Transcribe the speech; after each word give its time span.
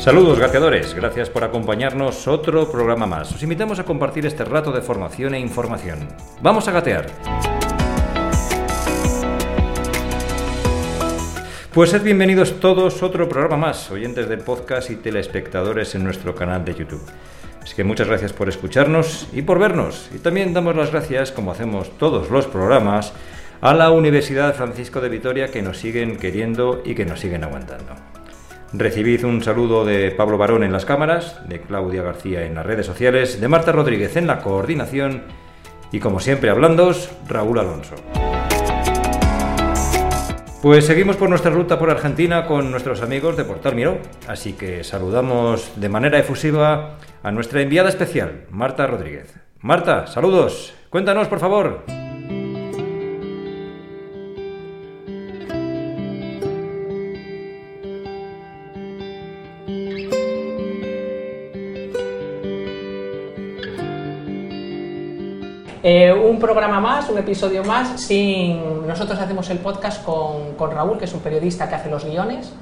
Saludos 0.00 0.38
gateadores, 0.38 0.94
gracias 0.94 1.28
por 1.28 1.44
acompañarnos 1.44 2.26
otro 2.26 2.72
programa 2.72 3.04
más. 3.06 3.34
Os 3.34 3.42
invitamos 3.42 3.78
a 3.80 3.84
compartir 3.84 4.24
este 4.24 4.46
rato 4.46 4.72
de 4.72 4.80
formación 4.80 5.34
e 5.34 5.38
información. 5.38 6.08
Vamos 6.40 6.66
a 6.68 6.72
gatear. 6.72 7.04
Pues 11.74 11.90
sed 11.90 12.02
bienvenidos 12.02 12.60
todos 12.60 13.02
otro 13.02 13.28
programa 13.28 13.58
más, 13.58 13.90
oyentes 13.90 14.26
de 14.26 14.38
podcast 14.38 14.88
y 14.88 14.96
telespectadores 14.96 15.94
en 15.94 16.02
nuestro 16.02 16.34
canal 16.34 16.64
de 16.64 16.76
YouTube. 16.76 17.04
Así 17.62 17.76
que 17.76 17.84
muchas 17.84 18.08
gracias 18.08 18.32
por 18.32 18.48
escucharnos 18.48 19.28
y 19.34 19.42
por 19.42 19.58
vernos. 19.58 20.08
Y 20.14 20.18
también 20.20 20.54
damos 20.54 20.76
las 20.76 20.92
gracias, 20.92 21.30
como 21.30 21.52
hacemos 21.52 21.98
todos 21.98 22.30
los 22.30 22.46
programas, 22.46 23.12
a 23.60 23.74
la 23.74 23.90
Universidad 23.90 24.54
Francisco 24.54 25.02
de 25.02 25.10
Vitoria 25.10 25.48
que 25.48 25.60
nos 25.60 25.76
siguen 25.76 26.16
queriendo 26.16 26.80
y 26.86 26.94
que 26.94 27.04
nos 27.04 27.20
siguen 27.20 27.44
aguantando. 27.44 28.09
Recibid 28.72 29.24
un 29.24 29.42
saludo 29.42 29.84
de 29.84 30.12
Pablo 30.12 30.38
Barón 30.38 30.62
en 30.62 30.70
las 30.70 30.84
cámaras, 30.84 31.40
de 31.48 31.60
Claudia 31.60 32.02
García 32.02 32.44
en 32.44 32.54
las 32.54 32.64
redes 32.64 32.86
sociales, 32.86 33.40
de 33.40 33.48
Marta 33.48 33.72
Rodríguez 33.72 34.16
en 34.16 34.28
la 34.28 34.40
coordinación 34.42 35.24
y 35.90 35.98
como 35.98 36.20
siempre 36.20 36.50
hablándos, 36.50 37.10
Raúl 37.28 37.58
Alonso. 37.58 37.96
Pues 40.62 40.86
seguimos 40.86 41.16
por 41.16 41.28
nuestra 41.28 41.50
ruta 41.50 41.80
por 41.80 41.90
Argentina 41.90 42.46
con 42.46 42.70
nuestros 42.70 43.02
amigos 43.02 43.36
de 43.36 43.44
Portal 43.44 43.74
Miró, 43.74 43.98
así 44.28 44.52
que 44.52 44.84
saludamos 44.84 45.72
de 45.74 45.88
manera 45.88 46.18
efusiva 46.18 46.98
a 47.24 47.30
nuestra 47.32 47.62
enviada 47.62 47.88
especial, 47.88 48.44
Marta 48.50 48.86
Rodríguez. 48.86 49.34
Marta, 49.60 50.06
saludos, 50.06 50.74
cuéntanos 50.90 51.26
por 51.26 51.40
favor. 51.40 51.99
Programa 66.40 66.80
más, 66.80 67.08
un 67.08 67.18
episodio 67.18 67.62
más, 67.64 68.00
sin... 68.00 68.86
Nosotros 68.86 69.18
hacemos 69.20 69.48
el 69.50 69.58
podcast 69.58 70.04
con, 70.04 70.54
con, 70.56 70.72
Raúl, 70.72 70.98
que 70.98 71.04
es 71.04 71.12
un 71.12 71.20
periodista 71.20 71.68
que 71.68 71.76
hace 71.76 71.90
los 71.90 72.04
guiones, 72.04 72.52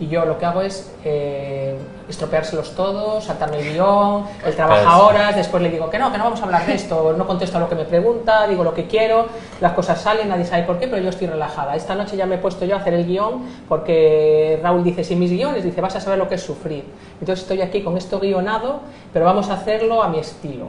y 0.00 0.06
yo 0.06 0.24
lo 0.24 0.38
que 0.38 0.46
hago 0.46 0.62
es 0.62 0.92
eh, 1.04 1.76
estropeárselos 2.08 2.74
todos, 2.76 3.24
saltarme 3.24 3.58
el 3.60 3.72
guion, 3.72 4.24
él 4.46 4.54
trabaja 4.54 4.98
horas, 4.98 5.34
después 5.34 5.60
le 5.60 5.70
digo 5.70 5.90
que 5.90 5.98
no, 5.98 6.12
que 6.12 6.18
no 6.18 6.24
vamos 6.24 6.40
a 6.40 6.44
hablar 6.44 6.66
de 6.66 6.74
esto, 6.74 7.14
no 7.18 7.26
contesto 7.26 7.56
a 7.56 7.60
lo 7.60 7.68
que 7.68 7.74
me 7.74 7.84
pregunta, 7.84 8.46
digo 8.46 8.62
lo 8.62 8.74
que 8.74 8.86
quiero, 8.86 9.26
las 9.60 9.72
cosas 9.72 10.00
salen, 10.00 10.28
nadie 10.28 10.44
sabe 10.44 10.62
por 10.62 10.78
qué, 10.78 10.86
pero 10.86 11.02
yo 11.02 11.08
estoy 11.08 11.26
relajada. 11.26 11.74
Esta 11.74 11.96
noche 11.96 12.16
ya 12.16 12.26
me 12.26 12.36
he 12.36 12.38
puesto 12.38 12.64
yo 12.64 12.76
a 12.76 12.78
hacer 12.78 12.94
el 12.94 13.06
guion, 13.06 13.42
porque 13.68 14.60
Raúl 14.62 14.84
dice, 14.84 15.02
si 15.02 15.16
mis 15.16 15.32
guiones, 15.32 15.64
dice, 15.64 15.80
vas 15.80 15.96
a 15.96 16.00
saber 16.00 16.18
lo 16.18 16.28
que 16.28 16.36
es 16.36 16.42
sufrir. 16.42 16.84
Entonces 17.20 17.42
estoy 17.42 17.60
aquí 17.60 17.82
con 17.82 17.96
esto 17.96 18.20
guionado, 18.20 18.80
pero 19.12 19.24
vamos 19.24 19.50
a 19.50 19.54
hacerlo 19.54 20.02
a 20.02 20.08
mi 20.08 20.20
estilo. 20.20 20.66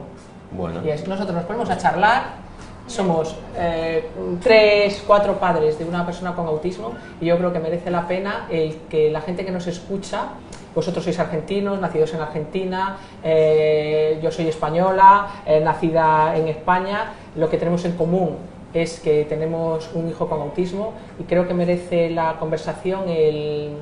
Bueno. 0.50 0.80
Y 0.84 0.90
es, 0.90 1.06
nosotros 1.06 1.36
nos 1.36 1.44
ponemos 1.44 1.70
a 1.70 1.78
charlar, 1.78 2.49
somos 2.86 3.36
eh, 3.56 4.08
tres, 4.42 5.02
cuatro 5.06 5.38
padres 5.38 5.78
de 5.78 5.84
una 5.84 6.04
persona 6.04 6.34
con 6.34 6.46
autismo 6.46 6.92
y 7.20 7.26
yo 7.26 7.38
creo 7.38 7.52
que 7.52 7.60
merece 7.60 7.90
la 7.90 8.06
pena 8.08 8.46
el 8.50 8.76
que 8.88 9.10
la 9.10 9.20
gente 9.20 9.44
que 9.44 9.52
nos 9.52 9.66
escucha, 9.66 10.30
vosotros 10.74 11.04
sois 11.04 11.18
argentinos, 11.18 11.80
nacidos 11.80 12.14
en 12.14 12.20
Argentina, 12.20 12.96
eh, 13.22 14.18
yo 14.22 14.30
soy 14.30 14.48
española, 14.48 15.42
eh, 15.46 15.60
nacida 15.60 16.36
en 16.36 16.48
España, 16.48 17.12
lo 17.36 17.48
que 17.48 17.58
tenemos 17.58 17.84
en 17.84 17.92
común 17.92 18.36
es 18.72 19.00
que 19.00 19.24
tenemos 19.24 19.90
un 19.94 20.08
hijo 20.08 20.28
con 20.28 20.40
autismo 20.40 20.92
y 21.18 21.24
creo 21.24 21.48
que 21.48 21.54
merece 21.54 22.10
la 22.10 22.38
conversación 22.38 23.08
el, 23.08 23.74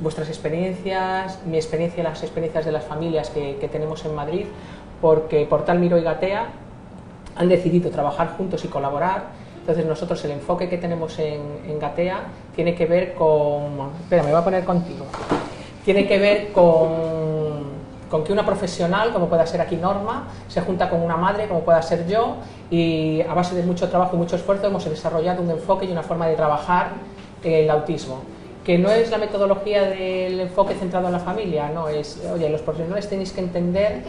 vuestras 0.00 0.28
experiencias, 0.28 1.40
mi 1.44 1.56
experiencia 1.56 2.00
y 2.00 2.04
las 2.04 2.22
experiencias 2.22 2.64
de 2.64 2.72
las 2.72 2.84
familias 2.84 3.30
que, 3.30 3.56
que 3.56 3.68
tenemos 3.68 4.04
en 4.04 4.14
Madrid, 4.14 4.46
porque 5.00 5.44
Portal 5.46 5.78
Miro 5.78 5.98
y 5.98 6.02
Gatea 6.02 6.46
han 7.36 7.48
decidido 7.48 7.90
trabajar 7.90 8.36
juntos 8.36 8.64
y 8.64 8.68
colaborar. 8.68 9.46
Entonces 9.60 9.84
nosotros 9.84 10.24
el 10.24 10.32
enfoque 10.32 10.68
que 10.68 10.78
tenemos 10.78 11.18
en, 11.18 11.78
Gatea 11.80 12.24
tiene 12.54 12.74
que 12.74 12.86
ver 12.86 13.14
con... 13.14 13.90
Espera, 14.02 14.22
me 14.22 14.30
voy 14.30 14.40
a 14.40 14.44
poner 14.44 14.64
contigo. 14.64 15.04
Tiene 15.84 16.06
que 16.06 16.18
ver 16.18 16.52
con, 16.52 16.90
con 18.10 18.24
que 18.24 18.32
una 18.32 18.46
profesional, 18.46 19.12
como 19.12 19.28
pueda 19.28 19.46
ser 19.46 19.60
aquí 19.60 19.76
Norma, 19.76 20.28
se 20.48 20.60
junta 20.60 20.88
con 20.88 21.00
una 21.00 21.16
madre, 21.16 21.48
como 21.48 21.60
pueda 21.60 21.82
ser 21.82 22.06
yo, 22.06 22.36
y 22.70 23.20
a 23.22 23.34
base 23.34 23.54
de 23.54 23.62
mucho 23.62 23.88
trabajo 23.88 24.16
y 24.16 24.18
mucho 24.18 24.36
esfuerzo 24.36 24.66
hemos 24.66 24.84
desarrollado 24.84 25.42
un 25.42 25.50
enfoque 25.50 25.86
y 25.86 25.92
una 25.92 26.02
forma 26.02 26.26
de 26.26 26.34
trabajar 26.34 26.92
el 27.42 27.70
autismo 27.70 28.20
que 28.66 28.78
no 28.78 28.90
es 28.90 29.12
la 29.12 29.18
metodología 29.18 29.84
del 29.84 30.40
enfoque 30.40 30.74
centrado 30.74 31.06
en 31.06 31.12
la 31.12 31.20
familia, 31.20 31.70
no 31.72 31.86
es, 31.88 32.20
oye, 32.34 32.48
los 32.48 32.62
profesionales 32.62 33.08
tenéis 33.08 33.30
que 33.30 33.40
entender 33.40 34.02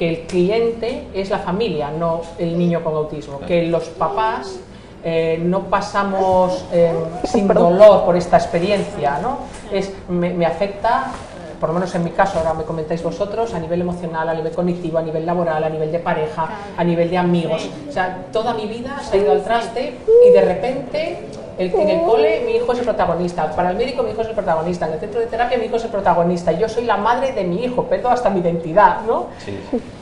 que 0.00 0.08
el 0.08 0.20
cliente 0.20 1.08
es 1.12 1.28
la 1.28 1.40
familia, 1.40 1.90
no 1.90 2.22
el 2.38 2.58
niño 2.58 2.82
con 2.82 2.94
autismo, 2.94 3.38
que 3.40 3.66
los 3.66 3.84
papás 3.90 4.58
eh, 5.04 5.38
no 5.44 5.64
pasamos 5.64 6.64
eh, 6.72 6.94
sin 7.24 7.46
dolor 7.46 8.06
por 8.06 8.16
esta 8.16 8.38
experiencia, 8.38 9.18
¿no? 9.20 9.40
Es, 9.70 9.92
me, 10.08 10.30
me 10.32 10.46
afecta 10.46 11.12
por 11.60 11.68
lo 11.68 11.74
menos 11.74 11.94
en 11.94 12.04
mi 12.04 12.12
caso, 12.12 12.38
ahora 12.38 12.54
me 12.54 12.64
comentáis 12.64 13.02
vosotros, 13.02 13.52
a 13.52 13.58
nivel 13.58 13.82
emocional, 13.82 14.26
a 14.26 14.32
nivel 14.32 14.52
cognitivo, 14.52 14.96
a 14.96 15.02
nivel 15.02 15.26
laboral, 15.26 15.62
a 15.62 15.68
nivel 15.68 15.92
de 15.92 15.98
pareja, 15.98 16.48
a 16.74 16.82
nivel 16.82 17.10
de 17.10 17.18
amigos. 17.18 17.68
O 17.86 17.92
sea, 17.92 18.24
toda 18.32 18.54
mi 18.54 18.64
vida 18.66 18.98
se 19.02 19.18
ha 19.18 19.20
ido 19.20 19.32
al 19.32 19.44
traste 19.44 19.98
y 20.26 20.32
de 20.32 20.40
repente 20.40 21.26
el, 21.60 21.74
en 21.74 21.88
el 21.90 22.02
cole 22.02 22.42
mi 22.46 22.52
hijo 22.52 22.72
es 22.72 22.78
el 22.78 22.84
protagonista, 22.84 23.50
para 23.54 23.70
el 23.70 23.76
médico 23.76 24.02
mi 24.02 24.10
hijo 24.10 24.22
es 24.22 24.28
el 24.28 24.34
protagonista, 24.34 24.86
en 24.86 24.94
el 24.94 25.00
centro 25.00 25.20
de 25.20 25.26
terapia 25.26 25.58
mi 25.58 25.66
hijo 25.66 25.76
es 25.76 25.84
el 25.84 25.90
protagonista, 25.90 26.52
yo 26.52 26.68
soy 26.68 26.84
la 26.84 26.96
madre 26.96 27.32
de 27.32 27.44
mi 27.44 27.64
hijo, 27.64 27.84
pierdo 27.84 28.08
hasta 28.08 28.30
mi 28.30 28.40
identidad, 28.40 29.02
¿no? 29.06 29.26
Sí. 29.38 29.58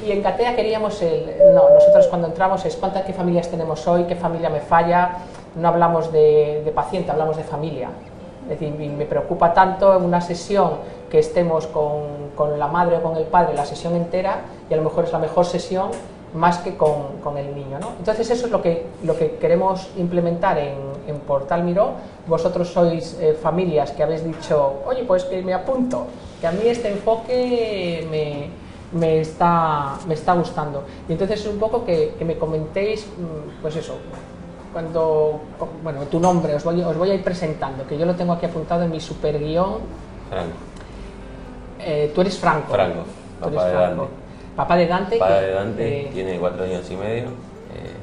Y 0.07 0.13
en 0.13 0.23
Catea 0.23 0.55
queríamos 0.55 1.03
el... 1.03 1.27
No, 1.55 1.69
nosotros 1.71 2.07
cuando 2.07 2.29
entramos 2.29 2.65
es 2.65 2.77
cuántas 2.77 3.05
qué 3.05 3.13
familias 3.13 3.49
tenemos 3.49 3.87
hoy, 3.89 4.05
qué 4.05 4.15
familia 4.15 4.51
me 4.51 4.61
falla, 4.61 5.19
no 5.57 5.69
hablamos 5.69 6.13
de, 6.13 6.63
de 6.65 6.71
paciente, 6.71 7.11
hablamos 7.11 7.37
de 7.37 7.45
familia. 7.45 7.89
Es 8.45 8.59
decir, 8.59 8.73
me 8.73 9.05
preocupa 9.05 9.53
tanto 9.53 9.95
en 9.95 10.05
una 10.05 10.21
sesión 10.21 10.71
que 11.11 11.19
estemos 11.19 11.67
con, 11.67 12.31
con, 12.35 12.59
la 12.59 12.69
madre 12.69 12.97
o 12.97 13.03
con 13.03 13.17
el 13.17 13.25
padre 13.25 13.55
la 13.55 13.67
sesión 13.67 13.95
entera 13.95 14.43
y 14.71 14.75
a 14.75 14.77
lo 14.77 14.85
mejor 14.85 15.05
es 15.05 15.13
la 15.13 15.19
mejor 15.19 15.45
sesión 15.45 15.91
más 16.34 16.59
que 16.59 16.77
con, 16.77 17.19
con 17.22 17.37
el 17.39 17.55
niño. 17.55 17.78
¿no? 17.81 17.93
Entonces 17.99 18.31
eso 18.31 18.47
es 18.47 18.53
lo 18.53 18.61
que, 18.61 18.87
lo 19.05 19.16
que 19.16 19.37
queremos 19.37 19.89
implementar 19.97 20.59
en, 20.59 20.77
en 21.06 21.19
Portal 21.21 21.65
Miró. 21.65 21.93
Vosotros 22.27 22.69
sois 22.69 23.16
eh, 23.21 23.37
familias 23.41 23.93
que 23.93 24.03
habéis 24.03 24.25
dicho, 24.25 24.83
oye, 24.87 25.05
pues 25.05 25.25
que 25.25 25.43
me 25.43 25.55
apunto, 25.55 26.06
que 26.41 26.47
a 26.47 26.53
mí 26.53 26.62
este 26.66 26.91
enfoque 26.91 28.06
me, 28.11 28.50
me, 28.93 29.21
está, 29.21 29.97
me 30.06 30.15
está 30.15 30.34
gustando. 30.34 30.84
Y 31.09 31.12
entonces 31.12 31.41
es 31.41 31.47
un 31.47 31.59
poco 31.59 31.84
que, 31.84 32.15
que 32.19 32.25
me 32.25 32.37
comentéis, 32.37 33.06
pues 33.62 33.77
eso, 33.77 33.97
cuando, 34.72 35.41
bueno, 35.83 36.03
tu 36.03 36.21
nombre, 36.21 36.55
os 36.55 36.62
voy, 36.62 36.83
os 36.83 36.97
voy 36.97 37.10
a 37.10 37.15
ir 37.15 37.25
presentando, 37.25 37.87
que 37.87 37.97
yo 37.97 38.05
lo 38.05 38.15
tengo 38.15 38.34
aquí 38.34 38.45
apuntado 38.47 38.83
en 38.83 38.91
mi 38.91 39.00
super 39.00 39.39
guion. 39.39 39.78
Franco. 40.28 40.53
Eh, 41.81 42.12
tú 42.15 42.21
eres 42.21 42.39
Franco. 42.39 42.72
Franco, 42.72 43.01
Tú 43.41 43.48
eres 43.48 43.63
Franco. 43.72 44.09
Papá 44.59 44.75
de 44.77 44.87
Dante. 44.89 45.19
Papá 45.19 45.34
de 45.41 45.53
Dante, 45.53 46.01
eh, 46.01 46.10
tiene 46.13 46.37
cuatro 46.39 46.65
años 46.65 46.83
y 46.91 46.97
medio. 46.97 47.27
eh, 47.75 47.95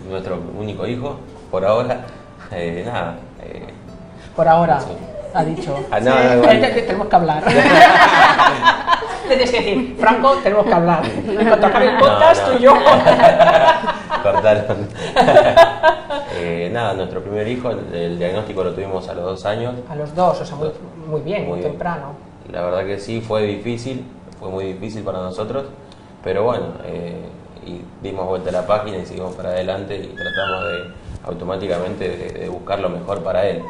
es 0.00 0.04
nuestro 0.10 0.40
único 0.58 0.84
hijo, 0.88 1.16
por 1.52 1.64
ahora. 1.64 2.00
Eh, 2.50 2.82
nada. 2.84 3.14
eh, 3.42 3.62
por 4.34 4.48
ahora, 4.48 4.80
ha 5.32 5.44
dicho. 5.44 5.78
Ah, 5.92 6.00
no, 6.00 6.10
no, 6.10 6.34
no. 6.42 6.50
Eh, 6.50 6.58
te- 6.58 6.68
te- 6.70 6.82
tenemos 6.82 7.06
que 7.06 7.14
hablar. 7.16 7.44
Tienes 9.28 9.50
que 9.52 9.56
decir, 9.56 9.96
Franco, 9.98 10.32
tenemos 10.42 10.66
que 10.66 10.72
hablar. 10.74 11.02
En 11.06 11.46
cuanto 11.48 11.66
acabe 11.68 11.86
el 11.90 11.96
podcast, 11.96 12.42
No, 12.42 12.48
no. 12.48 12.52
tú 12.54 12.58
y 12.58 12.62
yo. 12.64 12.74
cortaron. 14.22 14.88
Eh, 16.36 16.68
nada, 16.72 16.94
nuestro 16.94 17.22
primer 17.22 17.46
hijo, 17.46 17.70
el, 17.70 17.94
el 17.94 18.18
diagnóstico 18.18 18.64
lo 18.64 18.72
tuvimos 18.74 19.08
a 19.08 19.14
los 19.14 19.24
dos 19.24 19.46
años. 19.46 19.74
A 19.88 19.94
los 19.94 20.14
dos, 20.16 20.40
o 20.40 20.44
sea, 20.44 20.56
muy, 20.56 20.70
muy 21.08 21.20
bien, 21.20 21.42
muy, 21.42 21.50
Muy 21.52 21.58
bien. 21.60 21.70
temprano. 21.72 22.08
La 22.52 22.62
verdad 22.62 22.84
que 22.84 22.98
sí, 22.98 23.20
fue 23.20 23.42
difícil, 23.42 24.04
fue 24.40 24.50
muy 24.50 24.64
difícil 24.64 25.02
para 25.04 25.18
nosotros, 25.18 25.64
pero 26.24 26.44
bueno, 26.44 26.64
eh, 26.86 27.20
y 27.66 27.82
dimos 28.02 28.26
vuelta 28.26 28.48
a 28.48 28.52
la 28.52 28.66
página 28.66 28.96
y 28.96 29.06
seguimos 29.06 29.34
para 29.34 29.50
adelante 29.50 29.96
y 29.96 30.06
tratamos 30.08 30.64
de 30.64 30.94
automáticamente 31.24 32.08
de, 32.08 32.48
buscar 32.48 32.80
lo 32.80 32.88
mejor 32.88 33.22
para 33.22 33.46
él, 33.46 33.62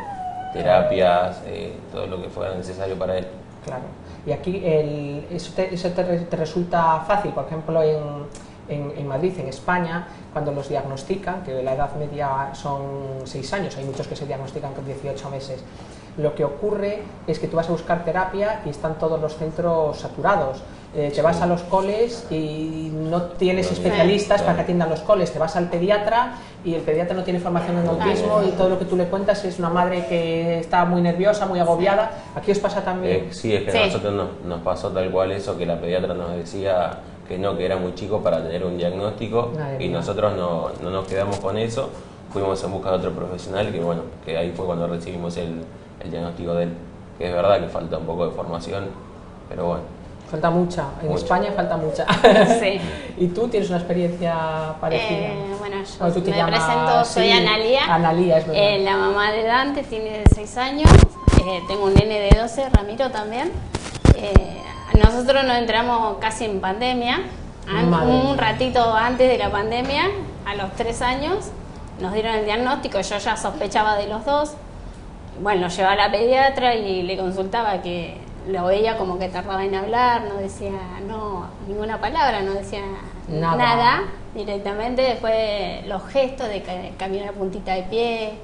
terapias, 0.52 1.42
eh, 1.46 1.76
todo 1.92 2.06
lo 2.06 2.22
que 2.22 2.28
fuera 2.28 2.54
necesario 2.54 2.96
para 2.96 3.18
él. 3.18 3.26
Claro. 3.64 3.82
Y 4.26 4.32
aquí 4.32 4.62
el, 4.64 5.26
eso, 5.30 5.52
te, 5.54 5.74
eso 5.74 5.90
te, 5.90 6.02
te 6.02 6.36
resulta 6.36 7.00
fácil, 7.06 7.32
por 7.32 7.44
ejemplo, 7.44 7.82
en, 7.82 7.98
en, 8.68 8.92
en, 8.96 9.06
Madrid, 9.06 9.32
en 9.38 9.48
España, 9.48 10.06
cuando 10.32 10.52
los 10.52 10.68
diagnostican, 10.68 11.42
que 11.42 11.62
la 11.62 11.74
edad 11.74 11.94
media 11.96 12.50
son 12.54 13.22
6 13.24 13.52
años, 13.52 13.76
hay 13.76 13.84
muchos 13.84 14.06
que 14.06 14.16
se 14.16 14.26
diagnostican 14.26 14.72
con 14.74 14.84
18 14.84 15.30
meses, 15.30 15.64
lo 16.16 16.34
que 16.34 16.44
ocurre 16.44 17.02
es 17.26 17.38
que 17.38 17.48
tú 17.48 17.56
vas 17.56 17.68
a 17.68 17.72
buscar 17.72 18.04
terapia 18.04 18.60
y 18.64 18.68
están 18.68 18.98
todos 18.98 19.20
los 19.20 19.36
centros 19.36 19.98
saturados. 19.98 20.62
Eh, 20.96 21.10
te 21.12 21.22
vas 21.22 21.42
a 21.42 21.46
los 21.46 21.62
coles 21.62 22.24
y 22.30 22.88
no 22.92 23.22
tienes 23.22 23.72
especialistas 23.72 24.42
para 24.42 24.54
que 24.54 24.60
atiendan 24.62 24.88
los 24.88 25.00
coles, 25.00 25.32
te 25.32 25.40
vas 25.40 25.56
al 25.56 25.68
pediatra 25.68 26.34
y 26.64 26.74
el 26.74 26.82
pediatra 26.82 27.16
no 27.16 27.24
tiene 27.24 27.40
formación 27.40 27.78
en 27.78 27.88
autismo 27.88 28.44
y 28.46 28.52
todo 28.52 28.68
lo 28.68 28.78
que 28.78 28.84
tú 28.84 28.94
le 28.94 29.06
cuentas 29.06 29.44
es 29.44 29.58
una 29.58 29.70
madre 29.70 30.06
que 30.08 30.60
está 30.60 30.84
muy 30.84 31.02
nerviosa, 31.02 31.46
muy 31.46 31.58
agobiada. 31.58 32.12
¿Aquí 32.36 32.52
os 32.52 32.60
pasa 32.60 32.84
también? 32.84 33.24
Eh, 33.24 33.28
sí, 33.32 33.52
es 33.52 33.64
que 33.64 33.76
a 33.76 33.86
nosotros 33.86 34.14
nos, 34.14 34.28
nos 34.44 34.60
pasó 34.60 34.90
tal 34.90 35.10
cual 35.10 35.32
eso, 35.32 35.58
que 35.58 35.66
la 35.66 35.80
pediatra 35.80 36.14
nos 36.14 36.36
decía 36.36 37.00
que 37.28 37.38
no, 37.38 37.56
que 37.56 37.64
era 37.64 37.76
muy 37.76 37.94
chico 37.94 38.20
para 38.20 38.42
tener 38.42 38.64
un 38.64 38.76
diagnóstico 38.76 39.52
y 39.78 39.88
nosotros 39.88 40.34
no, 40.36 40.70
no, 40.82 40.90
nos 40.90 41.06
quedamos 41.06 41.38
con 41.40 41.56
eso, 41.58 41.90
fuimos 42.32 42.62
en 42.64 42.72
busca 42.72 42.90
de 42.90 42.96
otro 42.96 43.12
profesional 43.12 43.70
que 43.72 43.80
bueno, 43.80 44.02
que 44.24 44.36
ahí 44.36 44.52
fue 44.56 44.66
cuando 44.66 44.86
recibimos 44.86 45.36
el, 45.36 45.64
el 46.02 46.10
diagnóstico 46.10 46.54
de 46.54 46.64
él, 46.64 46.72
que 47.18 47.28
es 47.28 47.32
verdad 47.34 47.60
que 47.60 47.68
falta 47.68 47.96
un 47.98 48.04
poco 48.06 48.26
de 48.26 48.32
formación, 48.32 48.86
pero 49.48 49.66
bueno. 49.66 49.82
Falta 50.30 50.50
mucha, 50.50 50.86
en 51.02 51.08
Mucha. 51.08 51.22
España 51.22 51.52
falta 51.54 51.76
mucha. 51.76 52.06
Sí. 52.60 52.80
¿Y 53.18 53.28
tú 53.28 53.46
tienes 53.46 53.68
una 53.68 53.78
experiencia 53.78 54.74
parecida? 54.80 55.18
Eh, 55.28 55.54
bueno, 55.60 55.76
yo 55.76 56.04
O 56.06 56.10
tú 56.10 56.20
te 56.22 56.30
me 56.30 56.36
llamas- 56.38 56.60
presento, 56.64 57.04
soy 57.04 57.24
sí, 57.26 57.30
Analia. 57.32 57.94
Analia, 57.94 58.38
es 58.38 58.46
verdad. 58.46 58.62
Eh, 58.62 58.78
la 58.80 58.96
mamá 58.96 59.30
de 59.32 59.44
Dante 59.44 59.82
tiene 59.84 60.24
6 60.34 60.56
años. 60.56 60.90
Eh, 61.46 61.60
tengo 61.68 61.84
un 61.84 61.94
nene 61.94 62.20
de 62.20 62.40
12, 62.40 62.68
Ramiro 62.70 63.10
también. 63.10 63.52
Nosotros 64.92 65.44
nos 65.44 65.56
entramos 65.56 66.18
casi 66.20 66.44
en 66.44 66.60
pandemia. 66.60 67.20
Madre 67.66 68.12
un 68.12 68.36
ratito 68.36 68.92
antes 68.94 69.28
de 69.28 69.38
la 69.38 69.50
pandemia, 69.50 70.02
a 70.44 70.54
los 70.54 70.72
3 70.74 71.00
años, 71.02 71.50
nos 72.00 72.12
dieron 72.12 72.34
el 72.34 72.44
diagnóstico. 72.44 73.00
Yo 73.00 73.18
ya 73.18 73.36
sospechaba 73.36 73.96
de 73.96 74.06
los 74.08 74.24
dos. 74.24 74.52
Bueno, 75.40 75.62
lo 75.62 75.68
llevaba 75.68 75.94
a 75.94 75.96
la 76.08 76.10
pediatra 76.12 76.74
y 76.74 77.02
le 77.02 77.16
consultaba 77.16 77.80
que 77.82 78.18
lo 78.46 78.66
veía 78.66 78.96
como 78.98 79.18
que 79.18 79.28
tardaba 79.28 79.64
en 79.64 79.74
hablar, 79.74 80.24
no 80.28 80.34
decía 80.34 80.72
no 81.08 81.46
ninguna 81.66 81.98
palabra, 81.98 82.42
no 82.42 82.52
decía 82.52 82.82
Nada. 83.26 83.56
nada, 83.56 84.02
directamente. 84.34 85.00
Después 85.02 85.86
los 85.86 86.04
gestos 86.08 86.48
de 86.50 86.62
ca- 86.62 86.96
caminar 86.98 87.30
a 87.30 87.32
puntita 87.32 87.72
de 87.72 87.82
pie, 87.84 88.34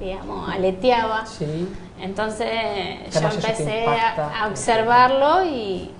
digamos, 0.00 0.48
aleteaba. 0.48 1.26
Sí. 1.26 1.68
Entonces 2.00 2.48
yo 3.12 3.28
empecé 3.28 3.86
a, 3.86 4.42
a 4.42 4.48
observarlo 4.48 5.44
y 5.44 5.90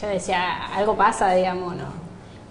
yo 0.00 0.06
decía, 0.08 0.66
algo 0.74 0.96
pasa, 0.96 1.32
digamos, 1.32 1.74
¿no? 1.76 2.00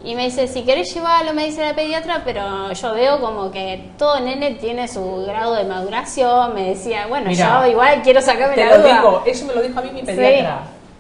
Y 0.02 0.16
me 0.16 0.24
dice, 0.26 0.48
si 0.48 0.64
querés 0.64 0.94
llevarlo, 0.94 1.34
me 1.34 1.46
dice 1.46 1.62
la 1.66 1.76
pediatra, 1.76 2.22
pero 2.24 2.72
yo 2.72 2.94
veo 2.94 3.20
como 3.20 3.52
que 3.52 3.90
todo 3.98 4.20
nene 4.22 4.52
tiene 4.52 4.88
su 4.88 5.26
grado 5.26 5.56
de 5.56 5.66
maduración. 5.66 6.56
Me 6.56 6.70
decía, 6.70 7.08
bueno, 7.08 7.30
yo 7.32 7.66
igual 7.66 8.02
quiero 8.02 8.22
sacarme 8.22 8.56
Te 8.56 8.66
la 8.66 8.78
lo 8.78 8.84
duda. 8.84 8.94
digo, 8.96 9.24
eso 9.26 9.46
me 9.46 9.56
lo 9.56 9.62
dijo 9.62 9.78
a 9.78 9.82
mí 9.82 9.92
mi 9.92 10.04
pediatra. 10.04 10.60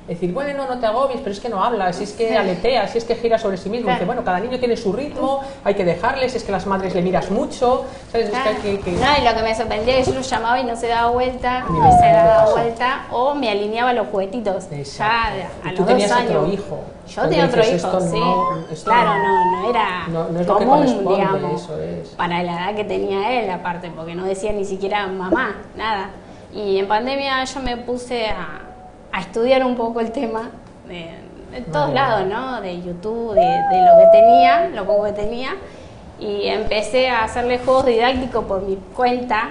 Decir, 0.09 0.33
bueno, 0.33 0.65
no, 0.67 0.79
te 0.79 0.85
agobies, 0.85 1.19
pero 1.19 1.31
es 1.31 1.39
que 1.39 1.49
no 1.49 1.63
habla, 1.63 1.91
si 1.93 2.03
es 2.03 2.13
que 2.13 2.35
aletea, 2.37 2.87
si 2.87 2.97
es 2.97 3.03
que 3.05 3.15
gira 3.15 3.37
sobre 3.37 3.57
sí 3.57 3.69
mismo. 3.69 3.85
Claro. 3.85 3.97
Dice, 3.99 4.05
bueno, 4.05 4.23
cada 4.23 4.39
niño 4.39 4.57
tiene 4.59 4.75
su 4.77 4.91
ritmo, 4.93 5.41
hay 5.63 5.75
que 5.75 5.85
dejarles, 5.85 6.35
es 6.35 6.43
que 6.43 6.51
las 6.51 6.65
madres 6.65 6.95
le 6.95 7.01
miras 7.01 7.29
mucho, 7.31 7.85
¿sabes? 8.11 8.27
Es 8.27 8.31
que 8.31 8.37
hay 8.37 8.55
Claro. 8.55 8.61
que... 8.61 8.79
que- 8.79 8.91
No, 8.91 9.07
y 9.21 9.25
lo 9.25 9.35
que 9.35 9.43
me 9.43 9.55
sorprendía 9.55 9.97
es 9.97 10.05
que 10.07 10.11
yo 10.13 10.19
lo 10.19 10.25
llamaba 10.25 10.59
y 10.59 10.63
no 10.63 10.75
se 10.75 10.87
daba 10.87 11.11
vuelta, 11.11 11.63
Ni 11.69 11.79
no 11.79 11.91
se 11.99 12.05
daba 12.07 12.51
vuelta, 12.51 13.05
o 13.11 13.35
me 13.35 13.49
alineaba 13.49 13.93
los 13.93 14.07
juguetitos. 14.07 14.65
Exacto. 14.71 15.37
Ya 15.63 15.69
a 15.69 15.73
tú 15.73 15.77
los 15.81 15.87
tenías 15.87 16.09
dos 16.09 16.19
años. 16.19 16.35
otro 16.35 16.53
hijo. 16.53 16.79
Yo 17.07 17.21
tenía 17.23 17.45
otro 17.45 17.61
dices, 17.63 17.83
hijo, 17.83 17.99
sí. 18.01 18.19
no- 18.19 18.65
claro, 18.83 19.11
no- 19.17 19.61
no, 19.63 19.69
era 19.69 20.07
No- 20.07 20.29
no 20.29 20.39
es 20.39 20.47
común, 20.47 21.05
digamos, 21.07 21.61
eso 21.63 21.79
es. 21.81 22.09
para 22.09 22.43
la 22.43 22.53
edad 22.53 22.75
que 22.75 22.83
tenía 22.83 23.41
él, 23.41 23.49
aparte, 23.49 23.89
porque 23.95 24.13
no 24.15 24.25
decía 24.25 24.51
ni 24.53 24.65
siquiera 24.65 25.07
mamá, 25.07 25.55
nada. 25.75 26.09
Y 26.53 26.77
en 26.79 26.87
pandemia 26.87 27.43
yo 27.43 27.59
me 27.61 27.77
puse 27.77 28.27
a, 28.27 28.61
a 29.11 29.21
estudiar 29.21 29.63
un 29.63 29.75
poco 29.75 29.99
el 29.99 30.11
tema 30.11 30.49
de, 30.87 31.09
de 31.51 31.61
todos 31.71 31.93
lados. 31.93 32.27
¿no? 32.27 32.61
De 32.61 32.81
YouTube, 32.81 33.33
de, 33.33 33.41
de 33.41 33.81
lo 33.85 33.97
que 33.99 34.07
tenía, 34.11 34.69
lo 34.69 34.85
poco 34.85 35.05
que 35.05 35.13
tenía. 35.13 35.51
Y 36.19 36.47
empecé 36.47 37.09
a 37.09 37.23
hacerle 37.23 37.59
juegos 37.59 37.85
didácticos 37.85 38.43
por 38.45 38.61
mi 38.61 38.75
cuenta, 38.95 39.49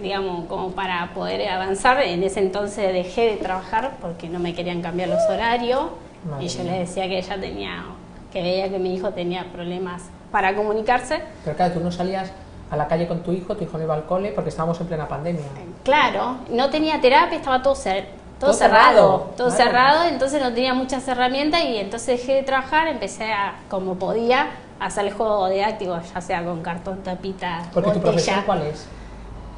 digamos, 0.00 0.46
como 0.46 0.70
para 0.72 1.10
poder 1.14 1.48
avanzar. 1.48 2.00
En 2.02 2.22
ese 2.22 2.40
entonces 2.40 2.92
dejé 2.92 3.22
de 3.30 3.36
trabajar 3.36 3.92
porque 4.00 4.28
no 4.28 4.38
me 4.38 4.54
querían 4.54 4.82
cambiar 4.82 5.08
los 5.08 5.22
horarios. 5.30 5.82
Madre 6.28 6.44
y 6.44 6.48
yo 6.48 6.62
mía. 6.64 6.72
le 6.72 6.78
decía 6.80 7.04
que 7.08 7.18
ella 7.18 7.40
tenía, 7.40 7.84
que 8.32 8.42
veía 8.42 8.68
que 8.68 8.78
mi 8.78 8.94
hijo 8.94 9.10
tenía 9.12 9.44
problemas 9.52 10.02
para 10.32 10.54
comunicarse. 10.54 11.22
Pero 11.44 11.56
claro, 11.56 11.74
tú 11.74 11.80
no 11.80 11.92
salías 11.92 12.32
a 12.70 12.76
la 12.76 12.86
calle 12.88 13.06
con 13.06 13.22
tu 13.22 13.32
hijo, 13.32 13.56
tu 13.56 13.64
hijo 13.64 13.78
no 13.78 13.84
iba 13.84 13.94
al 13.94 14.04
cole 14.04 14.32
porque 14.32 14.50
estábamos 14.50 14.80
en 14.80 14.88
plena 14.88 15.06
pandemia. 15.08 15.42
Claro, 15.84 16.38
no 16.50 16.68
tenía 16.70 17.00
terapia, 17.00 17.38
estaba 17.38 17.62
todo, 17.62 17.74
cer- 17.74 18.04
todo, 18.38 18.50
Todo 18.50 18.58
cerrado, 18.58 18.84
cerrado, 18.92 19.34
todo 19.36 19.50
cerrado, 19.50 20.04
entonces 20.08 20.40
no 20.42 20.52
tenía 20.52 20.74
muchas 20.74 21.06
herramientas 21.08 21.60
y 21.64 21.76
entonces 21.78 22.20
dejé 22.20 22.34
de 22.36 22.42
trabajar, 22.44 22.86
empecé 22.88 23.32
a, 23.32 23.54
como 23.68 23.96
podía, 23.96 24.48
a 24.78 24.86
hacer 24.86 25.06
el 25.06 25.12
juego 25.12 25.48
didáctico, 25.48 25.98
ya 26.14 26.20
sea 26.20 26.44
con 26.44 26.62
cartón, 26.62 27.02
tapita, 27.02 27.62
Porque 27.74 27.90
tu 27.90 27.96
botella. 27.96 28.02
profesión, 28.12 28.42
¿cuál 28.46 28.62
es? 28.62 28.88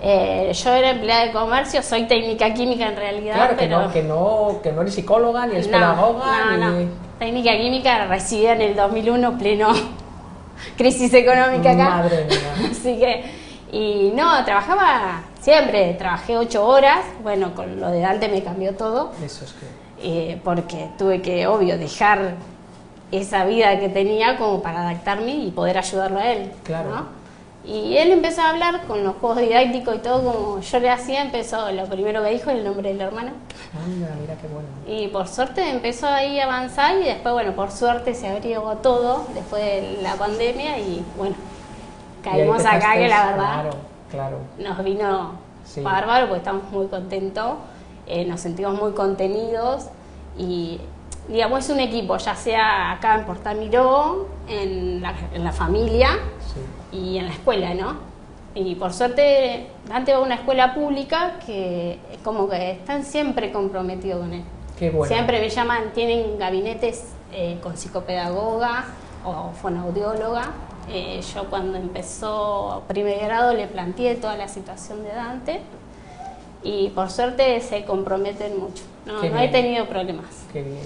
Eh, 0.03 0.50
yo 0.55 0.73
era 0.73 0.91
empleada 0.91 1.27
de 1.27 1.32
comercio, 1.32 1.82
soy 1.82 2.05
técnica 2.06 2.55
química 2.55 2.87
en 2.88 2.97
realidad, 2.97 3.35
Claro, 3.35 3.56
que 3.56 3.65
pero 3.67 3.82
no, 3.82 3.93
que, 3.93 4.03
no, 4.03 4.61
que 4.62 4.73
no 4.73 4.81
eres 4.81 4.94
psicóloga, 4.94 5.47
ni 5.47 5.53
eres 5.53 5.67
no, 5.67 5.73
pedagoga, 5.73 6.56
no, 6.56 6.71
ni... 6.71 6.85
no. 6.87 6.91
Técnica 7.19 7.53
química 7.59 8.06
recibida 8.06 8.53
en 8.53 8.62
el 8.62 8.76
2001, 8.76 9.37
pleno 9.38 9.69
crisis 10.79 11.12
económica 11.12 11.73
acá. 11.73 11.91
Madre 11.91 12.25
mía. 12.25 12.69
Así 12.71 12.99
que, 12.99 13.25
y 13.73 14.11
no, 14.15 14.43
trabajaba 14.44 15.21
siempre, 15.41 15.95
trabajé 15.95 16.37
ocho 16.37 16.67
horas, 16.67 17.01
bueno, 17.23 17.55
con 17.55 17.81
lo 17.81 17.91
de 17.91 18.01
Dante 18.01 18.29
me 18.29 18.43
cambió 18.43 18.75
todo, 18.75 19.13
Eso 19.25 19.45
es 19.45 19.53
que... 19.53 20.33
eh, 20.33 20.41
porque 20.45 20.89
tuve 20.99 21.23
que, 21.23 21.47
obvio, 21.47 21.79
dejar 21.79 22.35
esa 23.13 23.45
vida 23.45 23.79
que 23.81 23.89
tenía 23.89 24.37
como 24.37 24.63
para 24.63 24.83
adaptarme 24.83 25.35
y 25.35 25.51
poder 25.51 25.79
ayudarlo 25.79 26.19
a 26.19 26.31
él. 26.31 26.53
Claro. 26.65 26.91
¿no? 26.91 27.21
Y 27.63 27.97
él 27.99 28.11
empezó 28.11 28.41
a 28.41 28.51
hablar 28.51 28.83
con 28.87 29.05
los 29.05 29.17
juegos 29.17 29.41
didácticos 29.41 29.97
y 29.97 29.99
todo 29.99 30.33
como 30.33 30.61
yo 30.61 30.79
le 30.81 30.89
hacía, 30.91 31.21
empezó, 31.23 31.71
lo 31.73 31.85
primero 31.87 32.23
que 32.23 32.31
dijo, 32.31 32.51
el 32.51 32.65
nombre 32.65 32.89
del 32.89 33.01
hermano. 33.01 33.33
Anda, 33.85 34.09
mira 34.19 34.35
qué 34.41 34.49
bueno. 34.49 34.69
Y 34.87 35.09
por 35.09 35.29
suerte 35.29 35.69
empezó 35.69 36.07
ahí 36.09 36.41
a 36.41 36.45
avanzar 36.45 36.97
y 36.99 37.05
después, 37.05 37.35
bueno, 37.35 37.53
por 37.53 37.71
suerte 37.71 38.14
se 38.14 38.29
abrió 38.29 38.62
todo 38.83 39.26
después 39.35 39.62
de 39.62 39.99
la 40.03 40.14
pandemia 40.14 40.79
y 40.79 41.05
bueno, 41.19 41.35
caímos 42.25 42.64
acá 42.64 42.95
que 42.95 43.09
la 43.09 43.26
verdad 43.26 43.62
Claro, 43.62 43.71
claro. 44.11 44.38
nos 44.59 44.83
vino 44.85 45.33
Sí. 45.64 45.83
bárbaro 45.83 46.26
porque 46.26 46.38
estamos 46.38 46.64
muy 46.73 46.87
contentos, 46.87 47.52
eh, 48.07 48.25
nos 48.25 48.40
sentimos 48.40 48.75
muy 48.81 48.93
contenidos 48.93 49.87
y 50.38 50.81
digamos 51.29 51.64
es 51.64 51.71
un 51.71 51.81
equipo, 51.81 52.17
ya 52.17 52.35
sea 52.35 52.93
acá 52.93 53.14
en 53.17 53.25
Portamiró, 53.25 54.26
en 54.49 55.00
la, 55.02 55.14
en 55.33 55.45
la 55.45 55.52
familia 55.52 56.09
Sí. 56.90 56.97
y 56.97 57.19
en 57.19 57.26
la 57.26 57.33
escuela, 57.33 57.75
¿no? 57.75 57.95
Y 58.55 58.75
por 58.75 58.93
suerte 58.93 59.69
Dante 59.88 60.12
va 60.12 60.19
a 60.19 60.23
una 60.23 60.35
escuela 60.37 60.75
pública 60.75 61.38
que 61.47 61.99
como 62.25 62.49
que 62.49 62.73
están 62.73 63.05
siempre 63.05 63.52
comprometidos 63.52 64.21
con 64.23 64.33
él. 64.33 64.43
Qué 64.76 64.90
bueno. 64.90 65.12
Siempre 65.14 65.40
me 65.40 65.49
llaman, 65.50 65.93
tienen 65.95 66.37
gabinetes 66.38 67.12
eh, 67.33 67.59
con 67.62 67.76
psicopedagoga 67.76 68.87
o 69.25 69.50
fonoaudióloga. 69.52 70.50
Eh, 70.89 71.21
yo 71.35 71.45
cuando 71.51 71.79
empezó 71.79 72.83
primer 72.89 73.21
grado 73.21 73.55
le 73.55 73.67
planteé 73.69 74.17
toda 74.17 74.37
la 74.37 74.49
situación 74.49 75.05
de 75.05 75.11
Dante 75.11 75.61
y 76.63 76.89
por 76.91 77.11
suerte 77.11 77.61
se 77.61 77.85
comprometen 77.85 78.59
mucho. 78.59 78.83
No, 79.07 79.23
no 79.23 79.39
he 79.41 79.49
tenido 79.49 79.87
problemas. 79.87 80.27
Qué 80.53 80.63
bien, 80.63 80.81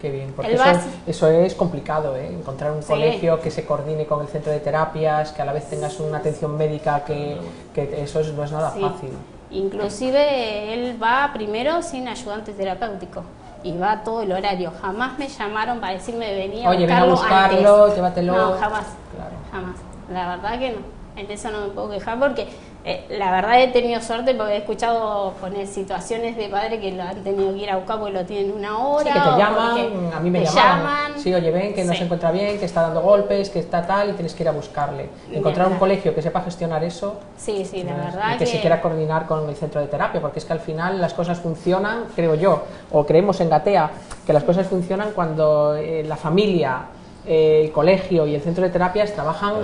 qué 0.00 0.10
bien. 0.10 0.32
Porque 0.34 0.52
El 0.52 0.60
eso, 0.60 0.80
eso 1.06 1.28
es 1.28 1.54
complicado, 1.54 2.16
¿eh? 2.16 2.26
Encontrar 2.32 2.72
un 2.72 2.82
Sí. 2.82 2.88
colegio 2.88 3.40
que 3.40 3.50
se 3.50 3.64
coordine 3.66 4.06
con 4.06 4.22
el 4.22 4.28
centro 4.28 4.50
de 4.50 4.60
terapias, 4.60 5.32
que 5.32 5.42
a 5.42 5.44
la 5.44 5.52
vez 5.52 5.68
tengas 5.68 6.00
una 6.00 6.18
atención 6.18 6.56
médica, 6.56 7.04
que, 7.04 7.36
que 7.74 8.02
eso 8.02 8.20
es- 8.20 8.32
no 8.32 8.44
es 8.44 8.50
nada 8.52 8.72
Sí. 8.72 8.80
fácil. 8.80 9.10
Inclusive 9.50 10.72
él 10.74 11.00
va 11.00 11.30
primero 11.32 11.80
sin 11.82 12.08
ayudante 12.08 12.52
terapéutico 12.52 13.22
y 13.64 13.76
va 13.76 14.02
todo 14.04 14.22
el 14.22 14.30
horario. 14.32 14.72
Jamás 14.80 15.18
me 15.18 15.26
llamaron 15.26 15.80
para 15.80 15.94
decirme 15.94 16.32
venía 16.34 16.68
Oye, 16.68 16.86
ven 16.86 16.92
a 16.92 17.02
a 17.02 17.04
buscarlo 17.06 17.48
buscarlo, 17.50 17.82
antes. 17.84 17.96
llévatelo. 17.96 18.32
No, 18.36 18.52
jamás. 18.58 18.86
Claro. 19.14 19.30
Jamás. 19.50 19.76
La 20.12 20.28
verdad 20.36 20.58
que 20.58 20.70
no. 20.72 20.78
En 21.16 21.30
eso 21.30 21.50
no 21.50 21.60
me 21.62 21.68
puedo 21.68 21.90
quejar 21.90 22.18
porque 22.18 22.48
eh, 22.86 23.06
la 23.08 23.30
verdad 23.30 23.62
he 23.62 23.68
tenido 23.68 23.98
suerte 24.02 24.34
porque 24.34 24.52
he 24.52 24.56
escuchado 24.58 25.32
poner 25.40 25.66
situaciones 25.66 26.36
de 26.36 26.50
padres 26.50 26.80
que 26.80 26.92
lo 26.92 27.02
han 27.02 27.22
tenido 27.24 27.54
que 27.54 27.60
ir 27.60 27.70
a 27.70 27.76
buscar 27.76 27.98
porque 27.98 28.12
lo 28.12 28.26
tienen 28.26 28.52
una 28.52 28.76
hora. 28.78 29.10
Sí, 29.10 29.18
que 29.18 29.30
te 29.30 29.38
llaman, 29.38 30.10
a 30.14 30.20
mí 30.20 30.30
me 30.30 30.44
llaman. 30.44 31.12
Sí, 31.16 31.32
oye, 31.32 31.50
ven 31.50 31.72
que 31.72 31.82
no 31.84 31.94
se 31.94 32.04
encuentra 32.04 32.30
bien, 32.30 32.58
que 32.58 32.66
está 32.66 32.82
dando 32.82 33.00
golpes, 33.00 33.48
que 33.48 33.60
está 33.60 33.86
tal 33.86 34.10
y 34.10 34.12
tienes 34.12 34.34
que 34.34 34.42
ir 34.42 34.50
a 34.50 34.52
buscarle. 34.52 35.08
Encontrar 35.32 35.68
un 35.68 35.78
colegio 35.78 36.14
que 36.14 36.20
sepa 36.20 36.42
gestionar 36.42 36.84
eso. 36.84 37.20
Sí, 37.38 37.64
sí, 37.64 37.82
la 37.84 37.94
verdad. 37.94 38.34
Y 38.34 38.38
que, 38.38 38.46
se 38.46 38.60
quiera 38.60 38.82
coordinar 38.82 39.26
con 39.26 39.48
el 39.48 39.56
centro 39.56 39.80
de 39.80 39.86
terapia, 39.86 40.20
porque 40.20 40.38
es 40.38 40.44
que 40.44 40.52
al 40.52 40.60
final 40.60 41.00
las 41.00 41.14
cosas 41.14 41.38
funcionan, 41.38 42.04
creo 42.14 42.34
yo, 42.34 42.64
o 42.92 43.06
creemos 43.06 43.40
en 43.40 43.48
Gatea, 43.48 43.90
que 44.26 44.32
las 44.34 44.44
cosas 44.44 44.66
funcionan 44.66 45.12
cuando 45.12 45.74
eh, 45.74 46.04
la 46.04 46.16
familia 46.16 46.82
el 47.26 47.72
colegio 47.72 48.26
y 48.26 48.34
el 48.34 48.42
centro 48.42 48.64
de 48.64 48.70
terapias 48.70 49.12
trabajan 49.12 49.54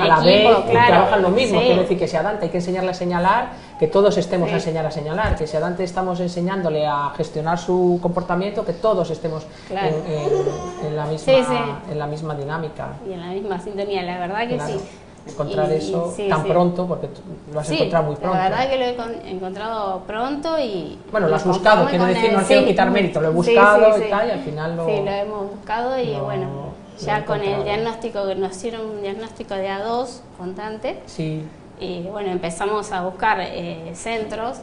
a 0.00 0.06
la 0.06 0.20
vez 0.20 0.48
y 0.68 0.72
trabajan 0.72 1.22
lo 1.22 1.30
mismo. 1.30 1.60
Quiero 1.60 1.82
decir 1.82 1.98
que 1.98 2.06
si 2.06 2.16
a 2.16 2.22
Dante 2.22 2.46
hay 2.46 2.50
que 2.50 2.58
enseñarle 2.58 2.90
a 2.90 2.94
señalar, 2.94 3.48
que 3.78 3.86
todos 3.86 4.16
estemos 4.16 4.50
a 4.50 4.54
enseñar 4.54 4.86
a 4.86 4.90
señalar, 4.90 5.36
que 5.36 5.46
si 5.46 5.56
a 5.56 5.60
Dante 5.60 5.84
estamos 5.84 6.20
enseñándole 6.20 6.86
a 6.86 7.12
gestionar 7.16 7.58
su 7.58 7.98
comportamiento, 8.02 8.64
que 8.64 8.74
todos 8.74 9.10
estemos 9.10 9.46
en, 9.70 10.96
la 10.96 11.06
misma, 11.06 11.80
en 11.90 11.98
la 11.98 12.06
misma 12.06 12.34
dinámica. 12.34 12.88
Y 13.08 13.12
en 13.12 13.20
la 13.20 13.28
misma 13.28 13.60
sintonía, 13.60 14.02
la 14.02 14.18
verdad 14.18 14.48
que 14.48 14.60
sí. 14.60 14.80
Encontrar 15.28 15.70
eso 15.70 16.14
tan 16.30 16.44
pronto, 16.44 16.86
porque 16.86 17.08
lo 17.52 17.60
has 17.60 17.70
encontrado 17.70 18.06
muy 18.06 18.16
pronto. 18.16 18.38
La 18.38 18.48
verdad 18.48 18.70
que 18.70 18.78
lo 18.78 18.84
he 18.84 19.30
encontrado 19.30 20.00
pronto 20.06 20.58
y... 20.58 20.98
Bueno, 21.12 21.28
lo 21.28 21.36
has 21.36 21.44
buscado, 21.44 21.86
quiero 21.88 22.06
decir, 22.06 22.32
no 22.32 22.42
quiero 22.42 22.66
quitar 22.66 22.90
mérito, 22.90 23.20
lo 23.20 23.28
he 23.28 23.32
buscado 23.32 23.98
y 23.98 24.08
tal, 24.08 24.28
y 24.28 24.30
al 24.30 24.40
final 24.40 24.76
lo... 24.76 24.86
Sí, 24.86 24.92
lo 25.04 25.10
hemos 25.10 25.50
buscado 25.50 26.00
y 26.00 26.14
bueno, 26.14 26.69
ya 27.04 27.24
con 27.24 27.40
el 27.40 27.64
diagnóstico, 27.64 28.26
que 28.26 28.34
nos 28.34 28.56
hicieron 28.56 28.86
un 28.86 29.02
diagnóstico 29.02 29.54
de 29.54 29.68
A2 29.68 30.20
contante. 30.38 31.02
Sí. 31.06 31.42
Y 31.80 32.02
bueno, 32.02 32.30
empezamos 32.30 32.92
a 32.92 33.02
buscar 33.04 33.38
eh, 33.40 33.92
centros. 33.94 34.58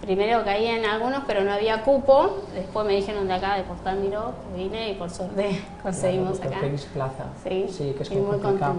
Primero 0.00 0.44
caí 0.44 0.66
en 0.66 0.84
algunos, 0.84 1.22
pero 1.26 1.42
no 1.42 1.52
había 1.52 1.82
cupo. 1.82 2.44
Después 2.54 2.86
me 2.86 2.94
dijeron 2.94 3.26
de 3.28 3.34
acá, 3.34 3.56
de 3.56 3.62
Postal 3.62 3.98
Miró, 3.98 4.32
vine 4.54 4.90
y 4.90 4.94
por 4.94 5.10
suerte 5.10 5.60
conseguimos 5.82 6.40
acá. 6.40 6.58
plaza. 6.92 7.24
Sí, 7.42 7.66
sí 7.70 7.94
que 7.96 8.02
es 8.02 8.10
muy 8.10 8.38
complicado. 8.38 8.76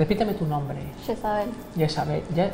Repíteme 0.00 0.32
tu 0.32 0.46
nombre. 0.46 0.78
Jezabel. 1.04 1.50
Jezabel. 1.76 2.22
Ya, 2.34 2.50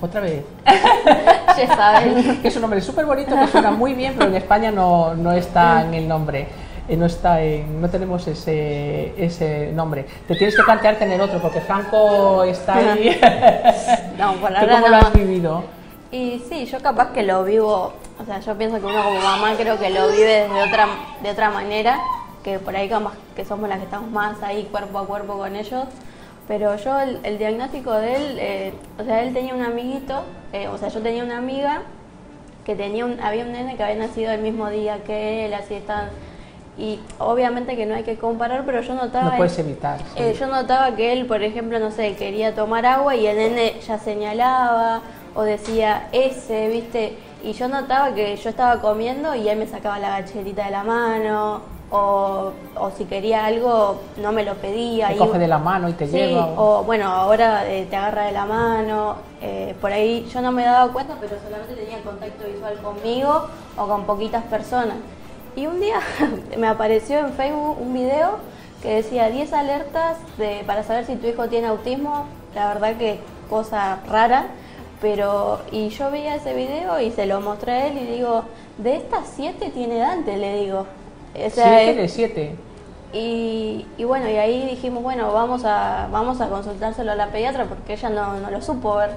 otra 0.00 0.22
vez. 0.22 0.42
Jezabel. 1.54 2.40
es 2.42 2.56
un 2.56 2.62
nombre 2.62 2.80
súper 2.80 3.04
bonito 3.04 3.38
que 3.38 3.46
suena 3.46 3.70
muy 3.70 3.92
bien, 3.92 4.14
pero 4.16 4.30
en 4.30 4.36
España 4.36 4.70
no, 4.70 5.14
no 5.14 5.32
está 5.32 5.84
en 5.84 5.92
el 5.92 6.08
nombre. 6.08 6.48
Eh, 6.88 6.96
no 6.96 7.04
está 7.04 7.42
en, 7.42 7.82
no 7.82 7.90
tenemos 7.90 8.26
ese, 8.26 9.12
ese 9.22 9.70
nombre. 9.74 10.06
Te 10.26 10.34
tienes 10.34 10.56
que 10.56 10.62
plantear 10.62 10.96
tener 10.96 11.20
otro 11.20 11.42
porque 11.42 11.60
Franco 11.60 12.42
está 12.44 12.76
ahí. 12.76 13.20
no, 14.18 14.36
por 14.36 14.56
ahora 14.56 14.76
¿Cómo 14.76 14.88
lo 14.88 14.96
has 14.96 15.12
vivido? 15.12 15.64
Y 16.10 16.42
sí, 16.48 16.64
yo 16.64 16.80
capaz 16.80 17.12
que 17.12 17.22
lo 17.22 17.44
vivo, 17.44 17.92
o 18.18 18.24
sea, 18.24 18.40
yo 18.40 18.56
pienso 18.56 18.80
que 18.80 18.86
uno 18.86 19.04
como 19.04 19.20
mamá 19.20 19.52
creo 19.58 19.78
que 19.78 19.90
lo 19.90 20.08
vive 20.08 20.48
de 20.48 20.62
otra, 20.66 20.88
de 21.22 21.30
otra 21.32 21.50
manera, 21.50 22.00
que 22.42 22.58
por 22.58 22.74
ahí 22.74 22.88
como 22.88 23.12
que 23.36 23.44
somos 23.44 23.68
las 23.68 23.76
que 23.76 23.84
estamos 23.84 24.10
más 24.10 24.42
ahí 24.42 24.66
cuerpo 24.72 25.00
a 25.00 25.06
cuerpo 25.06 25.36
con 25.36 25.54
ellos 25.54 25.84
pero 26.48 26.74
yo 26.76 26.98
el, 26.98 27.38
diagnóstico 27.38 27.92
de 27.92 28.16
él, 28.16 28.38
eh, 28.40 28.72
o 28.98 29.04
sea, 29.04 29.22
él 29.22 29.34
tenía 29.34 29.54
un 29.54 29.62
amiguito, 29.62 30.24
eh, 30.54 30.66
o 30.68 30.78
sea, 30.78 30.88
yo 30.88 31.00
tenía 31.02 31.22
una 31.22 31.36
amiga 31.36 31.82
que 32.64 32.74
tenía 32.74 33.04
un, 33.04 33.20
había 33.20 33.44
un 33.44 33.52
nene 33.52 33.76
que 33.76 33.82
había 33.82 33.96
nacido 33.96 34.32
el 34.32 34.40
mismo 34.40 34.70
día 34.70 35.04
que 35.04 35.44
él, 35.44 35.54
así 35.54 35.74
estaban 35.74 36.08
y 36.78 37.00
obviamente 37.18 37.76
que 37.76 37.86
no 37.86 37.94
hay 37.94 38.04
que 38.04 38.16
comparar, 38.16 38.64
pero 38.64 38.80
yo 38.80 38.94
notaba... 38.94 39.32
No 39.32 39.36
puedes 39.36 39.58
evitar. 39.58 39.98
Eh, 40.16 40.34
yo 40.38 40.46
notaba 40.46 40.94
que 40.94 41.12
él, 41.12 41.26
por 41.26 41.42
ejemplo, 41.42 41.80
no 41.80 41.90
sé, 41.90 42.14
quería 42.14 42.54
tomar 42.54 42.86
agua 42.86 43.16
y 43.16 43.26
el 43.26 43.36
nene 43.36 43.74
ya 43.86 43.98
señalaba 43.98 45.02
o 45.34 45.42
decía 45.42 46.08
ese, 46.12 46.68
¿viste? 46.68 47.18
Y 47.42 47.52
yo 47.52 47.68
notaba 47.68 48.14
que 48.14 48.36
yo 48.36 48.48
estaba 48.48 48.80
comiendo 48.80 49.34
y 49.34 49.48
él 49.48 49.58
me 49.58 49.66
sacaba 49.66 49.98
la 49.98 50.20
gacherita 50.20 50.66
de 50.66 50.70
la 50.70 50.84
mano 50.84 51.77
o, 51.90 52.52
o, 52.76 52.90
si 52.90 53.04
quería 53.06 53.46
algo 53.46 54.00
no 54.18 54.32
me 54.32 54.44
lo 54.44 54.54
pedía. 54.54 55.08
Te 55.08 55.16
coge 55.16 55.38
de 55.38 55.48
la 55.48 55.58
mano 55.58 55.88
y 55.88 55.94
te 55.94 56.06
lleva. 56.06 56.46
O... 56.56 56.84
bueno, 56.84 57.06
ahora 57.06 57.68
eh, 57.68 57.86
te 57.88 57.96
agarra 57.96 58.24
de 58.26 58.32
la 58.32 58.44
mano. 58.44 59.16
Eh, 59.40 59.74
por 59.80 59.92
ahí 59.92 60.28
yo 60.32 60.42
no 60.42 60.52
me 60.52 60.64
daba 60.64 60.92
cuenta, 60.92 61.16
pero 61.18 61.36
solamente 61.42 61.74
tenía 61.74 62.02
contacto 62.02 62.46
visual 62.46 62.76
conmigo 62.82 63.46
o 63.76 63.86
con 63.86 64.04
poquitas 64.04 64.44
personas. 64.44 64.96
Y 65.56 65.66
un 65.66 65.80
día 65.80 66.00
me 66.58 66.68
apareció 66.68 67.18
en 67.20 67.32
Facebook 67.32 67.78
un 67.80 67.94
video 67.94 68.36
que 68.82 68.96
decía 68.96 69.28
10 69.28 69.52
alertas 69.54 70.18
de, 70.36 70.62
para 70.66 70.82
saber 70.82 71.06
si 71.06 71.16
tu 71.16 71.26
hijo 71.26 71.48
tiene 71.48 71.68
autismo. 71.68 72.26
La 72.54 72.68
verdad 72.68 72.96
que 72.96 73.18
cosa 73.48 74.00
rara. 74.06 74.46
Pero, 75.00 75.60
y 75.70 75.90
yo 75.90 76.10
veía 76.10 76.34
ese 76.34 76.54
video 76.54 77.00
y 77.00 77.12
se 77.12 77.24
lo 77.24 77.40
mostré 77.40 77.72
a 77.72 77.86
él 77.86 77.98
y 77.98 78.06
digo, 78.16 78.42
de 78.78 78.96
estas 78.96 79.28
7 79.36 79.70
tiene 79.70 79.98
Dante, 79.98 80.36
le 80.36 80.60
digo 80.60 80.86
siete 81.34 81.94
de 81.94 82.08
siete. 82.08 82.56
Y, 83.12 83.86
y, 83.96 84.04
bueno, 84.04 84.28
y 84.28 84.36
ahí 84.36 84.66
dijimos, 84.66 85.02
bueno, 85.02 85.32
vamos 85.32 85.64
a, 85.64 86.08
vamos 86.12 86.40
a 86.40 86.48
consultárselo 86.48 87.12
a 87.12 87.14
la 87.14 87.28
pediatra 87.28 87.64
porque 87.64 87.94
ella 87.94 88.10
no, 88.10 88.38
no 88.38 88.50
lo 88.50 88.60
supo 88.60 88.96
ver. 88.96 89.10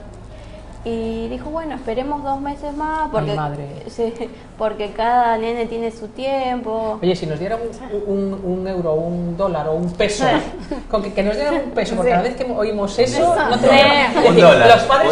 Y 0.83 1.27
dijo, 1.27 1.51
bueno, 1.51 1.75
esperemos 1.75 2.23
dos 2.23 2.41
meses 2.41 2.75
más 2.75 3.09
porque, 3.11 3.33
madre. 3.33 3.67
Sí, 3.87 4.13
porque 4.57 4.91
cada 4.91 5.37
nene 5.37 5.65
tiene 5.67 5.91
su 5.91 6.07
tiempo. 6.07 6.97
Oye, 7.01 7.15
si 7.15 7.27
nos 7.27 7.39
dieran 7.39 7.59
un, 8.07 8.33
un, 8.33 8.41
un 8.43 8.67
euro, 8.67 8.93
un 8.93 9.37
dólar 9.37 9.67
o 9.67 9.73
un 9.73 9.91
peso, 9.91 10.25
con 10.89 11.03
que, 11.03 11.13
que, 11.13 11.23
nos 11.23 11.35
dieran 11.35 11.55
un 11.65 11.71
peso, 11.71 11.95
porque 11.95 12.11
cada 12.11 12.23
vez 12.23 12.35
que 12.35 12.43
oímos 12.51 12.97
eso, 12.97 13.35
no 13.35 13.59
tenemos... 13.59 14.25
Un 14.25 14.35
dólar. 14.39 14.67
Los 14.67 14.83
padres... 14.83 15.11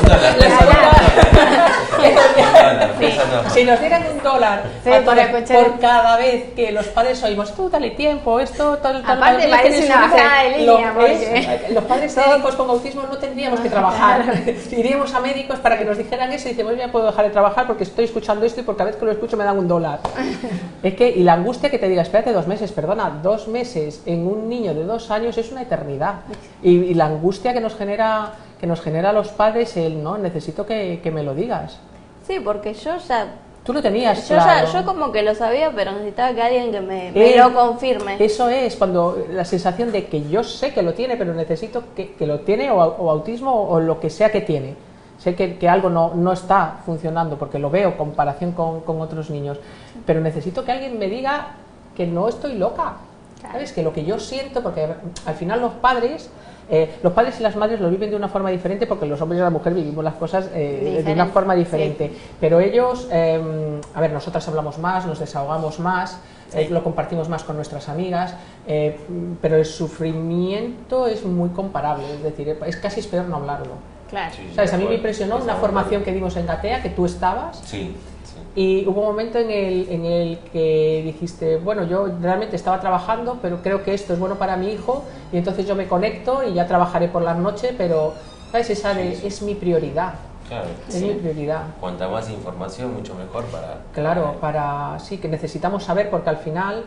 Si 3.53 3.63
nos 3.63 3.79
dieran 3.79 4.03
un 4.11 4.23
dólar 4.23 4.63
por, 4.83 5.79
cada 5.79 6.17
vez 6.17 6.53
que 6.55 6.71
los 6.71 6.85
padres 6.87 7.21
oímos, 7.23 7.53
tú 7.55 7.69
dale 7.69 7.91
tiempo, 7.91 8.39
esto, 8.39 8.77
tal, 8.77 9.01
tal, 9.03 9.17
Aparte 9.17 9.47
tal, 9.47 9.51
parece 9.51 9.85
una 9.85 10.01
bajada 10.01 10.43
de 10.43 10.57
línea. 10.57 10.93
Los, 10.93 11.71
los 11.71 11.83
padres 11.85 12.15
médicos 12.15 12.55
con 12.55 12.69
autismo 12.69 13.03
no 13.03 13.17
tendríamos 13.17 13.59
que 13.59 13.69
trabajar. 13.69 14.23
Iríamos 14.71 15.13
a 15.13 15.19
médicos 15.19 15.58
para 15.59 15.77
que 15.77 15.85
nos 15.85 15.97
dijeran 15.97 16.31
eso 16.31 16.47
y 16.47 16.51
decimos, 16.51 16.75
ya 16.77 16.91
puedo 16.91 17.05
dejar 17.05 17.25
de 17.25 17.31
trabajar 17.31 17.67
porque 17.67 17.83
estoy 17.83 18.05
escuchando 18.05 18.45
esto 18.45 18.61
y 18.61 18.63
porque 18.63 18.79
cada 18.79 18.89
vez 18.89 18.99
que 18.99 19.05
lo 19.05 19.11
escucho 19.11 19.37
me 19.37 19.43
dan 19.43 19.57
un 19.57 19.67
dólar. 19.67 19.99
es 20.83 20.93
que, 20.95 21.09
y 21.09 21.23
la 21.23 21.33
angustia 21.33 21.69
que 21.69 21.79
te 21.79 21.87
diga, 21.87 22.01
espérate 22.01 22.33
dos 22.33 22.47
meses, 22.47 22.71
perdona, 22.71 23.19
dos 23.21 23.47
meses 23.47 24.01
en 24.05 24.27
un 24.27 24.49
niño 24.49 24.73
de 24.73 24.83
dos 24.83 25.11
años 25.11 25.37
es 25.37 25.51
una 25.51 25.61
eternidad. 25.61 26.21
Y, 26.63 26.93
la 26.93 27.05
angustia 27.05 27.53
que 27.53 27.61
nos 27.61 27.75
genera 27.75 28.33
que 28.59 28.67
nos 28.67 28.81
genera 28.81 29.11
a 29.11 29.13
los 29.13 29.29
padres 29.29 29.77
el, 29.77 30.03
no, 30.03 30.17
necesito 30.17 30.65
que, 30.65 30.99
que 31.01 31.11
me 31.11 31.23
lo 31.23 31.33
digas. 31.33 31.79
Sí, 32.27 32.41
porque 32.43 32.73
yo 32.73 32.97
ya 32.97 33.27
Tú 33.63 33.73
lo 33.73 33.81
tenías, 33.81 34.27
yo, 34.27 34.35
claro. 34.35 34.67
yo 34.71 34.85
como 34.85 35.11
que 35.11 35.21
lo 35.21 35.35
sabía, 35.35 35.71
pero 35.75 35.91
necesitaba 35.91 36.33
que 36.33 36.41
alguien 36.41 36.71
que 36.71 36.81
me, 36.81 37.11
me 37.11 37.35
lo 37.35 37.53
confirme. 37.53 38.15
Eso 38.17 38.49
es, 38.49 38.75
cuando 38.75 39.25
la 39.31 39.45
sensación 39.45 39.91
de 39.91 40.07
que 40.07 40.27
yo 40.27 40.43
sé 40.43 40.73
que 40.73 40.81
lo 40.81 40.93
tiene, 40.93 41.17
pero 41.17 41.33
necesito 41.35 41.83
que, 41.95 42.13
que 42.13 42.25
lo 42.25 42.39
tiene, 42.39 42.71
o, 42.71 42.77
o 42.77 43.11
autismo, 43.11 43.69
o 43.69 43.79
lo 43.79 43.99
que 43.99 44.09
sea 44.09 44.31
que 44.31 44.41
tiene 44.41 44.75
sé 45.19 45.35
que, 45.35 45.57
que 45.57 45.69
algo 45.69 45.89
no, 45.89 46.13
no, 46.15 46.31
está 46.31 46.77
funcionando 46.85 47.37
porque 47.37 47.59
lo 47.59 47.69
veo 47.69 47.89
en 47.89 47.97
comparación 47.97 48.53
con, 48.53 48.81
con, 48.81 48.99
otros 49.01 49.29
niños, 49.29 49.59
pero 50.05 50.21
necesito 50.21 50.65
que 50.65 50.71
alguien 50.71 50.97
me 50.97 51.07
diga 51.07 51.55
que 51.95 52.07
no 52.07 52.27
estoy 52.27 52.55
loca, 52.55 52.93
¿sabes? 53.41 53.71
Que 53.71 53.83
lo 53.83 53.93
que 53.93 54.05
yo 54.05 54.19
siento, 54.19 54.63
porque 54.63 54.87
al 55.25 55.35
final 55.35 55.61
los 55.61 55.73
padres... 55.73 56.29
Eh, 56.71 56.99
los 57.01 57.13
padres 57.13 57.39
y 57.39 57.41
las 57.41 57.55
madres 57.55 57.81
lo 57.81 57.89
viven 57.89 58.11
de 58.11 58.15
una 58.15 58.27
forma 58.27 58.51
diferente 58.51 58.85
porque 58.85 59.07
los 59.07 59.19
hombres 59.19 59.39
y 59.39 59.41
la 59.41 59.49
mujer 59.49 59.73
vivimos 59.73 60.03
las 60.03 60.13
cosas 60.13 60.51
eh, 60.53 61.01
de 61.03 61.13
una 61.13 61.25
forma 61.25 61.55
diferente. 61.55 62.11
Pero 62.39 62.59
ellos, 62.59 63.07
eh, 63.11 63.81
a 63.95 63.99
ver, 63.99 64.11
nosotras 64.11 64.47
hablamos 64.47 64.77
más, 64.77 65.03
nos 65.07 65.17
desahogamos 65.17 65.79
más, 65.79 66.19
eh, 66.53 66.67
lo 66.69 66.83
compartimos 66.83 67.29
más 67.29 67.43
con 67.43 67.55
nuestras 67.55 67.89
amigas, 67.89 68.33
eh, 68.67 68.97
pero 69.41 69.57
el 69.57 69.65
sufrimiento 69.65 71.05
es 71.05 71.23
muy 71.23 71.49
comparable, 71.49 72.11
es 72.11 72.23
decir, 72.23 72.57
es 72.65 72.75
casi 72.77 73.01
peor 73.03 73.25
no 73.25 73.37
hablarlo. 73.37 73.73
Claro. 74.09 74.33
¿Sabes? 74.55 74.73
A 74.73 74.77
mí 74.77 74.85
me 74.85 74.95
impresionó 74.95 75.37
una 75.37 75.55
formación 75.55 76.03
que 76.03 76.11
dimos 76.11 76.35
en 76.35 76.45
Gatea, 76.47 76.81
que 76.81 76.89
tú 76.89 77.05
estabas. 77.05 77.61
Sí. 77.65 77.95
Y 78.55 78.85
hubo 78.87 79.01
un 79.01 79.07
momento 79.07 79.37
en 79.37 79.51
el, 79.51 79.87
en 79.89 80.05
el 80.05 80.39
que 80.51 81.01
dijiste, 81.05 81.57
bueno, 81.57 81.83
yo 81.83 82.07
realmente 82.19 82.55
estaba 82.55 82.79
trabajando, 82.79 83.37
pero 83.41 83.61
creo 83.61 83.83
que 83.83 83.93
esto 83.93 84.13
es 84.13 84.19
bueno 84.19 84.35
para 84.35 84.57
mi 84.57 84.71
hijo, 84.71 85.05
y 85.31 85.37
entonces 85.37 85.67
yo 85.67 85.75
me 85.75 85.87
conecto 85.87 86.43
y 86.43 86.53
ya 86.53 86.67
trabajaré 86.67 87.07
por 87.07 87.21
la 87.21 87.35
noche, 87.35 87.75
pero, 87.77 88.15
¿sabes? 88.51 88.69
Esa 88.71 88.93
de, 88.93 89.13
es 89.25 89.41
mi 89.43 89.53
prioridad. 89.53 90.15
Claro. 90.47 90.67
Es 90.87 91.01
mi 91.01 91.13
prioridad. 91.13 91.61
Cuanta 91.79 92.07
más 92.07 92.27
información, 92.31 92.95
mucho 92.95 93.13
mejor 93.13 93.45
para... 93.45 93.81
Claro, 93.93 94.37
para... 94.41 94.97
Sí, 94.99 95.19
que 95.19 95.27
necesitamos 95.27 95.83
saber, 95.83 96.09
porque 96.09 96.29
al 96.29 96.37
final, 96.37 96.85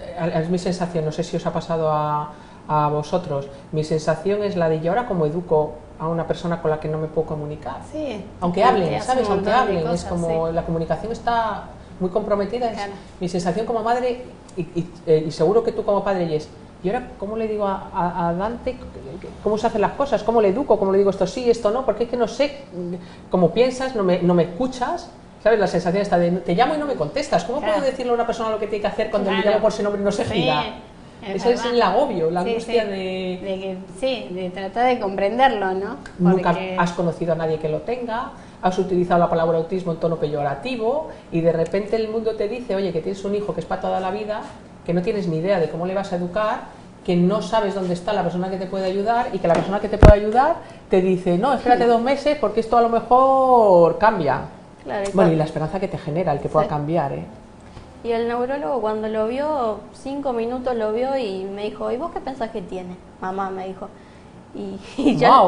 eh, 0.00 0.32
es 0.34 0.50
mi 0.50 0.58
sensación, 0.58 1.06
no 1.06 1.12
sé 1.12 1.24
si 1.24 1.38
os 1.38 1.46
ha 1.46 1.52
pasado 1.52 1.90
a, 1.90 2.32
a 2.68 2.88
vosotros, 2.88 3.48
mi 3.72 3.82
sensación 3.82 4.42
es 4.42 4.56
la 4.56 4.68
de, 4.68 4.76
¿y 4.76 4.88
ahora 4.88 5.06
cómo 5.06 5.26
educo 5.26 5.72
a 5.98 6.08
una 6.08 6.26
persona 6.26 6.62
con 6.62 6.70
la 6.70 6.78
que 6.78 6.88
no 6.88 6.98
me 6.98 7.08
puedo 7.08 7.26
comunicar. 7.26 7.80
Sí. 7.92 8.24
Aunque 8.40 8.62
hablen, 8.62 9.02
¿sabes? 9.02 9.28
Aunque 9.28 9.50
hablen. 9.50 9.86
es 9.88 10.04
como 10.04 10.50
la 10.50 10.64
comunicación 10.64 11.12
está 11.12 11.64
muy 11.98 12.10
comprometida. 12.10 12.70
Es 12.70 12.78
mi 13.20 13.28
sensación 13.28 13.66
como 13.66 13.82
madre, 13.82 14.22
eh, 14.56 15.24
y, 15.26 15.30
seguro 15.30 15.64
que 15.64 15.72
tú 15.72 15.84
como 15.84 16.04
padre, 16.04 16.34
es, 16.34 16.48
¿y 16.82 16.88
ahora 16.88 17.08
cómo 17.18 17.36
le 17.36 17.48
digo 17.48 17.66
a, 17.66 18.34
Dante 18.38 18.76
cómo 19.42 19.58
se 19.58 19.66
hacen 19.66 19.80
las 19.80 19.92
cosas? 19.92 20.22
¿Cómo 20.22 20.40
le 20.40 20.48
educo? 20.48 20.78
¿Cómo 20.78 20.92
le 20.92 20.98
digo 20.98 21.10
esto 21.10 21.26
sí, 21.26 21.50
esto 21.50 21.70
no? 21.70 21.84
Porque 21.84 22.04
es 22.04 22.10
que 22.10 22.16
no 22.16 22.28
sé 22.28 22.62
cómo 23.30 23.50
piensas, 23.50 23.96
no 23.96 24.04
me, 24.04 24.22
no 24.22 24.34
me 24.34 24.44
escuchas. 24.44 25.10
¿Sabes? 25.42 25.60
La 25.60 25.68
sensación 25.68 26.02
está 26.02 26.18
de 26.18 26.32
te 26.32 26.52
llamo 26.52 26.74
y 26.74 26.78
no 26.78 26.86
me 26.86 26.94
contestas. 26.94 27.44
¿Cómo 27.44 27.60
puedo 27.60 27.80
decirle 27.80 28.10
a 28.10 28.14
una 28.14 28.26
persona 28.26 28.50
lo 28.50 28.58
que 28.58 28.66
tiene 28.66 28.82
que 28.82 28.88
hacer 28.88 29.10
cuando 29.10 29.30
le 29.30 29.40
llamo 29.40 29.60
por 29.60 29.72
ese 29.72 29.84
nombre 29.84 30.02
y 30.02 30.04
no 30.04 30.10
se 30.10 30.24
gira? 30.24 30.80
Es 31.34 31.64
el 31.64 31.82
agobio, 31.82 32.30
la 32.30 32.40
angustia 32.40 32.84
de... 32.84 33.78
Sí, 33.98 34.28
de 34.30 34.50
tratar 34.50 34.86
de 34.86 35.00
comprenderlo, 35.00 35.72
¿no? 35.74 35.96
Nunca 36.18 36.56
has 36.76 36.92
conocido 36.92 37.32
a 37.32 37.36
nadie 37.36 37.58
que 37.58 37.68
lo 37.68 37.80
tenga, 37.80 38.32
has 38.62 38.78
utilizado 38.78 39.20
la 39.20 39.30
palabra 39.30 39.58
autismo 39.58 39.92
en 39.92 39.98
tono 39.98 40.16
peyorativo 40.16 41.08
y 41.30 41.40
de 41.40 41.52
repente 41.52 41.96
el 41.96 42.08
mundo 42.08 42.34
te 42.34 42.48
dice, 42.48 42.74
oye, 42.74 42.92
que 42.92 43.00
tienes 43.00 43.24
un 43.24 43.34
hijo 43.34 43.54
que 43.54 43.60
es 43.60 43.66
para 43.66 43.80
toda 43.80 44.00
la 44.00 44.10
vida, 44.10 44.42
que 44.84 44.92
no 44.94 45.02
tienes 45.02 45.28
ni 45.28 45.38
idea 45.38 45.60
de 45.60 45.68
cómo 45.68 45.86
le 45.86 45.94
vas 45.94 46.12
a 46.12 46.16
educar, 46.16 46.60
que 47.04 47.16
no 47.16 47.40
sabes 47.40 47.74
dónde 47.74 47.94
está 47.94 48.12
la 48.12 48.22
persona 48.22 48.50
que 48.50 48.56
te 48.56 48.66
puede 48.66 48.86
ayudar 48.86 49.28
y 49.32 49.38
que 49.38 49.48
la 49.48 49.54
persona 49.54 49.80
que 49.80 49.88
te 49.88 49.98
puede 49.98 50.14
ayudar 50.14 50.56
te 50.90 51.00
dice, 51.00 51.38
no, 51.38 51.54
espérate 51.54 51.86
dos 51.86 52.02
meses 52.02 52.36
porque 52.38 52.60
esto 52.60 52.76
a 52.76 52.82
lo 52.82 52.88
mejor 52.88 53.98
cambia. 53.98 54.42
bueno, 55.14 55.32
y 55.32 55.36
la 55.36 55.44
esperanza 55.44 55.80
que 55.80 55.88
te 55.88 55.98
genera, 55.98 56.32
el 56.32 56.40
que 56.40 56.48
pueda 56.48 56.66
cambiar, 56.66 57.12
¿eh? 57.12 57.24
Y 58.04 58.12
el 58.12 58.28
neurólogo 58.28 58.80
cuando 58.80 59.08
lo 59.08 59.26
vio, 59.26 59.80
cinco 59.92 60.32
minutos 60.32 60.76
lo 60.76 60.92
vio 60.92 61.16
y 61.16 61.44
me 61.44 61.64
dijo, 61.64 61.90
¿y 61.90 61.96
vos 61.96 62.12
qué 62.12 62.20
pensás 62.20 62.50
que 62.50 62.62
tiene? 62.62 62.96
Mamá 63.20 63.50
me 63.50 63.66
dijo. 63.66 63.88
Y, 64.54 65.16
ya 65.16 65.42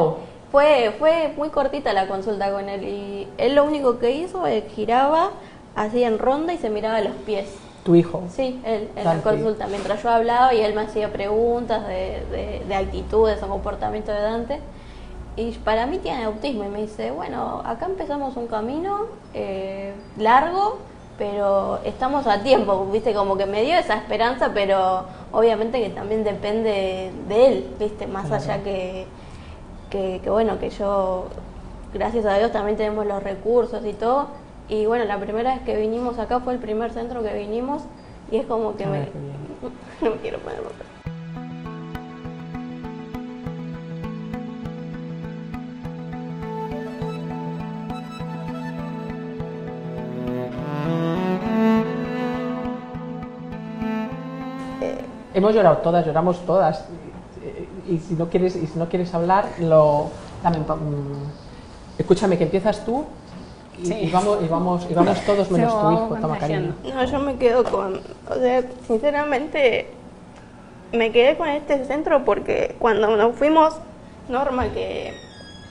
fue, 0.51 0.93
fue 0.99 1.33
muy 1.37 1.49
cortita 1.49 1.93
la 1.93 2.07
consulta 2.07 2.51
con 2.51 2.67
él 2.67 2.83
y 2.83 3.27
él 3.37 3.55
lo 3.55 3.63
único 3.63 3.99
que 3.99 4.11
hizo 4.11 4.45
es 4.45 4.65
giraba 4.73 5.31
así 5.75 6.03
en 6.03 6.19
ronda 6.19 6.53
y 6.53 6.57
se 6.57 6.69
miraba 6.69 6.99
los 7.01 7.13
pies. 7.25 7.55
¿Tu 7.85 7.95
hijo? 7.95 8.23
Sí, 8.29 8.61
él 8.63 8.89
en 8.95 9.05
la 9.05 9.21
consulta, 9.21 9.65
mientras 9.67 10.03
yo 10.03 10.09
hablaba 10.09 10.53
y 10.53 10.61
él 10.61 10.75
me 10.75 10.81
hacía 10.81 11.11
preguntas 11.11 11.87
de, 11.87 12.63
de, 12.67 12.75
actitudes 12.75 13.41
o 13.41 13.47
comportamiento 13.47 14.11
de 14.11 14.21
Dante. 14.21 14.59
Y 15.35 15.51
para 15.53 15.87
mí 15.87 15.97
tiene 15.97 16.25
autismo 16.25 16.65
y 16.65 16.67
me 16.67 16.81
dice, 16.81 17.09
bueno, 17.11 17.63
acá 17.65 17.85
empezamos 17.85 18.35
un 18.35 18.47
camino 18.47 19.05
eh, 19.33 19.93
largo, 20.17 20.77
pero 21.17 21.79
estamos 21.83 22.27
a 22.27 22.41
tiempo, 22.41 22.85
viste, 22.91 23.13
como 23.13 23.37
que 23.37 23.45
me 23.45 23.63
dio 23.63 23.75
esa 23.75 23.95
esperanza, 23.95 24.51
pero 24.53 25.05
obviamente 25.31 25.81
que 25.81 25.89
también 25.89 26.23
depende 26.23 27.11
de 27.27 27.47
él, 27.47 27.75
viste, 27.79 28.07
más 28.07 28.31
allá 28.31 28.63
que, 28.63 29.05
que, 29.89 30.21
bueno, 30.25 30.59
que 30.59 30.69
yo, 30.69 31.25
gracias 31.93 32.25
a 32.25 32.37
Dios 32.37 32.51
también 32.51 32.77
tenemos 32.77 33.05
los 33.05 33.21
recursos 33.21 33.85
y 33.85 33.93
todo, 33.93 34.27
y 34.69 34.85
bueno, 34.85 35.05
la 35.05 35.19
primera 35.19 35.53
vez 35.53 35.63
que 35.63 35.75
vinimos 35.75 36.17
acá 36.17 36.39
fue 36.39 36.53
el 36.53 36.59
primer 36.59 36.91
centro 36.91 37.21
que 37.21 37.33
vinimos, 37.33 37.83
y 38.31 38.37
es 38.37 38.45
como 38.45 38.75
que 38.75 38.85
me... 38.85 38.99
no 40.01 40.11
quiero 40.21 40.39
poner 40.39 40.61
hemos 55.41 55.55
llorado 55.55 55.77
todas, 55.77 56.05
lloramos 56.05 56.45
todas. 56.45 56.85
Y 57.87 57.97
si 57.97 58.13
no 58.13 58.29
quieres, 58.29 58.55
y 58.55 58.67
si 58.67 58.77
no 58.77 58.87
quieres 58.87 59.13
hablar, 59.13 59.49
lo, 59.59 60.09
mm, 60.43 61.99
escúchame 61.99 62.37
que 62.37 62.43
empiezas 62.43 62.85
tú 62.85 63.05
y, 63.79 64.11
vamos, 64.11 64.37
y, 64.43 64.47
vamos, 64.47 64.87
y 64.89 64.93
vamos 64.93 65.19
todos 65.25 65.49
menos 65.49 65.73
tu 65.81 65.91
hijo, 65.91 66.17
toma 66.21 66.37
cariño. 66.37 66.75
No, 66.83 67.03
yo 67.03 67.19
me 67.19 67.35
quedo 67.37 67.63
con, 67.63 67.99
o 68.29 68.35
sea, 68.35 68.63
sinceramente 68.85 69.87
me 70.93 71.11
quedé 71.11 71.35
con 71.35 71.49
este 71.49 71.83
centro 71.85 72.23
porque 72.23 72.75
cuando 72.77 73.15
nos 73.17 73.35
fuimos, 73.35 73.73
Norma, 74.29 74.69
que, 74.69 75.13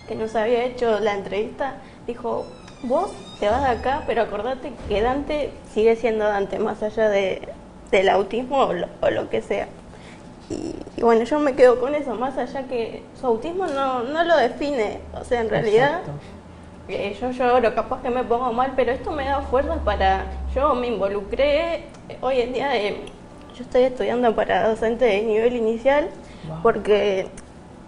que 0.08 0.16
nos 0.16 0.34
había 0.34 0.64
hecho 0.64 0.98
la 0.98 1.14
entrevista, 1.14 1.74
dijo, 2.08 2.46
vos 2.82 3.12
te 3.38 3.48
vas 3.48 3.62
de 3.62 3.68
acá, 3.68 4.02
pero 4.06 4.22
acordate 4.22 4.72
que 4.88 5.00
Dante 5.00 5.52
sigue 5.72 5.94
siendo 5.94 6.24
Dante, 6.24 6.58
más 6.58 6.82
allá 6.82 7.08
de, 7.08 7.48
del 7.90 8.08
autismo 8.08 8.70
o 9.00 9.10
lo, 9.10 9.30
que 9.30 9.42
sea. 9.42 9.68
Y, 10.48 10.74
bueno, 11.00 11.24
yo 11.24 11.38
me 11.38 11.54
quedo 11.54 11.80
con 11.80 11.94
eso, 11.94 12.14
más 12.14 12.36
allá 12.36 12.64
que 12.64 13.02
su 13.18 13.26
autismo 13.26 13.66
no, 13.66 14.02
no 14.02 14.24
lo 14.24 14.36
define, 14.36 15.00
o 15.18 15.24
sea, 15.24 15.40
en 15.40 15.48
realidad 15.48 16.00
eh, 16.88 17.16
yo 17.20 17.30
lloro, 17.30 17.72
capaz 17.72 18.02
que 18.02 18.10
me 18.10 18.24
pongo 18.24 18.52
mal, 18.52 18.72
pero 18.74 18.90
esto 18.90 19.12
me 19.12 19.24
da 19.24 19.42
fuerzas 19.42 19.78
para, 19.84 20.24
yo 20.54 20.74
me 20.74 20.88
involucré, 20.88 21.84
hoy 22.20 22.40
en 22.40 22.52
día 22.52 22.76
eh, 22.76 22.96
yo 23.56 23.62
estoy 23.62 23.82
estudiando 23.82 24.34
para 24.34 24.68
docente 24.68 25.04
de 25.04 25.22
nivel 25.22 25.54
inicial, 25.54 26.08
porque 26.64 27.28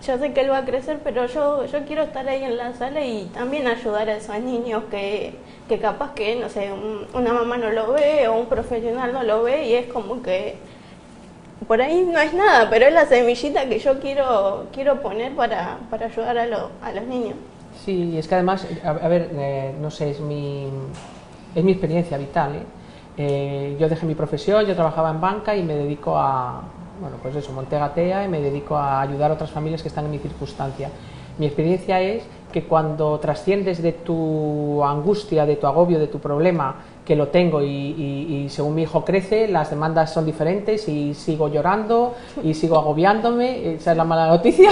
yo 0.07 0.19
sé 0.19 0.33
que 0.33 0.41
él 0.41 0.51
va 0.51 0.59
a 0.59 0.65
crecer, 0.65 0.99
pero 1.05 1.27
yo, 1.27 1.65
yo 1.67 1.85
quiero 1.85 2.03
estar 2.03 2.29
ahí 2.29 2.43
en 2.43 2.57
la 2.57 2.75
sala 2.75 3.05
y 3.05 3.27
también 3.35 3.67
ayudar 3.67 4.09
a 4.09 4.17
esos 4.17 4.39
niños 4.41 4.85
que, 4.91 5.35
que 5.69 5.79
capaz 5.79 6.13
que, 6.15 6.37
no 6.37 6.49
sé, 6.49 6.71
una 7.15 7.33
mamá 7.33 7.57
no 7.57 7.71
lo 7.71 7.93
ve 7.93 8.27
o 8.29 8.37
un 8.37 8.47
profesional 8.47 9.13
no 9.13 9.23
lo 9.23 9.45
ve 9.45 9.69
y 9.69 9.75
es 9.75 9.87
como 9.87 10.23
que 10.23 10.57
por 11.69 11.81
ahí 11.81 12.03
no 12.03 12.19
es 12.19 12.35
nada, 12.35 12.69
pero 12.69 12.87
es 12.87 12.93
la 12.93 13.07
semillita 13.07 13.69
que 13.69 13.79
yo 13.79 14.01
quiero, 14.01 14.67
quiero 14.73 15.01
poner 15.01 15.35
para, 15.37 15.79
para 15.89 16.07
ayudar 16.07 16.37
a, 16.37 16.43
a 16.43 16.93
los 16.93 17.05
niños. 17.05 17.37
Sí, 17.85 18.19
es 18.19 18.29
que 18.29 18.35
además, 18.35 18.67
a, 18.85 18.93
ver, 19.09 19.31
eh, 19.35 19.75
no 19.81 19.91
sé, 19.91 20.11
es 20.11 20.21
mi, 20.21 20.69
es 21.55 21.65
mi 21.65 21.73
experiencia 21.73 22.19
vital. 22.19 22.57
¿eh? 22.57 22.63
Eh, 23.17 23.77
yo 23.79 23.89
dejé 23.89 24.07
mi 24.07 24.15
profesión, 24.15 24.67
yo 24.67 24.75
trabajaba 24.75 25.11
en 25.11 25.21
banca 25.21 25.57
y 25.57 25.63
me 25.63 25.75
dedico 25.75 26.17
a, 26.17 26.63
bueno, 27.03 27.17
pues 27.21 27.35
eso, 27.35 27.53
monté 27.53 27.79
Gatea 27.79 28.25
y 28.25 28.29
me 28.29 28.41
dedico 28.41 28.77
a 28.77 29.01
ayudar 29.01 29.33
a 29.33 29.35
otras 29.35 29.51
familias 29.51 29.83
que 29.83 29.89
están 29.89 30.05
en 30.05 30.13
mi 30.13 30.19
circunstancia. 30.19 30.89
Mi 31.37 31.47
experiencia 31.47 32.01
es 32.01 32.23
que 32.53 32.65
cuando 32.65 33.19
trasciendes 33.19 33.83
de 33.83 33.93
tu 33.93 34.85
angustia, 34.85 35.45
de 35.47 35.57
tu 35.57 35.67
agobio, 35.67 35.99
de 35.99 36.07
tu 36.07 36.21
problema, 36.21 36.77
que 37.05 37.17
lo 37.17 37.29
tengo 37.29 37.61
y, 37.61 38.47
según 38.51 38.77
mi 38.77 38.83
hijo 38.83 39.05
crece, 39.05 39.49
las 39.49 39.71
demandas 39.71 40.13
son 40.13 40.27
diferentes 40.27 40.89
y 40.89 41.15
sigo 41.15 41.49
llorando 41.49 42.15
y 42.45 42.55
sigo 42.55 42.77
agobiándome, 42.77 43.75
esa 43.75 43.93
es 43.93 43.97
la 43.97 44.05
mala 44.05 44.29
noticia, 44.29 44.71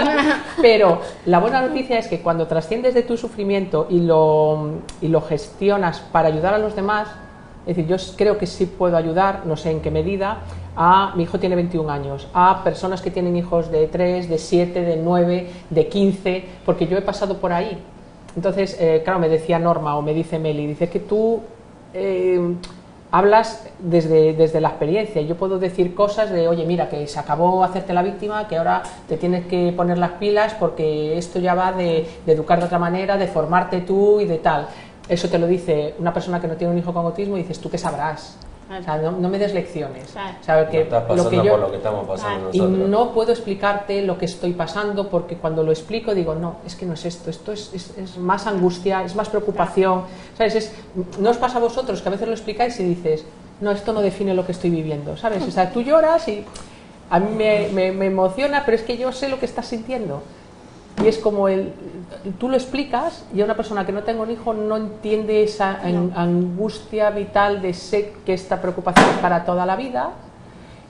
pero 0.60 0.98
la 1.24 1.38
buena 1.38 1.62
noticia 1.62 1.98
es 1.98 2.08
que 2.08 2.20
cuando 2.20 2.46
trasciendes 2.46 2.92
de 2.92 3.04
tu 3.04 3.16
sufrimiento 3.16 3.86
y 3.88 4.00
lo, 4.00 4.80
y 5.00 5.08
lo 5.08 5.22
gestionas 5.22 6.00
para 6.00 6.28
ayudar 6.28 6.52
a 6.52 6.58
los 6.58 6.76
demás, 6.76 7.08
es 7.66 7.76
decir, 7.76 7.86
yo 7.86 7.96
creo 8.16 8.38
que 8.38 8.46
sí 8.46 8.66
puedo 8.66 8.96
ayudar, 8.96 9.46
no 9.46 9.56
sé 9.56 9.70
en 9.70 9.80
qué 9.80 9.90
medida, 9.90 10.38
a, 10.76 11.12
mi 11.16 11.24
hijo 11.24 11.38
tiene 11.38 11.54
21 11.56 11.90
años, 11.90 12.28
a 12.32 12.62
personas 12.64 13.02
que 13.02 13.10
tienen 13.10 13.36
hijos 13.36 13.70
de 13.70 13.86
3, 13.86 14.28
de 14.28 14.38
7, 14.38 14.82
de 14.82 14.96
9, 14.96 15.50
de 15.70 15.88
15, 15.88 16.44
porque 16.64 16.86
yo 16.86 16.96
he 16.96 17.02
pasado 17.02 17.38
por 17.38 17.52
ahí. 17.52 17.78
Entonces, 18.36 18.76
eh, 18.80 19.02
claro, 19.04 19.18
me 19.18 19.28
decía 19.28 19.58
Norma 19.58 19.96
o 19.96 20.02
me 20.02 20.14
dice 20.14 20.38
Meli, 20.38 20.66
dice 20.66 20.88
que 20.88 21.00
tú 21.00 21.40
eh, 21.92 22.40
hablas 23.10 23.68
desde, 23.78 24.32
desde 24.32 24.60
la 24.60 24.68
experiencia. 24.68 25.20
Yo 25.20 25.36
puedo 25.36 25.58
decir 25.58 25.94
cosas 25.94 26.30
de, 26.30 26.48
oye, 26.48 26.64
mira, 26.64 26.88
que 26.88 27.06
se 27.06 27.20
acabó 27.20 27.62
hacerte 27.62 27.92
la 27.92 28.02
víctima, 28.02 28.48
que 28.48 28.56
ahora 28.56 28.82
te 29.06 29.18
tienes 29.18 29.46
que 29.46 29.74
poner 29.76 29.98
las 29.98 30.12
pilas 30.12 30.54
porque 30.54 31.18
esto 31.18 31.38
ya 31.38 31.54
va 31.54 31.72
de, 31.72 32.06
de 32.24 32.32
educar 32.32 32.58
de 32.58 32.64
otra 32.64 32.78
manera, 32.78 33.18
de 33.18 33.26
formarte 33.26 33.82
tú 33.82 34.20
y 34.20 34.24
de 34.24 34.38
tal. 34.38 34.66
Eso 35.08 35.28
te 35.28 35.38
lo 35.38 35.46
dice 35.46 35.94
una 35.98 36.14
persona 36.14 36.40
que 36.40 36.48
no 36.48 36.56
tiene 36.56 36.72
un 36.72 36.78
hijo 36.78 36.94
con 36.94 37.04
autismo 37.04 37.36
y 37.36 37.42
dices, 37.42 37.60
¿tú 37.60 37.68
qué 37.68 37.76
sabrás? 37.76 38.38
No, 38.80 39.28
me 39.28 39.38
des 39.38 39.52
lecciones. 39.54 40.14
que, 40.70 40.88
lo 41.14 41.28
que 41.28 41.36
yo, 41.36 41.52
por 41.52 41.60
lo 41.60 41.70
que 41.70 41.76
estamos 41.76 42.06
pasando 42.06 42.50
Y 42.52 42.60
no 42.60 43.12
puedo 43.12 43.32
explicarte 43.32 44.02
lo 44.02 44.18
que 44.18 44.24
estoy 44.24 44.52
pasando 44.52 45.08
porque 45.08 45.36
cuando 45.36 45.62
lo 45.62 45.72
explico 45.72 46.14
digo, 46.14 46.34
no, 46.34 46.56
es 46.66 46.74
que 46.76 46.86
no 46.86 46.94
es 46.94 47.04
esto, 47.04 47.30
esto 47.30 47.52
es, 47.52 47.72
es, 47.74 48.18
más 48.18 48.46
angustia, 48.46 49.04
es 49.04 49.14
más 49.14 49.28
preocupación. 49.28 50.04
¿Sabes? 50.36 50.54
Es, 50.54 50.72
no 51.18 51.30
os 51.30 51.36
pasa 51.36 51.58
a 51.58 51.60
vosotros 51.60 52.00
que 52.00 52.08
a 52.08 52.12
veces 52.12 52.28
lo 52.28 52.34
explicáis 52.34 52.78
y 52.80 52.84
dices, 52.84 53.24
no, 53.60 53.70
esto 53.70 53.92
no 53.92 54.00
define 54.00 54.34
lo 54.34 54.46
que 54.46 54.52
estoy 54.52 54.70
viviendo. 54.70 55.16
¿Sabes? 55.16 55.42
O 55.46 55.50
sea, 55.50 55.70
tú 55.70 55.82
lloras 55.82 56.26
y 56.28 56.44
a 57.10 57.20
mí 57.20 57.34
me, 57.34 57.68
me, 57.68 57.92
me 57.92 58.06
emociona, 58.06 58.64
pero 58.64 58.76
es 58.76 58.82
que 58.82 58.96
yo 58.96 59.12
sé 59.12 59.28
lo 59.28 59.38
que 59.38 59.46
estás 59.46 59.66
sintiendo. 59.66 60.22
Y 61.02 61.08
es 61.08 61.18
como 61.18 61.48
el, 61.48 61.72
tú 62.38 62.48
lo 62.48 62.56
explicas 62.56 63.24
y 63.34 63.40
a 63.40 63.44
una 63.44 63.56
persona 63.56 63.86
que 63.86 63.92
no 63.92 64.02
tenga 64.02 64.22
un 64.22 64.30
hijo 64.30 64.52
no 64.52 64.76
entiende 64.76 65.42
esa 65.42 65.80
angustia 66.14 67.10
vital 67.10 67.62
de 67.62 67.74
sé 67.74 68.14
que 68.24 68.34
esta 68.34 68.60
preocupación 68.60 69.08
es 69.10 69.16
para 69.16 69.44
toda 69.44 69.66
la 69.66 69.76
vida 69.76 70.10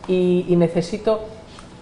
y, 0.09 0.55
necesito 0.57 1.21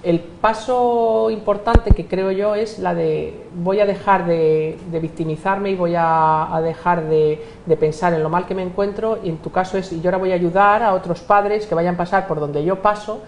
el 0.02 0.20
paso 0.20 1.30
importante 1.30 1.90
que 1.90 2.06
creo 2.06 2.30
yo 2.30 2.54
es 2.54 2.78
la 2.78 2.94
de 2.94 3.46
voy 3.54 3.80
a 3.80 3.86
dejar 3.86 4.26
de, 4.26 4.78
victimizarme 5.00 5.70
y 5.70 5.74
voy 5.74 5.94
a, 5.96 6.60
dejar 6.62 7.08
de, 7.08 7.42
de, 7.66 7.76
pensar 7.76 8.14
en 8.14 8.22
lo 8.22 8.28
mal 8.28 8.46
que 8.46 8.54
me 8.54 8.62
encuentro 8.62 9.18
y 9.22 9.28
en 9.28 9.38
tu 9.38 9.50
caso 9.50 9.76
es 9.76 9.92
y 9.92 10.00
yo 10.00 10.08
ahora 10.08 10.18
voy 10.18 10.32
a 10.32 10.36
ayudar 10.36 10.82
a 10.82 10.94
otros 10.94 11.20
padres 11.20 11.66
que 11.66 11.74
vayan 11.74 11.94
a 11.94 11.98
pasar 11.98 12.26
por 12.26 12.40
donde 12.40 12.64
yo 12.64 12.80
paso 12.80 13.20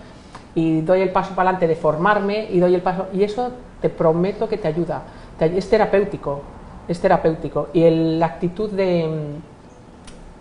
y 0.54 0.82
doy 0.82 1.00
el 1.00 1.10
paso 1.10 1.34
para 1.34 1.50
adelante 1.50 1.66
de 1.66 1.76
formarme 1.76 2.48
y 2.50 2.58
doy 2.58 2.74
el 2.74 2.82
paso 2.82 3.06
y 3.12 3.24
eso 3.24 3.50
te 3.82 3.90
prometo 3.90 4.48
que 4.48 4.56
te 4.56 4.68
ayuda 4.68 5.02
es 5.46 5.68
terapéutico, 5.68 6.42
es 6.88 7.00
terapéutico. 7.00 7.68
Y 7.72 7.88
la 8.18 8.26
actitud 8.26 8.70
de... 8.70 9.08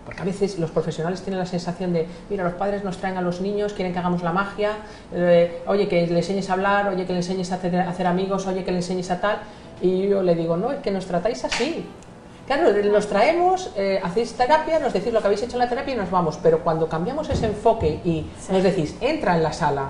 Porque 0.04 0.22
a 0.22 0.24
veces 0.24 0.58
los 0.58 0.70
profesionales 0.70 1.22
tienen 1.22 1.38
la 1.38 1.46
sensación 1.46 1.92
de, 1.92 2.06
mira, 2.28 2.42
los 2.42 2.54
padres 2.54 2.82
nos 2.82 2.98
traen 2.98 3.16
a 3.16 3.22
los 3.22 3.40
niños, 3.40 3.72
quieren 3.72 3.92
que 3.92 4.00
hagamos 4.00 4.22
la 4.22 4.32
magia, 4.32 4.72
eh, 5.14 5.62
oye, 5.68 5.86
que 5.86 6.08
le 6.08 6.18
enseñes 6.18 6.50
a 6.50 6.54
hablar, 6.54 6.88
oye, 6.88 7.06
que 7.06 7.12
le 7.12 7.20
enseñes 7.20 7.52
a 7.52 7.54
hacer, 7.54 7.76
a 7.76 7.88
hacer 7.88 8.08
amigos, 8.08 8.46
oye, 8.48 8.64
que 8.64 8.72
le 8.72 8.78
enseñes 8.78 9.10
a 9.12 9.20
tal. 9.20 9.38
Y 9.80 10.08
yo 10.08 10.22
le 10.22 10.34
digo, 10.34 10.56
no, 10.56 10.72
es 10.72 10.80
que 10.80 10.90
nos 10.90 11.06
tratáis 11.06 11.44
así. 11.44 11.86
Claro, 12.54 12.70
nos 12.92 13.06
traemos, 13.06 13.70
eh, 13.76 13.98
hacéis 14.02 14.34
terapia, 14.34 14.78
nos 14.78 14.92
decís 14.92 15.10
lo 15.10 15.20
que 15.20 15.26
habéis 15.26 15.42
hecho 15.42 15.54
en 15.54 15.60
la 15.60 15.70
terapia 15.70 15.94
y 15.94 15.96
nos 15.96 16.10
vamos, 16.10 16.38
pero 16.42 16.58
cuando 16.58 16.86
cambiamos 16.86 17.30
ese 17.30 17.46
enfoque 17.46 18.00
y 18.04 18.26
nos 18.50 18.62
decís, 18.62 18.94
entra 19.00 19.34
en 19.36 19.42
la 19.42 19.54
sala, 19.54 19.88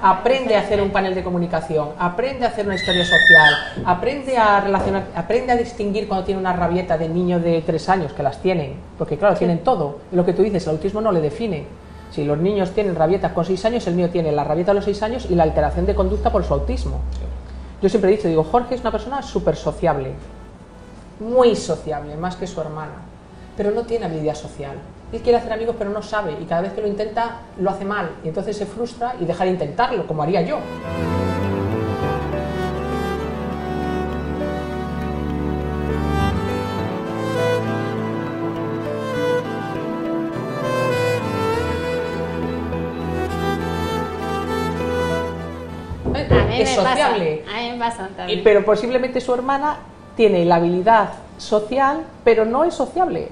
aprende 0.00 0.54
a 0.54 0.60
hacer 0.60 0.80
un 0.80 0.90
panel 0.90 1.16
de 1.16 1.24
comunicación, 1.24 1.88
aprende 1.98 2.44
a 2.44 2.50
hacer 2.50 2.66
una 2.66 2.76
historia 2.76 3.04
social, 3.04 3.54
aprende 3.84 4.36
a 4.36 4.60
relacionar, 4.60 5.06
aprende 5.16 5.54
a 5.54 5.56
distinguir 5.56 6.06
cuando 6.06 6.24
tiene 6.24 6.40
una 6.40 6.52
rabieta 6.52 6.96
de 6.96 7.08
niño 7.08 7.40
de 7.40 7.62
tres 7.62 7.88
años, 7.88 8.12
que 8.12 8.22
las 8.22 8.40
tienen, 8.40 8.76
porque 8.96 9.18
claro, 9.18 9.34
tienen 9.34 9.64
todo, 9.64 9.98
y 10.12 10.14
lo 10.14 10.24
que 10.24 10.34
tú 10.34 10.42
dices, 10.42 10.62
el 10.68 10.74
autismo 10.74 11.00
no 11.00 11.10
le 11.10 11.20
define. 11.20 11.66
Si 12.12 12.22
los 12.22 12.38
niños 12.38 12.70
tienen 12.70 12.94
rabietas 12.94 13.32
con 13.32 13.44
seis 13.44 13.64
años, 13.64 13.88
el 13.88 13.94
mío 13.94 14.08
tiene 14.10 14.30
la 14.30 14.44
rabieta 14.44 14.70
a 14.70 14.74
los 14.74 14.84
seis 14.84 15.02
años 15.02 15.26
y 15.28 15.34
la 15.34 15.42
alteración 15.42 15.84
de 15.84 15.96
conducta 15.96 16.30
por 16.30 16.44
su 16.44 16.54
autismo. 16.54 17.00
Yo 17.82 17.88
siempre 17.88 18.12
he 18.12 18.16
dicho, 18.16 18.28
digo, 18.28 18.44
Jorge 18.44 18.76
es 18.76 18.82
una 18.82 18.92
persona 18.92 19.20
súper 19.20 19.56
sociable, 19.56 20.12
muy 21.20 21.56
sociable, 21.56 22.16
más 22.16 22.36
que 22.36 22.46
su 22.46 22.60
hermana, 22.60 23.02
pero 23.56 23.70
no 23.70 23.82
tiene 23.82 24.06
habilidad 24.06 24.34
social. 24.34 24.76
Él 25.12 25.20
quiere 25.20 25.38
hacer 25.38 25.52
amigos 25.52 25.76
pero 25.78 25.90
no 25.90 26.02
sabe 26.02 26.36
y 26.40 26.44
cada 26.44 26.62
vez 26.62 26.72
que 26.72 26.80
lo 26.80 26.88
intenta 26.88 27.42
lo 27.58 27.70
hace 27.70 27.84
mal 27.84 28.10
y 28.24 28.28
entonces 28.28 28.56
se 28.56 28.66
frustra 28.66 29.14
y 29.20 29.24
deja 29.24 29.44
de 29.44 29.50
intentarlo, 29.50 30.06
como 30.06 30.22
haría 30.22 30.42
yo. 30.42 30.58
es 46.62 46.70
sociable. 46.70 47.44
a 47.52 47.60
mí 47.60 47.72
me 47.72 47.78
pasa 47.78 48.08
también. 48.16 48.40
Pero 48.42 48.64
posiblemente 48.64 49.20
su 49.20 49.34
hermana 49.34 49.78
tiene 50.16 50.44
la 50.44 50.56
habilidad 50.56 51.10
social, 51.38 52.04
pero 52.24 52.44
no 52.44 52.64
es 52.64 52.74
sociable. 52.74 53.28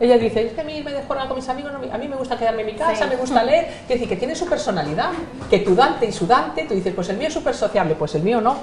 Ella 0.00 0.18
dice, 0.18 0.46
es 0.46 0.52
que 0.52 0.60
a 0.60 0.64
mí 0.64 0.82
me 0.82 0.92
dejo 0.92 1.08
con 1.08 1.36
mis 1.36 1.48
amigos, 1.48 1.72
a 1.92 1.98
mí 1.98 2.08
me 2.08 2.16
gusta 2.16 2.38
quedarme 2.38 2.62
en 2.62 2.66
mi 2.66 2.74
casa, 2.74 3.06
me 3.06 3.16
gusta 3.16 3.42
leer. 3.44 3.66
Es 3.82 3.88
decir, 3.88 4.08
que 4.08 4.16
tiene 4.16 4.34
su 4.34 4.46
personalidad, 4.46 5.10
que 5.50 5.58
tu 5.60 5.74
Dante 5.74 6.06
y 6.06 6.12
su 6.12 6.26
Dante, 6.26 6.64
tú 6.64 6.74
dices, 6.74 6.94
pues 6.94 7.08
el 7.08 7.16
mío 7.16 7.28
es 7.28 7.34
súper 7.34 7.54
sociable, 7.54 7.94
pues 7.98 8.14
el 8.14 8.22
mío 8.22 8.40
no. 8.40 8.56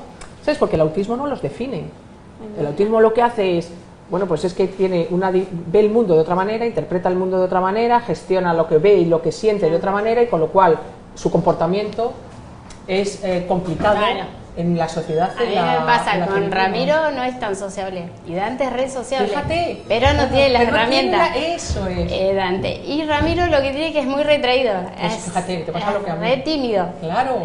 ¿Sabes? 0.44 0.58
Porque 0.58 0.76
el 0.76 0.82
autismo 0.82 1.16
no 1.16 1.28
los 1.28 1.42
define. 1.42 1.84
El 2.58 2.66
autismo 2.66 3.00
lo 3.00 3.14
que 3.14 3.22
hace 3.22 3.60
es, 3.60 3.70
bueno, 4.10 4.26
pues 4.26 4.44
es 4.44 4.54
que 4.54 4.68
tiene 4.68 5.08
una, 5.12 5.32
ve 5.32 5.80
el 5.80 5.92
mundo 5.92 6.16
de 6.16 6.22
otra 6.22 6.34
manera, 6.34 6.66
interpreta 6.66 7.08
el 7.08 7.16
mundo 7.16 7.38
de 7.38 7.46
otra 7.46 7.62
manera, 7.62 8.00
gestiona 8.02 8.54
lo 8.54 8.68
que 8.68 8.80
ve 8.80 8.96
y 8.96 9.06
lo 9.06 9.22
que 9.22 9.32
siente 9.32 9.70
de 9.70 9.76
otra 9.76 9.92
manera 9.92 10.24
y 10.24 10.28
con 10.28 10.40
lo 10.40 10.48
cual 10.48 10.80
su 11.14 11.30
comportamiento 11.30 12.14
es 12.88 13.24
eh, 13.24 13.46
complicado 13.48 14.00
en 14.58 14.78
la 14.78 14.90
sociedad. 14.90 15.32
A 15.38 15.44
mí 15.44 15.56
me 15.56 15.86
pasa, 15.86 16.26
con 16.26 16.52
Ramiro 16.52 17.12
no 17.12 17.24
es 17.24 17.40
tan 17.40 17.56
sociable. 17.56 18.10
Y 18.28 18.36
Dante 18.36 18.66
es 18.66 18.74
re 18.74 18.90
sociable. 18.90 19.30
Fíjate. 19.30 19.84
Pero 19.88 20.14
no 20.14 20.28
tiene 20.28 20.50
las 20.50 20.64
herramientas. 20.64 21.30
eso 21.36 21.88
es. 21.88 22.12
Eh, 22.12 22.34
Dante. 22.36 22.82
Y 22.86 23.06
Ramiro 23.06 23.48
lo 23.48 23.62
que 23.62 23.72
tiene 23.72 23.94
que 23.94 24.00
es 24.00 24.06
muy 24.06 24.24
retraído. 24.24 24.74
Pues 25.00 25.14
fíjate, 25.14 25.58
te 25.58 25.72
pasa 25.72 25.92
lo 25.92 26.04
que 26.04 26.12
a 26.12 26.16
mí. 26.16 26.28
Re 26.28 26.38
tímido. 26.38 26.90
Claro. 27.00 27.44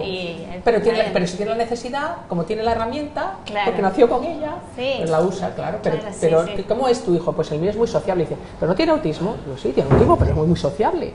pero, 0.65 0.83
tiene, 0.83 1.11
pero 1.13 1.27
si 1.27 1.37
tiene 1.37 1.53
la 1.53 1.59
necesidad, 1.59 2.17
como 2.29 2.45
tiene 2.45 2.63
la 2.63 2.73
herramienta, 2.73 3.37
porque 3.65 3.83
nació 3.83 4.09
con 4.09 4.25
ella, 4.25 4.57
pues 4.75 5.09
la 5.09 5.21
usa, 5.21 5.55
claro. 5.55 5.79
Pero, 5.83 5.99
pero 6.21 6.45
¿cómo 6.69 6.89
es 6.89 7.05
tu 7.05 7.15
hijo? 7.15 7.33
Pues 7.33 7.51
el 7.53 7.61
mío 7.61 7.71
es 7.71 7.77
muy 7.77 7.89
sociable. 7.89 8.25
dice, 8.25 8.37
pero 8.59 8.71
no 8.71 8.77
tiene 8.77 8.93
autismo. 8.93 9.37
Yo 9.47 9.57
sí, 9.57 9.71
tiene 9.73 9.91
autismo, 9.91 10.17
pero 10.17 10.31
es 10.31 10.37
muy, 10.37 10.47
muy 10.47 10.57
sociable 10.57 11.13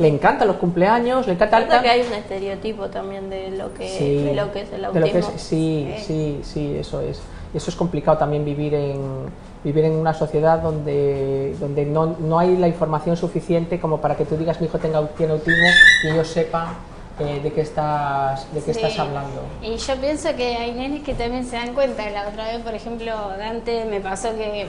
le 0.00 0.08
encantan 0.08 0.48
los 0.48 0.56
cumpleaños, 0.56 1.26
le 1.26 1.34
encanta... 1.34 1.82
Que 1.82 1.88
hay 1.88 2.00
un 2.00 2.14
estereotipo 2.14 2.88
también 2.88 3.28
de 3.28 3.50
lo 3.50 3.74
que, 3.74 3.84
de 3.84 4.34
lo 4.34 4.50
que 4.50 4.62
es 4.62 4.72
el 4.72 4.84
autismo. 4.86 5.29
Sí, 5.36 5.92
sí, 6.06 6.40
sí, 6.42 6.76
eso 6.78 7.00
es. 7.00 7.20
Eso 7.52 7.70
es 7.70 7.76
complicado 7.76 8.16
también 8.16 8.44
vivir 8.44 8.74
en, 8.74 9.26
vivir 9.64 9.84
en 9.84 9.92
una 9.92 10.14
sociedad 10.14 10.60
donde, 10.60 11.56
donde 11.58 11.84
no, 11.84 12.16
no, 12.18 12.38
hay 12.38 12.56
la 12.56 12.68
información 12.68 13.16
suficiente 13.16 13.80
como 13.80 14.00
para 14.00 14.16
que 14.16 14.24
tú 14.24 14.36
digas 14.36 14.60
mi 14.60 14.66
hijo 14.66 14.78
tenga, 14.78 15.04
tiene 15.08 15.32
autismo 15.32 15.68
y 16.04 16.14
yo 16.14 16.24
sepa 16.24 16.74
eh, 17.18 17.40
de 17.42 17.52
qué 17.52 17.60
estás 17.62 18.52
de 18.54 18.62
qué 18.62 18.70
estás 18.70 18.98
hablando. 18.98 19.42
Y 19.62 19.76
yo 19.76 19.96
pienso 19.96 20.34
que 20.36 20.56
hay 20.56 20.72
nenes 20.72 21.02
que 21.02 21.14
también 21.14 21.44
se 21.44 21.56
dan 21.56 21.74
cuenta. 21.74 22.08
La 22.10 22.28
otra 22.28 22.44
vez, 22.52 22.62
por 22.62 22.74
ejemplo, 22.74 23.12
Dante 23.36 23.84
me 23.84 24.00
pasó 24.00 24.34
que 24.36 24.68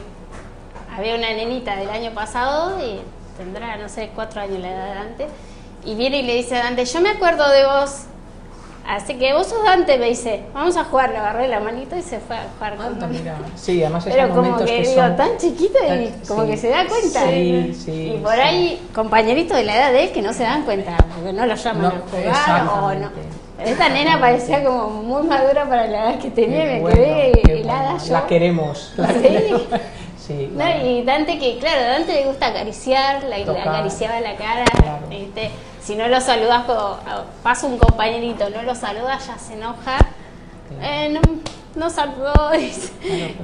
había 0.95 1.15
una 1.15 1.29
nenita 1.29 1.75
del 1.75 1.89
año 1.89 2.11
pasado 2.11 2.77
y 2.85 2.99
tendrá, 3.37 3.77
no 3.77 3.87
sé, 3.87 4.11
cuatro 4.13 4.41
años 4.41 4.59
la 4.59 4.71
edad 4.71 4.87
de 4.87 4.95
Dante, 4.95 5.27
y 5.85 5.95
viene 5.95 6.19
y 6.19 6.23
le 6.23 6.35
dice 6.35 6.55
a 6.57 6.63
Dante, 6.63 6.85
yo 6.85 6.99
me 6.99 7.09
acuerdo 7.09 7.49
de 7.49 7.65
vos, 7.65 8.03
así 8.95 9.15
que 9.15 9.33
vos 9.33 9.47
sos 9.47 9.63
Dante, 9.63 9.97
me 9.97 10.07
dice, 10.07 10.41
vamos 10.53 10.75
a 10.77 10.83
jugar, 10.83 11.11
le 11.11 11.17
agarré 11.17 11.47
la 11.47 11.59
manito 11.59 11.95
y 11.95 12.01
se 12.01 12.19
fue 12.19 12.35
a 12.35 12.45
jugar 12.57 12.75
con 12.75 13.11
mira. 13.11 13.37
Sí, 13.55 13.81
además 13.83 14.05
Pero 14.05 14.29
como 14.35 14.57
que, 14.57 14.81
digo, 14.81 15.01
tan 15.15 15.37
chiquito 15.37 15.77
y 15.87 16.27
como 16.27 16.45
que 16.45 16.57
se 16.57 16.69
da 16.69 16.85
cuenta. 16.87 17.23
Sí, 17.25 17.73
sí, 17.73 18.13
y 18.15 18.17
por 18.19 18.33
ahí 18.33 18.81
compañeritos 18.93 19.55
de 19.57 19.63
la 19.63 19.75
edad 19.75 19.91
de 19.91 20.03
él 20.03 20.11
que 20.11 20.21
no 20.21 20.33
se 20.33 20.43
dan 20.43 20.63
cuenta, 20.63 20.97
porque 21.15 21.33
no 21.33 21.45
lo 21.45 21.55
llaman 21.55 21.85
a 21.85 21.99
jugar 21.99 22.67
o 22.67 22.93
no. 22.95 23.11
Esta 23.63 23.89
nena 23.89 24.19
parecía 24.19 24.63
como 24.63 24.89
muy 24.89 25.23
madura 25.23 25.69
para 25.69 25.85
la 25.87 26.11
edad 26.11 26.19
que 26.19 26.31
tenía, 26.31 26.65
me 26.65 26.83
quedé 26.83 27.61
helada 27.61 27.97
yo. 27.97 28.13
La 28.13 28.25
queremos. 28.25 28.93
La 28.97 29.07
queremos. 29.07 29.61
no, 30.51 30.85
y 30.85 31.03
Dante 31.03 31.37
que, 31.37 31.59
claro, 31.59 31.81
Dante 31.81 32.13
le 32.13 32.25
gusta 32.25 32.47
acariciar, 32.47 33.23
le, 33.23 33.43
acariciaba 33.43 34.19
la 34.19 34.35
cara, 34.35 34.65
si 35.81 35.95
no 35.95 36.07
lo 36.07 36.21
saludas, 36.21 36.63
pasa 37.43 37.67
un 37.67 37.77
compañerito, 37.77 38.49
no 38.49 38.61
lo 38.63 38.75
saludas, 38.75 39.25
ya 39.27 39.37
se 39.37 39.53
enoja. 39.53 39.97
Eh, 40.81 41.09
no, 41.09 41.19
no 41.75 41.89
saludó, 41.89 42.33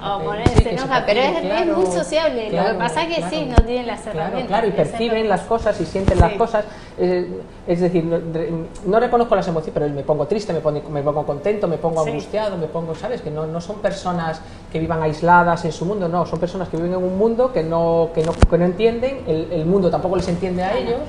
o 0.03 0.23
poner, 0.23 0.49
se 0.49 0.71
enoja, 0.71 1.03
pero 1.05 1.19
es, 1.19 1.65
muy 1.65 1.85
sociable. 1.85 2.51
lo 2.51 2.65
que 2.65 2.73
pasa 2.73 3.03
es 3.03 3.15
que 3.15 3.29
sí, 3.29 3.45
no 3.45 3.55
tienen 3.65 3.87
las 3.87 4.05
herramientas. 4.05 4.47
Claro, 4.47 4.67
y 4.67 4.71
perciben 4.71 5.27
las 5.27 5.41
cosas 5.41 5.79
y 5.81 5.85
sienten 5.85 6.19
las 6.19 6.33
cosas. 6.33 6.65
Eh, 6.97 7.41
es 7.65 7.79
decir, 7.79 8.03
no, 8.03 8.99
reconozco 8.99 9.35
las 9.35 9.47
emociones, 9.47 9.73
pero 9.73 9.93
me 9.93 10.03
pongo 10.03 10.27
triste, 10.27 10.53
me 10.53 10.59
pongo, 10.59 10.81
me 10.89 11.01
pongo 11.01 11.25
contento, 11.25 11.67
me 11.67 11.77
pongo 11.77 12.01
angustiado, 12.01 12.57
me 12.57 12.67
pongo, 12.67 12.95
¿sabes? 12.95 13.21
Que 13.21 13.31
no, 13.31 13.47
no 13.47 13.61
son 13.61 13.77
personas 13.79 14.41
que 14.71 14.79
vivan 14.79 15.01
aisladas 15.01 15.65
en 15.65 15.71
su 15.71 15.85
mundo, 15.85 16.07
no, 16.07 16.25
son 16.25 16.39
personas 16.39 16.69
que 16.69 16.77
viven 16.77 16.93
en 16.93 17.03
un 17.03 17.17
mundo 17.17 17.51
que 17.51 17.63
no, 17.63 18.09
que 18.13 18.23
no, 18.23 18.33
que 18.33 18.57
no 18.57 18.65
entienden, 18.65 19.23
el, 19.27 19.51
el 19.51 19.65
mundo 19.65 19.89
tampoco 19.89 20.17
les 20.17 20.27
entiende 20.27 20.63
a 20.63 20.77
ellos. 20.77 20.99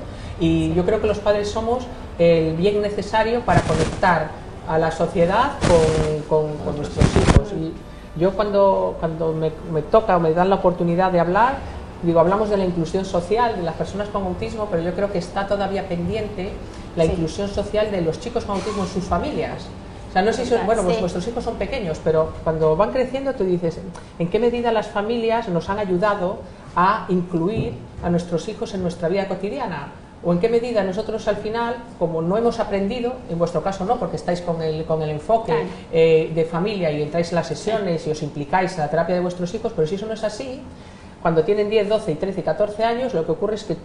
Y 0.40 0.72
yo 0.74 0.84
creo 0.84 1.00
que 1.00 1.06
los 1.06 1.18
padres 1.18 1.50
somos 1.50 1.84
el 2.18 2.54
bien 2.56 2.80
necesario 2.82 3.40
para 3.40 3.60
conectar 3.62 4.30
a 4.68 4.78
la 4.78 4.90
sociedad 4.90 5.52
con, 6.28 6.46
con, 6.58 6.76
nuestros 6.76 7.06
hijos. 7.16 7.52
Y 7.52 7.72
yo 8.20 8.32
cuando, 8.32 8.96
cuando 9.00 9.32
me, 9.32 9.50
me, 9.72 9.82
toca 9.82 10.16
o 10.16 10.20
me 10.20 10.32
dan 10.32 10.50
la 10.50 10.56
oportunidad 10.56 11.10
de 11.10 11.20
hablar, 11.20 11.56
digo, 12.02 12.20
hablamos 12.20 12.50
de 12.50 12.56
la 12.56 12.64
inclusión 12.64 13.04
social 13.04 13.56
de 13.56 13.62
las 13.62 13.74
personas 13.74 14.08
con 14.08 14.24
autismo, 14.24 14.68
pero 14.70 14.82
yo 14.82 14.92
creo 14.94 15.10
que 15.10 15.18
está 15.18 15.46
todavía 15.46 15.88
pendiente 15.88 16.50
la 16.96 17.04
inclusión 17.04 17.48
social 17.48 17.90
de 17.90 18.02
los 18.02 18.20
chicos 18.20 18.44
con 18.44 18.56
autismo 18.56 18.82
en 18.82 18.88
sus 18.88 19.04
familias. 19.04 19.66
O 20.08 20.12
sea, 20.12 20.22
no 20.22 20.32
sé 20.32 20.46
si, 20.46 20.54
bueno, 20.64 20.82
pues 20.82 21.00
vuestros 21.00 21.26
hijos 21.28 21.44
son 21.44 21.56
pequeños, 21.56 22.00
pero 22.02 22.32
cuando 22.42 22.76
van 22.76 22.92
creciendo 22.92 23.34
tú 23.34 23.44
dices, 23.44 23.78
¿en 24.18 24.28
qué 24.28 24.38
medida 24.38 24.72
las 24.72 24.88
familias 24.88 25.48
nos 25.48 25.68
han 25.68 25.78
ayudado 25.78 26.38
a 26.74 27.04
incluir 27.10 27.74
a 28.02 28.08
nuestros 28.08 28.48
hijos 28.48 28.72
en 28.74 28.82
nuestra 28.82 29.08
vida 29.08 29.28
cotidiana? 29.28 29.92
O 30.24 30.32
en 30.32 30.40
qué 30.40 30.48
medida 30.48 30.82
nosotros 30.82 31.26
al 31.28 31.36
final, 31.36 31.76
como 31.98 32.22
no 32.22 32.36
hemos 32.36 32.58
aprendido, 32.58 33.14
en 33.30 33.38
vuestro 33.38 33.62
caso 33.62 33.84
no, 33.84 33.96
porque 33.96 34.16
estáis 34.16 34.40
con 34.40 34.60
el, 34.62 34.84
con 34.84 35.02
el 35.02 35.10
enfoque 35.10 35.54
eh, 35.92 36.32
de 36.34 36.44
familia 36.44 36.90
y 36.90 37.02
entráis 37.02 37.30
en 37.30 37.36
las 37.36 37.46
sesiones 37.46 38.06
y 38.06 38.10
os 38.10 38.22
implicáis 38.22 38.72
en 38.72 38.80
la 38.80 38.90
terapia 38.90 39.14
de 39.14 39.20
vuestros 39.20 39.52
hijos, 39.54 39.72
pero 39.74 39.86
si 39.86 39.94
eso 39.94 40.06
no 40.06 40.14
es 40.14 40.24
así, 40.24 40.60
cuando 41.22 41.44
tienen 41.44 41.70
10, 41.70 41.88
12, 41.88 42.14
13 42.16 42.40
y 42.40 42.42
14 42.42 42.84
años, 42.84 43.14
lo 43.14 43.24
que 43.24 43.32
ocurre 43.32 43.54
es 43.54 43.64
que 43.64 43.76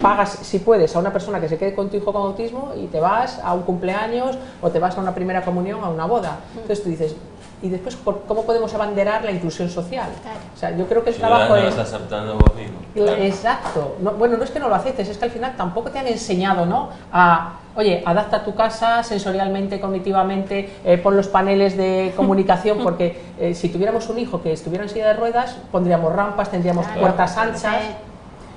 pagas, 0.00 0.38
si 0.42 0.58
puedes, 0.58 0.94
a 0.96 0.98
una 0.98 1.12
persona 1.12 1.40
que 1.40 1.48
se 1.48 1.56
quede 1.56 1.74
con 1.74 1.88
tu 1.88 1.96
hijo 1.96 2.12
con 2.12 2.22
autismo 2.22 2.72
y 2.76 2.86
te 2.86 2.98
vas 2.98 3.38
a 3.42 3.54
un 3.54 3.62
cumpleaños 3.62 4.36
o 4.60 4.70
te 4.70 4.78
vas 4.78 4.96
a 4.98 5.00
una 5.00 5.14
primera 5.14 5.42
comunión, 5.42 5.82
a 5.84 5.88
una 5.88 6.06
boda. 6.06 6.40
Entonces 6.54 6.82
tú 6.82 6.90
dices, 6.90 7.16
y 7.62 7.68
después 7.68 7.96
cómo 8.26 8.44
podemos 8.44 8.74
abanderar 8.74 9.24
la 9.24 9.30
inclusión 9.30 9.70
social. 9.70 10.08
O 10.54 10.58
sea, 10.58 10.76
yo 10.76 10.86
creo 10.86 11.04
que 11.04 11.10
el 11.10 11.16
trabajo 11.16 11.56
es... 11.56 11.78
aceptando 11.78 12.34
vos 12.34 12.54
mismo. 12.56 12.78
Exacto. 13.18 13.96
bueno, 14.18 14.36
no 14.36 14.44
es 14.44 14.50
que 14.50 14.58
no 14.58 14.68
lo 14.68 14.74
aceptes, 14.74 15.08
es 15.08 15.16
que 15.16 15.24
al 15.24 15.30
final 15.30 15.54
tampoco 15.56 15.90
te 15.90 16.00
han 16.00 16.08
enseñado, 16.08 16.66
¿no? 16.66 16.90
A, 17.12 17.54
oye, 17.76 18.02
adapta 18.04 18.44
tu 18.44 18.54
casa 18.54 19.02
sensorialmente, 19.04 19.80
cognitivamente, 19.80 20.70
eh, 20.84 20.98
pon 20.98 21.16
los 21.16 21.28
paneles 21.28 21.76
de 21.76 22.12
comunicación, 22.16 22.78
porque 22.82 23.20
eh, 23.38 23.54
si 23.54 23.68
tuviéramos 23.68 24.08
un 24.08 24.18
hijo 24.18 24.42
que 24.42 24.52
estuviera 24.52 24.82
en 24.82 24.90
silla 24.90 25.06
de 25.06 25.14
ruedas, 25.14 25.56
pondríamos 25.70 26.12
rampas, 26.12 26.50
tendríamos 26.50 26.86
puertas 26.98 27.38
anchas. 27.38 27.76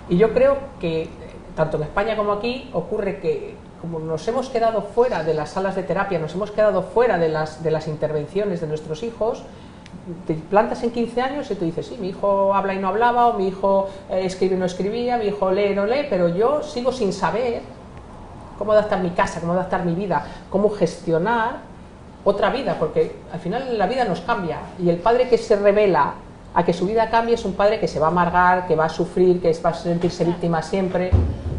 Y 0.10 0.18
yo 0.18 0.34
creo 0.34 0.58
que 0.80 1.10
tanto 1.56 1.78
en 1.78 1.84
España 1.84 2.16
como 2.16 2.34
aquí 2.34 2.70
ocurre 2.74 3.20
que 3.20 3.56
como 3.86 4.00
nos 4.00 4.28
hemos 4.28 4.50
quedado 4.50 4.82
fuera 4.82 5.24
de 5.24 5.36
las 5.36 5.52
salas 5.52 5.76
de 5.76 5.84
terapia, 5.84 6.18
nos 6.18 6.34
hemos 6.34 6.50
quedado 6.50 6.82
fuera 6.82 7.20
de 7.20 7.30
las, 7.30 7.62
de 7.62 7.70
las 7.70 7.88
intervenciones 7.88 8.60
de 8.60 8.66
nuestros 8.66 9.04
hijos, 9.04 9.44
te 10.26 10.34
plantas 10.34 10.82
en 10.82 10.90
15 10.90 11.22
años 11.22 11.52
y 11.52 11.56
tú 11.56 11.66
dices, 11.66 11.86
sí, 11.86 11.98
mi 12.00 12.10
hijo 12.10 12.56
habla 12.56 12.74
y 12.74 12.80
no 12.80 12.88
hablaba, 12.88 13.28
o 13.28 13.34
mi 13.34 13.48
hijo 13.48 13.88
eh, 14.10 14.24
escribe 14.26 14.56
y 14.56 14.58
no 14.58 14.66
escribía, 14.66 15.18
mi 15.18 15.26
hijo 15.26 15.52
lee 15.52 15.74
y 15.74 15.76
no 15.76 15.86
lee, 15.86 16.08
pero 16.10 16.30
yo 16.30 16.64
sigo 16.64 16.92
sin 16.92 17.14
saber 17.14 17.62
cómo 18.58 18.72
adaptar 18.72 19.04
mi 19.04 19.12
casa, 19.12 19.40
cómo 19.40 19.54
adaptar 19.54 19.86
mi 19.86 19.94
vida, 19.94 20.26
cómo 20.50 20.72
gestionar 20.72 21.58
otra 22.24 22.50
vida, 22.50 22.78
porque 22.80 23.16
al 23.32 23.40
final 23.40 23.78
la 23.78 23.86
vida 23.86 24.04
nos 24.06 24.22
cambia 24.22 24.58
y 24.80 24.90
el 24.90 24.98
padre 24.98 25.30
que 25.30 25.38
se 25.38 25.58
revela 25.58 26.16
a 26.56 26.66
que 26.66 26.74
su 26.74 26.88
vida 26.88 27.08
cambie 27.12 27.36
es 27.36 27.46
un 27.46 27.54
padre 27.54 27.80
que 27.80 27.88
se 27.88 28.00
va 28.00 28.08
a 28.08 28.10
amargar, 28.10 28.66
que 28.66 28.76
va 28.76 28.86
a 28.86 28.90
sufrir, 28.90 29.40
que 29.40 29.56
va 29.64 29.70
a 29.70 29.74
sentirse 29.76 30.26
víctima 30.26 30.64
siempre. 30.64 31.12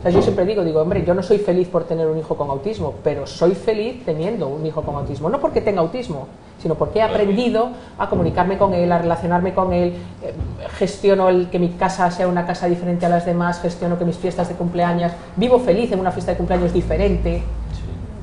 Yo 0.05 0.23
siempre 0.23 0.45
digo, 0.45 0.63
digo, 0.63 0.81
hombre, 0.81 1.05
yo 1.05 1.15
no 1.15 1.23
soy 1.23 1.39
feliz 1.39 1.69
por 1.69 1.85
tener 1.85 2.07
un 2.07 2.19
hijo 2.19 2.37
con 2.37 2.49
autismo, 2.51 2.95
pero 3.03 3.27
soy 3.27 3.55
feliz 3.55 4.05
teniendo 4.05 4.49
un 4.49 4.65
hijo 4.65 4.83
con 4.83 4.95
autismo, 4.95 5.29
no 5.29 5.41
porque 5.41 5.61
tenga 5.61 5.81
autismo, 5.81 6.29
sino 6.63 6.75
porque 6.75 7.01
he 7.01 7.03
aprendido 7.03 7.71
a 7.99 8.09
comunicarme 8.09 8.57
con 8.59 8.73
él, 8.75 8.91
a 8.93 8.99
relacionarme 8.99 9.53
con 9.53 9.73
él, 9.73 9.95
eh, 10.23 10.35
gestiono 10.79 11.29
el 11.29 11.49
que 11.51 11.59
mi 11.59 11.71
casa 11.71 12.11
sea 12.11 12.29
una 12.29 12.47
casa 12.47 12.67
diferente 12.67 13.07
a 13.07 13.09
las 13.09 13.27
demás, 13.27 13.61
gestiono 13.61 13.99
que 13.99 14.05
mis 14.05 14.17
fiestas 14.17 14.49
de 14.49 14.55
cumpleaños, 14.55 15.13
vivo 15.37 15.59
feliz 15.59 15.91
en 15.93 16.01
una 16.01 16.13
fiesta 16.13 16.33
de 16.33 16.39
cumpleaños 16.39 16.73
diferente, 16.73 17.43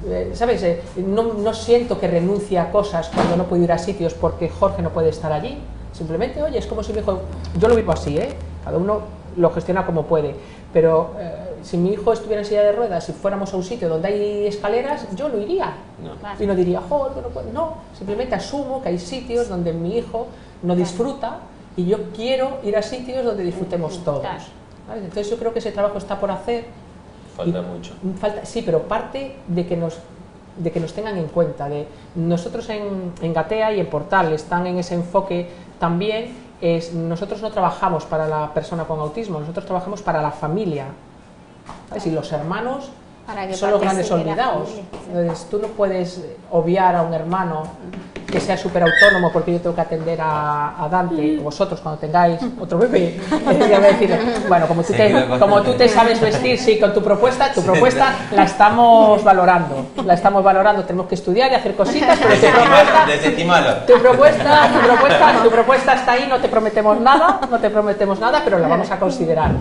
eh, 0.06 0.32
¿sabes? 0.34 0.62
Eh, 0.64 0.82
no, 0.98 1.34
no, 1.34 1.54
siento 1.54 2.00
que 2.00 2.08
renuncie 2.08 2.60
a 2.60 2.72
cosas 2.72 3.10
cuando 3.14 3.38
no 3.38 3.46
puedo 3.46 3.64
ir 3.64 3.72
a 3.72 3.78
sitios 3.78 4.14
porque 4.14 4.50
Jorge 4.50 4.82
no 4.82 4.90
puede 4.90 5.10
estar 5.10 5.32
allí. 5.32 5.58
Simplemente, 5.94 6.42
oye, 6.42 6.58
es 6.58 6.66
como 6.66 6.84
si 6.84 6.92
mi 6.92 7.00
hijo... 7.00 7.22
Yo 7.60 7.68
lo 7.68 7.76
vivo 7.76 7.92
así, 7.92 8.18
¿eh? 8.18 8.30
Cada 8.66 8.78
uno 8.78 9.02
lo 9.38 9.50
gestiona 9.52 9.86
como 9.86 10.04
puede. 10.04 10.36
Pero 10.74 11.12
eh, 11.20 11.43
si 11.64 11.78
mi 11.78 11.94
hijo 11.94 12.12
estuviera 12.12 12.42
en 12.42 12.46
silla 12.46 12.64
de 12.64 12.74
ruedas, 12.74 13.06
si 13.06 13.14
fuéramos 13.14 13.54
a 13.54 13.58
un 13.58 13.64
sitio 13.64 13.90
donde 13.90 14.10
hay 14.10 14.48
escaleras, 14.48 15.08
yo 15.16 15.30
no 15.30 15.40
iría. 15.40 15.74
Y 16.40 16.46
no 16.46 16.56
diría, 16.56 16.82
joder, 16.88 17.24
no 17.24 17.52
No, 17.54 17.78
simplemente 17.98 18.36
asumo 18.36 18.82
que 18.82 18.90
hay 18.90 19.00
sitios 19.00 19.50
donde 19.50 19.74
mi 19.74 19.98
hijo 19.98 20.28
no 20.62 20.76
disfruta 20.76 21.40
y 21.76 21.86
yo 21.86 22.12
quiero 22.14 22.60
ir 22.64 22.78
a 22.78 22.82
sitios 22.82 23.26
donde 23.26 23.44
disfrutemos 23.44 24.04
todos. 24.04 24.26
Entonces 24.94 25.30
yo 25.30 25.38
creo 25.38 25.54
que 25.54 25.60
ese 25.60 25.72
trabajo 25.72 25.98
está 25.98 26.20
por 26.20 26.30
hacer 26.30 26.66
Falta 27.36 27.62
mucho. 27.64 27.94
Falta, 28.20 28.46
sí, 28.46 28.62
pero 28.62 28.84
parte 28.84 29.36
de 29.48 29.66
que 29.66 29.76
nos 29.76 29.98
de 30.58 30.72
que 30.72 30.80
nos 30.80 30.94
tengan 30.94 31.18
en 31.18 31.28
cuenta. 31.28 31.68
De, 31.68 31.88
nosotros 32.14 32.70
en, 32.70 33.12
en, 33.22 33.34
Gatea 33.34 33.74
y 33.74 33.80
en 33.80 33.88
Portal 33.88 34.32
están 34.34 34.68
en 34.68 34.78
ese 34.78 34.94
enfoque 34.94 35.50
también. 35.80 36.36
Es, 36.62 36.94
nosotros 36.94 37.42
no 37.42 37.50
trabajamos 37.50 38.06
para 38.06 38.28
la 38.28 38.54
persona 38.54 38.84
con 38.86 39.00
autismo, 39.00 39.40
nosotros 39.40 39.66
trabajamos 39.66 40.04
para 40.04 40.22
la 40.22 40.32
familia. 40.32 40.86
¿Sabes? 41.94 42.06
Y 42.08 42.12
los 42.12 42.32
hermanos 42.32 42.90
son 43.54 43.72
los 43.72 43.82
grandes 43.82 44.12
olvidados. 44.12 44.70
Entonces, 45.08 45.48
tú 45.50 45.60
no 45.60 45.68
puedes 45.70 46.22
obviar 46.52 46.96
a 46.96 47.02
un 47.04 47.14
hermano 47.14 47.64
que 48.34 48.40
sea 48.40 48.58
súper 48.58 48.82
autónomo 48.82 49.32
porque 49.32 49.54
yo 49.54 49.62
tengo 49.62 49.76
que 49.76 49.82
atender 49.82 50.20
a, 50.20 50.88
Dante, 50.90 51.38
o 51.40 51.44
vosotros 51.44 51.80
cuando 51.80 52.02
tengáis 52.02 52.40
otro 52.60 52.80
bebé, 52.80 53.22
bueno, 54.50 54.68
como 54.68 54.82
tú, 54.82 54.92
te, 54.92 55.28
como 55.38 55.62
tú 55.62 55.74
te 55.74 55.88
sabes 55.88 56.20
vestir, 56.20 56.58
sí, 56.58 56.80
con 56.80 56.96
tu 56.96 57.04
propuesta, 57.04 57.54
tu 57.54 57.62
propuesta 57.62 58.16
la 58.32 58.46
estamos 58.46 59.24
valorando, 59.24 59.86
la 60.04 60.16
estamos 60.16 60.44
valorando, 60.44 60.84
tenemos 60.84 61.08
que 61.08 61.14
estudiar 61.14 61.52
y 61.52 61.56
hacer 61.56 61.76
cositas, 61.76 62.18
pero 62.20 62.34
tu 62.34 62.48
propuesta, 62.58 63.86
tu 63.86 64.00
propuesta, 64.00 64.70
tu 64.74 64.80
propuesta, 64.88 65.44
tu 65.44 65.50
propuesta 65.52 65.94
está 65.94 66.12
ahí, 66.14 66.26
no 66.28 66.40
te 66.40 66.50
prometemos 66.50 67.00
nada, 67.00 67.40
no 67.52 67.60
te 67.60 67.70
prometemos 67.70 68.20
nada, 68.20 68.42
pero 68.44 68.58
la 68.58 68.68
vamos 68.68 68.90
a 68.90 69.00
considerar. 69.00 69.52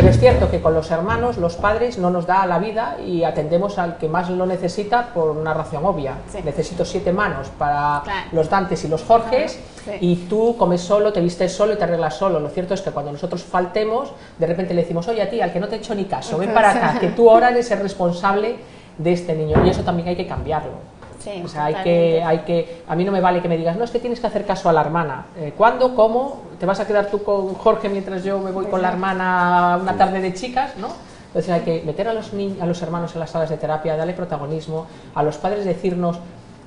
Pero 0.00 0.12
es 0.12 0.18
cierto 0.18 0.50
que 0.50 0.62
con 0.62 0.72
los 0.72 0.90
hermanos, 0.90 1.36
los 1.36 1.56
padres, 1.56 1.98
no 1.98 2.08
nos 2.08 2.26
da 2.26 2.46
la 2.46 2.58
vida 2.58 2.96
y 3.06 3.22
atendemos 3.22 3.76
al 3.76 3.98
que 3.98 4.08
más 4.08 4.30
lo 4.30 4.46
necesita 4.46 5.12
por 5.12 5.28
una 5.28 5.52
razón 5.52 5.84
obvia. 5.84 6.14
Necesito 6.42 6.86
siete 6.86 7.12
manos 7.12 7.48
para 7.58 8.02
los 8.32 8.48
Dantes 8.48 8.82
y 8.84 8.88
los 8.88 9.02
Jorges 9.02 9.60
y 10.00 10.16
tú 10.16 10.56
comes 10.56 10.80
solo, 10.80 11.12
te 11.12 11.20
vistes 11.20 11.52
solo 11.52 11.74
y 11.74 11.76
te 11.76 11.84
arreglas 11.84 12.16
solo. 12.16 12.40
Lo 12.40 12.48
cierto 12.48 12.72
es 12.72 12.80
que 12.80 12.92
cuando 12.92 13.12
nosotros 13.12 13.44
faltemos, 13.44 14.14
de 14.38 14.46
repente 14.46 14.72
le 14.72 14.80
decimos, 14.80 15.06
oye 15.06 15.20
a 15.20 15.28
ti, 15.28 15.42
al 15.42 15.52
que 15.52 15.60
no 15.60 15.68
te 15.68 15.74
he 15.74 15.78
hecho 15.80 15.94
ni 15.94 16.06
caso, 16.06 16.38
ven 16.38 16.54
para 16.54 16.70
acá, 16.70 16.98
que 16.98 17.08
tú 17.08 17.30
ahora 17.30 17.50
eres 17.50 17.70
el 17.70 17.80
responsable 17.80 18.56
de 18.96 19.12
este 19.12 19.34
niño. 19.34 19.62
Y 19.66 19.68
eso 19.68 19.82
también 19.82 20.08
hay 20.08 20.16
que 20.16 20.26
cambiarlo 20.26 21.00
o 21.44 21.48
sea, 21.48 21.66
hay 21.66 21.74
que, 21.82 22.22
hay 22.22 22.38
que, 22.40 22.82
a 22.88 22.96
mí 22.96 23.04
no 23.04 23.12
me 23.12 23.20
vale 23.20 23.42
que 23.42 23.48
me 23.48 23.56
digas, 23.56 23.76
no, 23.76 23.84
es 23.84 23.90
que 23.90 23.98
tienes 23.98 24.20
que 24.20 24.26
hacer 24.26 24.46
caso 24.46 24.68
a 24.68 24.72
la 24.72 24.80
hermana. 24.80 25.26
Eh, 25.36 25.52
¿Cuándo? 25.56 25.94
¿Cómo? 25.94 26.42
¿Te 26.60 26.66
vas 26.66 26.78
a 26.78 26.86
quedar 26.86 27.06
tú 27.06 27.22
con 27.22 27.54
Jorge 27.54 27.88
mientras 27.88 28.22
yo 28.22 28.38
me 28.38 28.50
voy 28.50 28.66
con 28.66 28.82
la 28.82 28.90
hermana 28.90 29.78
una 29.80 29.96
tarde 29.96 30.20
de 30.20 30.34
chicas? 30.34 30.76
¿no? 30.76 30.88
Entonces 31.28 31.50
hay 31.50 31.62
que 31.62 31.82
meter 31.86 32.06
a 32.06 32.12
los, 32.12 32.32
a 32.60 32.66
los 32.66 32.82
hermanos 32.82 33.14
en 33.14 33.20
las 33.20 33.30
salas 33.30 33.48
de 33.48 33.56
terapia, 33.56 33.96
darle 33.96 34.12
protagonismo, 34.12 34.86
a 35.14 35.22
los 35.22 35.38
padres 35.38 35.64
decirnos, 35.64 36.18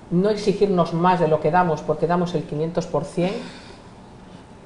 no 0.09 0.31
exigirnos 0.31 0.95
más 0.95 1.19
de 1.19 1.27
lo 1.27 1.39
que 1.39 1.51
damos 1.51 1.83
porque 1.83 2.07
damos 2.07 2.33
el 2.33 2.49
500%, 2.49 3.29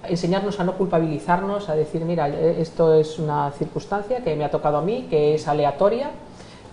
enseñarnos 0.08 0.62
a 0.62 0.64
no 0.64 0.78
culpabilizarnos, 0.78 1.68
a 1.68 1.76
decir, 1.76 2.06
mira, 2.06 2.30
esto 2.30 2.94
es 2.94 3.20
una 3.20 3.52
circunstancia 3.52 4.24
que 4.24 4.34
me 4.38 4.46
ha 4.46 4.50
tocado 4.50 4.78
a 4.78 4.82
mí, 4.82 5.08
que 5.10 5.36
es 5.36 5.46
aleatoria, 5.50 6.10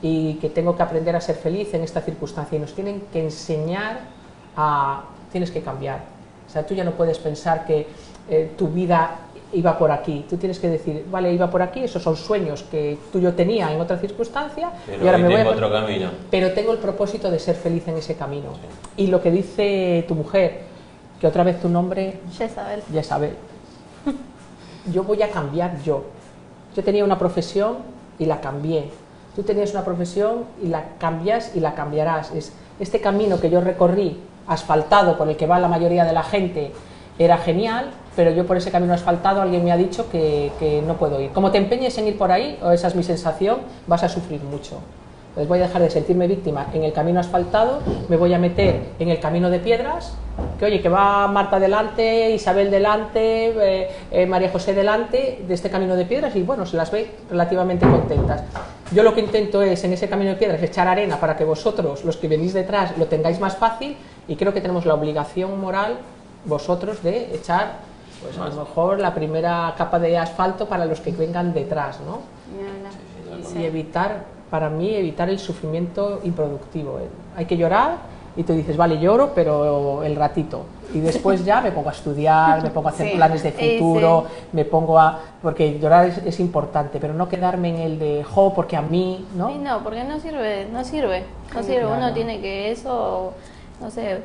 y 0.01 0.35
que 0.35 0.49
tengo 0.49 0.77
que 0.77 0.83
aprender 0.85 1.17
a 1.17 1.21
ser 1.21 1.35
feliz 1.35 1.75
en 1.75 1.83
esta 1.83 2.03
circunstancia 2.03 2.55
y 2.55 2.61
nos 2.61 2.73
tienen 2.73 3.01
que 3.13 3.21
enseñar 3.21 3.99
a 4.57 5.07
tienes 5.33 5.51
que 5.51 5.61
cambiar. 5.61 6.05
O 6.47 6.51
sea, 6.53 6.65
tú 6.65 6.75
ya 6.75 6.85
no 6.85 6.93
puedes 6.93 7.19
pensar 7.19 7.65
que 7.65 7.89
eh, 8.29 8.53
tu 8.57 8.69
vida 8.69 9.19
iba 9.53 9.79
por 9.79 9.91
aquí. 9.91 10.25
Tú 10.29 10.37
tienes 10.37 10.59
que 10.59 10.69
decir, 10.69 11.07
vale, 11.11 11.33
iba 11.33 11.51
por 11.51 11.63
aquí, 11.63 11.85
esos 11.85 12.03
son 12.03 12.17
sueños 12.17 12.65
que 12.71 12.99
tú 13.13 13.21
yo 13.21 13.35
tenía 13.35 13.73
en 13.73 13.81
otra 13.81 13.99
circunstancia 13.99 14.71
pero 14.87 15.05
y 15.05 15.07
ahora 15.07 15.19
me 15.19 15.29
voy 15.29 15.41
a... 15.41 15.49
otro 15.49 15.71
camino. 15.71 16.11
Pero 16.31 16.53
tengo 16.53 16.73
el 16.73 16.79
propósito 16.79 17.31
de 17.31 17.39
ser 17.39 17.55
feliz 17.55 17.87
en 17.89 17.97
ese 17.97 18.17
camino. 18.17 18.51
Y 18.97 19.07
lo 19.07 19.23
que 19.23 19.31
dice 19.31 20.05
tu 20.09 20.15
mujer, 20.15 20.63
que 21.21 21.27
otra 21.27 21.45
vez 21.45 21.61
tu 21.61 21.69
nombre... 21.69 22.21
Jezabel. 22.37 22.83
Jezabel. 22.93 23.35
Yo 24.93 25.05
voy 25.05 25.23
a 25.23 25.31
cambiar 25.31 25.81
yo. 25.83 26.05
Yo 26.77 26.83
tenía 26.83 27.05
una 27.05 27.19
profesión 27.19 27.79
y 28.19 28.27
la 28.27 28.41
cambié 28.41 28.91
Tú 29.35 29.43
tenías 29.43 29.73
una 29.73 29.85
profesión 29.85 30.45
y 30.63 30.69
la 30.69 30.97
cambias 30.99 31.57
y 31.57 31.61
la 31.61 31.75
cambiarás. 31.75 32.31
Es, 32.33 32.53
este 32.79 33.01
camino 33.01 33.41
que 33.41 33.51
yo 33.51 33.61
recorrí, 33.61 34.21
asfaltado, 34.47 35.19
por 35.19 35.29
el 35.29 35.37
que 35.37 35.47
va 35.47 35.59
la 35.59 35.67
mayoría 35.67 36.05
de 36.05 36.13
la 36.13 36.23
gente, 36.23 36.73
era 37.19 37.39
genial, 37.39 37.91
pero 38.17 38.31
yo 38.31 38.47
por 38.47 38.57
ese 38.57 38.71
camino 38.71 38.95
asfaltado 38.95 39.43
alguien 39.43 39.65
me 39.65 39.73
ha 39.73 39.77
dicho 39.77 40.09
que, 40.11 40.53
que 40.59 40.83
no 40.83 40.97
puedo 40.97 41.21
ir. 41.21 41.31
Como 41.31 41.51
te 41.51 41.59
empeñes 41.59 41.97
en 41.99 42.09
ir 42.09 42.19
por 42.19 42.33
ahí, 42.33 42.59
o 42.63 42.71
esa 42.71 42.89
es 42.89 42.95
mi 42.95 43.03
sensación, 43.03 43.59
vas 43.87 44.03
a 44.03 44.09
sufrir 44.09 44.43
mucho. 44.43 44.81
Entonces 45.35 45.49
voy 45.49 45.59
a 45.59 45.63
dejar 45.63 45.83
de 45.83 45.91
sentirme 45.91 46.29
víctima 46.29 46.69
en 46.73 46.85
el 46.85 46.93
camino 46.93 47.19
asfaltado, 47.19 47.81
me 48.09 48.17
voy 48.17 48.33
a 48.35 48.39
meter 48.39 48.83
en 49.01 49.09
el 49.09 49.19
camino 49.19 49.51
de 49.51 49.59
piedras, 49.59 50.15
que 50.61 50.65
oye, 50.65 50.81
que 50.81 50.89
va 50.89 51.27
Marta 51.27 51.59
delante, 51.59 52.31
Isabel 52.31 52.71
delante, 52.71 53.49
eh, 53.49 53.89
eh, 54.13 54.27
María 54.27 54.51
José 54.53 54.75
delante 54.75 55.43
de 55.45 55.55
este 55.55 55.71
camino 55.71 55.97
de 55.97 56.05
piedras 56.05 56.37
y 56.37 56.43
bueno, 56.45 56.65
se 56.67 56.77
las 56.77 56.93
ve 56.93 57.11
relativamente 57.29 57.85
contentas. 57.85 58.45
Yo 58.93 59.03
lo 59.03 59.13
que 59.13 59.23
intento 59.23 59.61
es 59.61 59.83
en 59.83 59.93
ese 59.95 60.09
camino 60.09 60.31
de 60.31 60.37
piedras 60.37 60.63
echar 60.63 60.87
arena 60.87 61.19
para 61.19 61.37
que 61.37 61.43
vosotros, 61.43 62.05
los 62.05 62.17
que 62.17 62.29
venís 62.29 62.53
detrás, 62.53 62.97
lo 62.97 63.07
tengáis 63.07 63.41
más 63.41 63.57
fácil 63.57 63.97
y 64.29 64.37
creo 64.37 64.55
que 64.55 64.61
tenemos 64.61 64.87
la 64.87 64.95
obligación 64.95 65.61
moral 65.61 65.99
vosotros 66.45 67.03
de 67.03 67.35
echar 67.35 67.79
pues 68.25 68.39
a 68.39 68.49
lo 68.49 68.65
mejor 68.65 68.99
la 68.99 69.15
primera 69.15 69.75
capa 69.77 69.99
de 69.99 70.17
asfalto 70.17 70.67
para 70.67 70.87
los 70.87 71.01
que 71.01 71.13
vengan 71.13 71.53
detrás, 71.53 72.01
¿no? 72.01 72.21
Y 73.59 73.65
evitar 73.65 74.35
para 74.51 74.71
mí 74.71 74.95
evitar 74.95 75.29
el 75.29 75.39
sufrimiento 75.39 76.21
improductivo. 76.23 76.99
¿eh? 77.01 77.09
Hay 77.37 77.45
que 77.45 77.57
llorar 77.57 77.97
y 78.37 78.45
tú 78.45 78.53
dices, 78.53 78.77
vale, 78.77 78.99
lloro, 78.99 79.33
pero 79.35 80.03
el 80.03 80.17
ratito. 80.17 80.63
Y 80.93 81.01
después 81.01 81.45
ya 81.45 81.61
me 81.61 81.73
pongo 81.73 81.89
a 81.89 81.93
estudiar, 81.93 82.63
me 82.63 82.71
pongo 82.71 82.89
a 82.89 82.93
hacer 82.93 83.15
planes 83.15 83.43
de 83.43 83.53
futuro, 83.53 84.27
me 84.53 84.65
pongo 84.65 84.99
a... 84.99 85.19
Porque 85.43 85.79
llorar 85.79 86.07
es, 86.25 86.41
importante, 86.41 86.99
pero 87.01 87.15
no 87.15 87.29
quedarme 87.29 87.71
en 87.71 87.77
el 87.79 87.99
de, 87.99 88.25
jo, 88.25 88.55
porque 88.55 88.77
a 88.77 88.83
mí, 88.83 89.27
¿no? 89.37 89.49
Sí, 89.49 89.59
no, 89.59 89.83
porque 89.83 90.05
no 90.05 90.21
sirve, 90.21 90.69
no 90.73 90.85
sirve, 90.85 91.25
no 91.53 91.63
sirve. 91.63 91.87
Uno 91.87 92.13
tiene 92.13 92.41
que 92.41 92.71
eso, 92.71 93.33
no 93.81 93.91
sé, 93.91 94.21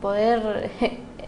poder, 0.00 0.70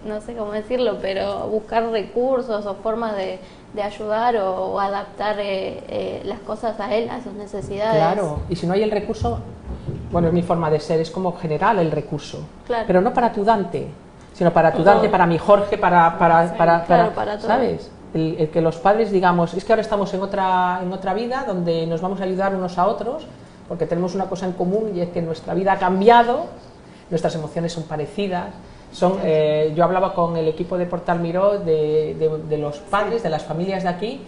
no 0.04 0.20
sé 0.20 0.34
cómo 0.34 0.52
decirlo, 0.52 0.98
pero 1.00 1.48
buscar 1.48 1.88
recursos 1.90 2.66
o 2.66 2.74
formas 2.74 3.16
de 3.16 3.38
de 3.74 3.82
ayudar 3.82 4.36
o, 4.36 4.80
adaptar 4.80 5.38
eh, 5.40 5.82
eh, 5.88 6.22
las 6.24 6.38
cosas 6.40 6.78
a 6.78 6.94
él, 6.94 7.10
a 7.10 7.20
sus 7.20 7.32
necesidades. 7.32 7.96
Claro, 7.96 8.40
y 8.48 8.56
si 8.56 8.66
no 8.66 8.72
hay 8.72 8.82
el 8.82 8.90
recurso, 8.90 9.40
bueno, 10.12 10.28
es 10.28 10.34
mi 10.34 10.42
forma 10.42 10.70
de 10.70 10.78
ser, 10.78 11.00
es 11.00 11.10
como 11.10 11.36
general 11.36 11.80
el 11.80 11.90
recurso, 11.90 12.38
pero 12.86 13.00
no 13.00 13.12
para 13.12 13.32
tu 13.32 13.44
Dante, 13.44 13.88
sino 14.32 14.52
para 14.52 14.72
tu 14.72 14.84
Dante, 14.84 15.08
para 15.08 15.26
mi 15.26 15.38
Jorge, 15.38 15.76
para, 15.76 16.16
para, 16.18 16.56
para, 16.56 16.84
para, 16.86 17.40
¿sabes? 17.40 17.90
El, 18.14 18.48
que 18.50 18.60
los 18.60 18.76
padres 18.76 19.10
digamos, 19.10 19.54
es 19.54 19.64
que 19.64 19.72
ahora 19.72 19.82
estamos 19.82 20.14
en 20.14 20.22
otra, 20.22 20.78
en 20.80 20.92
otra 20.92 21.12
vida 21.14 21.44
donde 21.44 21.84
nos 21.88 22.00
vamos 22.00 22.20
a 22.20 22.24
ayudar 22.24 22.54
unos 22.54 22.78
a 22.78 22.86
otros, 22.86 23.26
porque 23.68 23.86
tenemos 23.86 24.14
una 24.14 24.26
cosa 24.26 24.46
en 24.46 24.52
común 24.52 24.92
y 24.94 25.00
es 25.00 25.08
que 25.08 25.20
nuestra 25.20 25.52
vida 25.52 25.72
ha 25.72 25.78
cambiado, 25.78 26.46
nuestras 27.10 27.34
emociones 27.34 27.72
son 27.72 27.82
parecidas, 27.84 28.50
son, 28.94 29.18
eh, 29.24 29.72
yo 29.74 29.83
hablaba 29.83 30.14
con 30.14 30.37
el 30.37 30.46
equipo 30.46 30.78
de 30.78 30.87
Portal 30.87 31.18
Miró 31.18 31.59
de, 31.59 32.14
de, 32.48 32.59
los 32.59 32.78
padres, 32.78 33.24
de 33.24 33.28
las 33.28 33.42
familias 33.42 33.83
de 33.83 33.88
aquí 33.88 34.20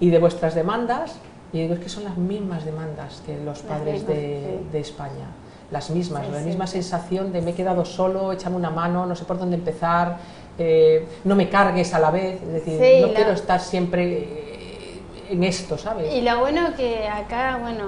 y 0.00 0.08
de 0.08 0.18
vuestras 0.18 0.54
demandas, 0.54 1.16
y 1.52 1.60
digo, 1.60 1.74
es 1.74 1.80
que 1.80 1.90
son 1.90 2.04
las 2.04 2.16
mismas 2.16 2.64
demandas 2.64 3.22
que 3.26 3.38
los 3.44 3.60
padres 3.60 4.06
de, 4.06 4.60
de 4.72 4.80
España, 4.80 5.28
las 5.70 5.90
mismas, 5.90 6.26
la 6.30 6.40
misma 6.40 6.66
sensación 6.66 7.32
de 7.32 7.42
me 7.42 7.50
he 7.50 7.54
quedado 7.54 7.84
solo, 7.84 8.32
échame 8.32 8.56
una 8.56 8.70
mano, 8.70 9.04
no 9.04 9.14
sé 9.14 9.26
por 9.26 9.38
dónde 9.38 9.56
empezar, 9.56 10.16
eh, 10.58 11.06
no 11.24 11.36
me 11.36 11.50
cargues 11.50 11.92
a 11.92 11.98
la 11.98 12.10
vez, 12.10 12.40
es 12.42 12.64
decir, 12.64 13.06
no 13.06 13.12
quiero 13.12 13.32
estar 13.32 13.60
siempre 13.60 14.18
eh, 14.22 15.02
en 15.28 15.44
esto, 15.44 15.76
¿sabes? 15.76 16.14
Y 16.14 16.22
lo 16.22 16.40
bueno 16.40 16.74
que 16.74 17.06
acá, 17.08 17.58
bueno, 17.60 17.84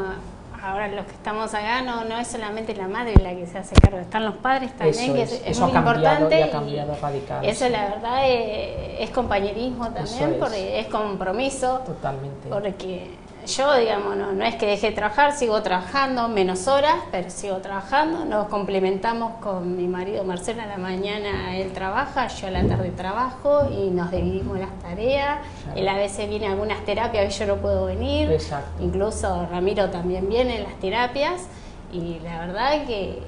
ahora 0.67 0.89
los 0.89 1.07
que 1.07 1.13
estamos 1.13 1.55
acá 1.55 1.83
no, 1.83 2.05
no 2.05 2.19
es 2.19 2.27
solamente 2.27 2.75
la 2.75 2.89
madre 2.89 3.15
la 3.23 3.35
que 3.35 3.47
se 3.47 3.59
hace 3.59 3.75
cargo, 3.77 3.99
están 3.99 4.25
los 4.25 4.37
padres 4.37 4.77
también, 4.77 5.15
que 5.15 5.23
es, 5.23 5.61
muy 5.61 5.71
importante. 5.71 6.43
ha 6.43 6.51
cambiado 6.51 6.97
radical, 7.01 7.45
eso 7.45 7.69
la 7.69 7.89
verdad 7.89 8.23
es, 8.25 9.11
compañerismo 9.11 9.89
también, 9.91 10.37
porque 10.39 10.81
es 10.81 10.87
compromiso. 10.89 11.79
Totalmente. 11.87 12.49
Porque 12.49 13.11
yo, 13.47 13.75
digamos, 13.77 14.17
no, 14.17 14.33
no 14.33 14.45
es 14.45 14.57
que 14.57 14.67
deje 14.67 14.91
de 14.91 14.97
trabajar, 14.97 15.33
sigo 15.33 15.63
trabajando 15.63 16.29
menos 16.29 16.67
horas, 16.67 16.97
pero 17.11 17.31
sigo 17.31 17.59
trabajando. 17.59 18.25
Nos 18.25 18.49
complementamos 18.49 19.41
con 19.41 19.77
mi 19.77 19.87
marido 19.87 20.25
Marcelo 20.25 20.63
a 20.63 20.67
la 20.67 20.79
mañana, 20.79 21.57
él 21.57 21.73
trabaja, 21.73 22.29
yo 22.29 22.49
a 22.49 22.51
la 22.51 22.67
tarde 22.67 22.91
trabajo 22.91 23.69
y 23.71 23.91
nos 23.91 24.11
dividimos 24.11 24.59
las 24.59 24.77
tareas. 24.81 25.39
Él 25.75 25.89
a 25.89 25.97
veces 25.97 26.29
viene 26.29 26.49
a 26.49 26.53
algunas 26.53 26.85
terapias 26.85 27.39
yo 27.39 27.47
no 27.47 27.57
puedo 27.57 27.87
venir. 27.87 28.31
Exacto. 28.31 28.83
Incluso 28.83 29.47
Ramiro 29.51 29.91
también 29.91 30.29
viene 30.29 30.59
en 30.59 30.65
las 30.65 30.75
terapias 30.81 31.47
y 31.93 32.19
la 32.21 32.39
verdad 32.47 32.87
que 32.87 33.21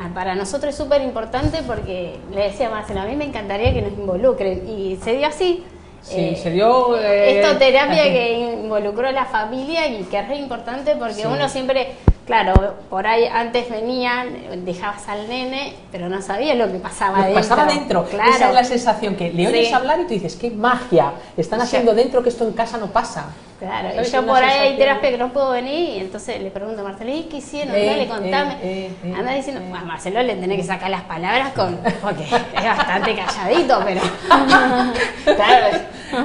ah, 0.00 0.10
para 0.14 0.34
nosotros 0.34 0.70
es 0.70 0.76
súper 0.76 1.02
importante 1.02 1.62
porque 1.66 2.18
le 2.32 2.44
decía 2.44 2.68
a 2.68 2.70
Marcelo, 2.70 3.00
a 3.00 3.06
mí 3.06 3.16
me 3.16 3.24
encantaría 3.24 3.72
que 3.72 3.82
nos 3.82 3.92
involucren 3.92 4.68
y 4.68 4.96
se 4.96 5.16
dio 5.16 5.26
así. 5.26 5.64
Sí, 6.04 6.20
eh, 6.20 6.36
se 6.40 6.50
dio... 6.50 6.98
Eh, 6.98 7.40
esto 7.40 7.56
terapia 7.56 8.04
que 8.04 8.58
involucró 8.62 9.08
a 9.08 9.12
la 9.12 9.24
familia 9.24 9.88
y 9.88 10.04
que 10.04 10.18
es 10.18 10.28
re 10.28 10.36
importante 10.36 10.96
porque 10.96 11.26
uno 11.26 11.48
siempre 11.48 11.94
Claro, 12.26 12.76
por 12.88 13.06
ahí 13.06 13.26
antes 13.26 13.68
venían, 13.68 14.64
dejabas 14.64 15.06
al 15.08 15.28
nene, 15.28 15.74
pero 15.92 16.08
no 16.08 16.22
sabías 16.22 16.56
lo 16.56 16.72
que 16.72 16.78
pasaba 16.78 17.18
lo 17.18 17.24
dentro. 17.24 17.42
pasaba 17.42 17.66
dentro. 17.66 18.04
Claro. 18.04 18.30
Esa 18.30 18.48
es 18.48 18.54
la 18.54 18.64
sensación 18.64 19.14
que 19.14 19.30
le 19.30 19.46
oyes 19.46 19.72
hablar 19.72 20.00
y 20.00 20.04
tú 20.04 20.14
dices, 20.14 20.36
qué 20.36 20.50
magia, 20.50 21.12
están 21.36 21.60
haciendo 21.60 21.94
dentro 21.94 22.22
que 22.22 22.30
esto 22.30 22.44
en 22.44 22.54
casa 22.54 22.78
no 22.78 22.86
pasa. 22.86 23.26
Claro, 23.58 23.90
y 24.00 24.04
yo 24.10 24.26
por 24.26 24.42
ahí 24.42 24.58
hay 24.58 24.76
terapia 24.76 25.10
que 25.10 25.18
no 25.18 25.32
puedo 25.32 25.50
venir 25.50 25.96
y 25.96 25.98
entonces 26.00 26.40
le 26.42 26.50
pregunto 26.50 26.80
a 26.80 26.84
Marcelo, 26.84 27.14
¿y 27.14 27.24
qué 27.24 27.38
hicieron? 27.38 27.74
Eh, 27.74 27.86
Dale, 27.86 28.08
contame. 28.08 28.54
Eh, 28.62 28.90
eh, 29.04 29.14
Anda 29.16 29.32
diciendo, 29.32 29.60
a 29.76 29.84
Marcelo 29.84 30.22
le 30.22 30.34
tenés 30.34 30.58
que 30.58 30.64
sacar 30.64 30.90
las 30.90 31.02
palabras 31.02 31.52
con, 31.52 31.76
porque 32.02 32.24
es 32.24 32.64
bastante 32.64 33.14
calladito, 33.16 33.82
pero... 33.84 34.00
claro, 35.36 35.78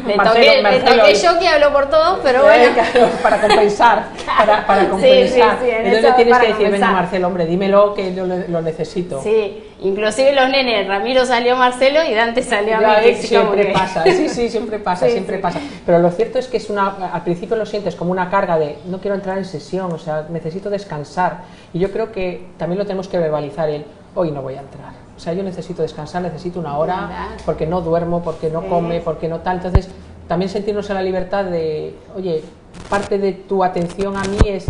le 0.06 0.18
toqué, 0.18 0.62
le 0.62 0.80
toqué 0.80 1.16
yo 1.16 1.40
que 1.40 1.48
hablo 1.48 1.74
por 1.74 1.90
todos, 1.90 2.20
pero 2.24 2.44
bueno. 2.44 2.76
para 3.22 3.42
compensar, 3.42 4.06
para, 4.26 4.66
para 4.66 4.86
compensar. 4.90 5.58
Sí, 5.60 5.66
sí, 5.66 5.66
sí, 5.66 5.72
Entonces 5.72 6.04
le 6.04 6.12
tienes 6.14 6.38
que 6.38 6.48
decir, 6.48 6.70
venga 6.70 6.92
Marcelo, 6.92 7.28
hombre, 7.28 7.46
dímelo 7.46 7.94
que 7.94 8.14
yo 8.14 8.26
lo, 8.26 8.62
necesito. 8.62 9.22
Sí, 9.22 9.64
inclusive 9.82 10.34
los 10.34 10.50
nenes, 10.50 10.88
Ramiro 10.88 11.26
salió 11.26 11.56
Marcelo 11.56 12.04
y 12.04 12.14
Dante 12.14 12.44
salió 12.44 12.78
a 12.78 13.00
mí. 13.02 13.14
Siempre 13.16 13.66
pasa, 13.74 14.04
sí, 14.04 14.30
sí, 14.30 14.50
siempre 14.50 14.80
pasa, 14.80 15.08
siempre 15.10 15.38
pasa. 15.40 15.60
Pero 15.86 16.00
lo 16.00 16.12
cierto 16.12 16.40
es 16.40 16.48
que 16.48 16.58
es 16.58 16.70
una, 16.70 17.12
al 17.12 17.24
principio 17.24 17.56
lo 17.56 17.66
sientes 17.66 17.96
como 17.96 18.12
una 18.12 18.30
carga 18.30 18.58
de 18.58 18.78
no 18.86 19.00
quiero 19.00 19.16
entrar 19.16 19.38
en 19.38 19.46
sesión, 19.46 19.92
o 19.92 19.98
sea, 19.98 20.26
necesito 20.30 20.70
descansar. 20.70 21.40
Y 21.74 21.80
yo 21.80 21.92
creo 21.92 22.12
que 22.12 22.48
también 22.58 22.80
lo 22.80 22.86
tenemos 22.86 23.08
que 23.08 23.18
verbalizar 23.18 23.70
el 23.70 23.86
hoy 24.16 24.32
no 24.32 24.42
voy 24.42 24.56
a 24.56 24.62
entrar. 24.62 25.09
O 25.20 25.22
sea, 25.22 25.34
yo 25.34 25.44
necesito 25.44 25.82
descansar, 25.82 26.22
necesito 26.22 26.62
una 26.62 26.78
hora, 26.78 27.36
porque 27.46 27.68
no 27.68 27.82
duermo, 27.82 28.24
porque 28.24 28.50
no 28.50 28.70
come, 28.70 29.02
porque 29.02 29.28
no 29.28 29.42
tal. 29.42 29.58
Entonces, 29.58 29.90
también 30.30 30.48
sentirnos 30.48 30.90
en 30.90 30.96
la 30.96 31.02
libertad 31.04 31.44
de, 31.44 31.94
oye, 32.16 32.42
parte 32.90 33.18
de 33.18 33.34
tu 33.34 33.62
atención 33.62 34.16
a 34.16 34.24
mí 34.24 34.38
es 34.46 34.68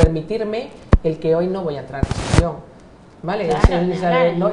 permitirme 0.00 0.68
el 1.02 1.18
que 1.18 1.34
hoy 1.34 1.48
no 1.48 1.64
voy 1.64 1.78
a 1.78 1.80
entrar 1.80 2.04
en 2.06 2.14
sesión. 2.14 2.52
¿Vale? 3.24 3.48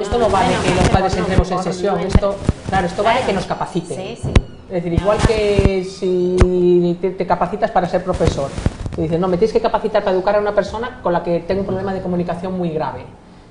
esto 0.00 0.18
no 0.18 0.28
vale 0.30 0.52
que 0.64 0.74
los 0.74 0.88
padres 0.88 1.16
entremos 1.16 1.48
en 1.52 1.62
sesión, 1.62 2.00
esto, 2.00 2.34
claro, 2.68 2.88
esto 2.88 3.04
vale 3.04 3.20
que 3.24 3.32
nos 3.32 3.46
capacite. 3.46 4.14
Es 4.14 4.24
decir, 4.68 4.94
igual 4.94 5.18
que 5.28 5.84
si 5.84 6.98
te, 7.00 7.24
capacitas 7.24 7.70
para 7.70 7.88
ser 7.88 8.02
profesor, 8.02 8.50
te 8.96 9.02
dices, 9.02 9.20
no, 9.20 9.28
me 9.28 9.36
tienes 9.36 9.52
que 9.52 9.60
capacitar 9.60 10.02
para 10.02 10.16
educar 10.16 10.34
a 10.34 10.40
una 10.40 10.56
persona 10.56 10.98
con 11.04 11.12
la 11.12 11.22
que 11.22 11.38
tengo 11.38 11.60
un 11.60 11.66
problema 11.68 11.94
de 11.94 12.02
comunicación 12.02 12.58
muy 12.58 12.70
grave. 12.70 13.04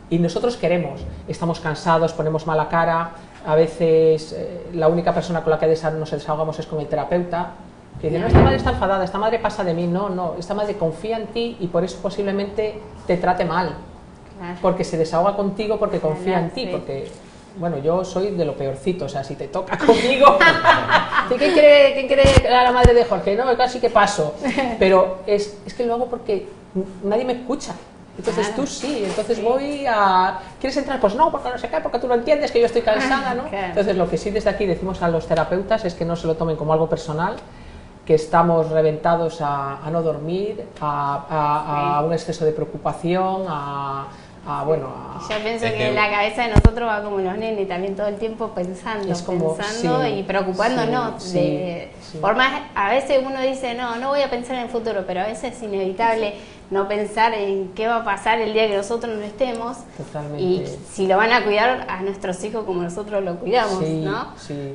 Y 0.10 0.20
nosotros 0.20 0.56
queremos, 0.58 1.02
estamos 1.28 1.60
cansados, 1.60 2.14
ponemos 2.14 2.46
mala 2.46 2.70
cara, 2.70 3.12
a 3.46 3.56
veces 3.56 4.34
eh, 4.34 4.68
la 4.74 4.88
única 4.88 5.14
persona 5.14 5.42
con 5.44 5.52
la 5.52 5.60
que 5.60 5.68
nos 5.68 6.12
desahogamos 6.12 6.60
es 6.60 6.66
con 6.66 6.80
el 6.80 6.88
terapeuta, 6.88 7.54
que 8.00 8.08
dice, 8.10 8.20
no, 8.20 8.28
esta 8.28 8.42
madre 8.42 8.58
está 8.58 8.72
enfadada, 8.72 9.04
esta 9.04 9.18
madre 9.18 9.40
pasa 9.40 9.64
de 9.64 9.74
mí, 9.74 9.88
no, 9.88 10.10
no, 10.10 10.36
esta 10.38 10.54
madre 10.54 10.76
confía 10.76 11.18
en 11.18 11.28
ti 11.28 11.58
y 11.60 11.68
por 11.68 11.84
eso 11.84 12.00
posiblemente 12.02 12.80
te 13.08 13.18
trate 13.18 13.46
mal, 13.46 13.76
porque 14.62 14.84
se 14.84 14.98
desahoga 14.98 15.36
contigo 15.36 15.80
porque 15.80 16.00
confía 16.00 16.40
en 16.40 16.50
ti, 16.52 16.68
porque, 16.70 17.10
bueno, 17.58 17.78
yo 17.78 18.04
soy 18.04 18.32
de 18.32 18.46
lo 18.46 18.56
peorcito, 18.56 19.06
o 19.06 19.10
sea, 19.10 19.24
si 19.24 19.36
te 19.36 19.48
toca 19.48 19.78
conmigo, 19.86 20.38
¿quién 21.30 21.54
quiere, 21.54 22.06
quiere 22.08 22.24
la 22.50 22.72
madre 22.72 22.94
de 22.94 23.06
Jorge? 23.06 23.36
No, 23.36 23.56
casi 23.56 23.80
que 23.80 23.90
paso, 23.90 24.36
pero 24.80 25.20
es, 25.26 25.58
es 25.66 25.74
que 25.74 25.86
lo 25.86 25.96
hago 25.96 26.06
porque 26.08 26.48
nadie 27.04 27.26
me 27.26 27.34
escucha. 27.34 27.74
Entonces 28.18 28.56
tú 28.56 28.66
sí, 28.66 29.04
entonces 29.06 29.42
voy 29.44 29.86
a... 29.88 30.40
¿Quieres 30.60 30.78
entrar? 30.78 31.00
Pues 31.02 31.16
no, 31.16 31.32
porque 31.32 31.50
no 31.50 31.58
sé 31.58 31.68
qué, 31.68 31.78
porque 31.82 32.00
tú 32.00 32.08
lo 32.08 32.16
entiendes, 32.16 32.52
que 32.52 32.60
yo 32.60 32.66
estoy 32.66 32.82
cansada, 32.82 33.34
¿no? 33.34 33.44
Entonces 33.52 33.96
lo 33.98 34.10
que 34.10 34.18
sí 34.18 34.32
desde 34.32 34.50
aquí 34.50 34.66
decimos 34.66 35.02
a 35.02 35.10
los 35.10 35.28
terapeutas 35.28 35.84
es 35.84 35.94
que 35.94 36.06
no 36.06 36.16
se 36.16 36.28
lo 36.28 36.36
tomen 36.36 36.56
como 36.56 36.72
algo 36.72 36.88
personal, 36.88 37.36
que 38.06 38.14
estamos 38.14 38.70
reventados 38.70 39.40
a, 39.42 39.80
no 39.92 40.02
dormir, 40.02 40.66
a, 40.80 42.04
un 42.06 42.14
exceso 42.14 42.46
de 42.46 42.52
preocupación, 42.52 43.46
a, 43.50 44.08
bueno, 44.66 44.90
yo 45.28 45.44
pienso 45.44 45.66
que, 45.66 45.92
la 45.92 46.10
cabeza 46.10 46.44
de 46.44 46.50
nosotros 46.50 46.88
va 46.88 47.04
como 47.04 47.18
los 47.20 47.38
nenes 47.38 47.68
también 47.68 47.96
todo 47.96 48.08
el 48.08 48.18
tiempo 48.18 48.50
pensando, 48.50 49.08
pensando 49.08 50.08
y 50.08 50.24
preocupándonos. 50.24 51.34
de, 51.34 51.92
Por 52.22 52.36
más, 52.36 52.62
a 52.76 52.92
veces 52.92 53.22
uno 53.26 53.42
dice, 53.42 53.74
no, 53.74 53.96
no 53.96 54.10
voy 54.10 54.22
a 54.22 54.30
pensar 54.30 54.58
en 54.58 54.64
el 54.64 54.70
futuro, 54.70 55.04
pero 55.08 55.22
a 55.22 55.28
veces 55.28 55.56
es 55.56 55.64
inevitable 55.64 56.36
no 56.70 56.88
pensar 56.88 57.34
en 57.34 57.70
qué 57.70 57.88
va 57.88 57.98
a 57.98 58.04
pasar 58.04 58.40
el 58.40 58.54
día 58.54 58.68
que 58.68 58.76
nosotros 58.76 59.16
no 59.16 59.24
estemos 59.24 59.78
y 60.40 60.64
si 60.92 61.08
lo 61.08 61.18
van 61.18 61.32
a 61.32 61.44
cuidar 61.44 61.86
a 61.90 62.02
nuestros 62.02 62.44
hijos 62.44 62.66
como 62.66 62.82
nosotros 62.82 63.24
lo 63.24 63.38
cuidamos, 63.38 63.82
¿no? 63.82 64.34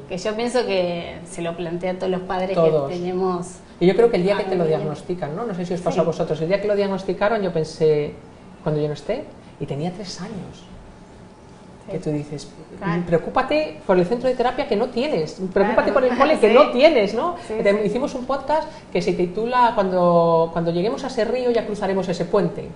Que 0.08 0.18
yo 0.18 0.34
pienso 0.34 0.66
que 0.66 1.18
se 1.28 1.42
lo 1.42 1.56
plantea 1.56 1.92
a 1.92 1.94
todos 1.94 2.10
los 2.10 2.22
padres 2.22 2.56
que 2.56 2.94
tenemos. 2.94 3.56
Y 3.80 3.86
yo 3.86 3.96
creo 3.96 4.10
que 4.10 4.16
el 4.16 4.24
día 4.24 4.36
que 4.36 4.44
te 4.44 4.56
lo 4.56 4.66
diagnostican, 4.66 5.34
¿no? 5.34 5.46
No 5.46 5.54
sé 5.54 5.64
si 5.64 5.74
os 5.74 5.80
pasó 5.80 6.02
a 6.02 6.04
vosotros, 6.04 6.40
el 6.40 6.48
día 6.48 6.60
que 6.60 6.68
lo 6.68 6.76
diagnosticaron 6.76 7.40
yo 7.42 7.52
pensé, 7.52 8.14
cuando 8.62 8.80
yo 8.80 8.88
no 8.88 8.94
esté, 8.94 9.24
y 9.60 9.66
tenía 9.66 9.92
tres 9.92 10.20
años. 10.20 10.64
Que 11.90 11.98
tú 11.98 12.10
dices, 12.10 12.48
preocúpate 13.06 13.80
por 13.86 13.98
el 13.98 14.06
centro 14.06 14.28
de 14.28 14.34
terapia 14.36 14.68
que 14.68 14.76
no 14.76 14.90
tienes, 14.90 15.40
preocúpate 15.52 15.92
por 15.92 16.04
el 16.04 16.16
cole 16.16 16.38
que 16.40 16.52
no 16.52 16.70
tienes, 16.70 17.14
¿no? 17.14 17.36
Hicimos 17.84 18.14
un 18.14 18.26
podcast 18.26 18.68
que 18.92 19.02
se 19.02 19.12
titula 19.12 19.72
cuando, 19.74 20.50
cuando 20.52 20.70
lleguemos 20.70 21.02
a 21.04 21.08
ese 21.08 21.24
río 21.24 21.50
ya 21.50 21.66
cruzaremos 21.66 22.08
ese 22.08 22.24
puente. 22.24 22.68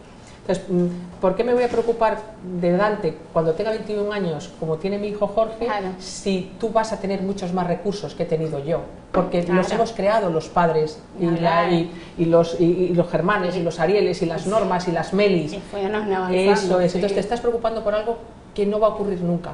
Entonces, 0.46 0.64
mm, 0.68 1.20
¿por 1.22 1.36
qué 1.36 1.42
me 1.42 1.54
voy 1.54 1.62
a 1.62 1.68
preocupar 1.68 2.18
de 2.60 2.72
Dante 2.76 3.16
cuando 3.32 3.52
tenga 3.54 3.70
21 3.70 4.12
años, 4.12 4.50
como 4.60 4.76
tiene 4.76 4.98
mi 4.98 5.08
hijo 5.08 5.26
Jorge, 5.26 5.66
si 5.98 6.52
tú 6.60 6.68
vas 6.68 6.92
a 6.92 7.00
tener 7.00 7.22
muchos 7.22 7.54
más 7.54 7.66
recursos 7.66 8.14
que 8.14 8.24
he 8.24 8.26
tenido 8.26 8.62
yo? 8.62 8.82
Porque 9.10 9.42
los 9.44 9.72
hemos 9.72 9.92
creado 9.92 10.28
los 10.28 10.48
padres 10.48 11.00
y, 11.18 11.24
y, 12.18 12.24
los, 12.26 12.60
y, 12.60 12.88
los 12.88 13.08
germanes 13.08 13.56
y 13.56 13.62
los 13.62 13.80
arieles 13.80 14.20
y 14.20 14.26
las 14.26 14.46
normas 14.46 14.86
y 14.86 14.92
las 14.92 15.14
melis. 15.14 15.56
Eso 16.52 16.80
es. 16.80 16.94
Entonces 16.94 17.14
te 17.14 17.20
estás 17.20 17.40
preocupando 17.40 17.82
por 17.82 17.94
algo 17.94 18.18
que 18.54 18.66
no 18.66 18.78
va 18.78 18.88
a 18.88 18.90
ocurrir 18.90 19.22
nunca. 19.22 19.52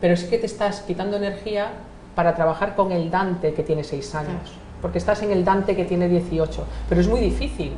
Pero 0.00 0.12
es 0.14 0.24
que 0.24 0.36
te 0.36 0.46
estás 0.46 0.82
quitando 0.82 1.16
energía 1.16 1.70
para 2.14 2.34
trabajar 2.34 2.74
con 2.74 2.92
el 2.92 3.10
Dante 3.10 3.54
que 3.54 3.62
tiene 3.62 3.82
6 3.82 4.14
años, 4.16 4.52
porque 4.82 4.98
estás 4.98 5.22
en 5.22 5.30
el 5.30 5.44
Dante 5.44 5.74
que 5.74 5.84
tiene 5.84 6.08
18, 6.08 6.64
pero 6.88 7.00
es 7.00 7.08
muy 7.08 7.20
difícil. 7.20 7.72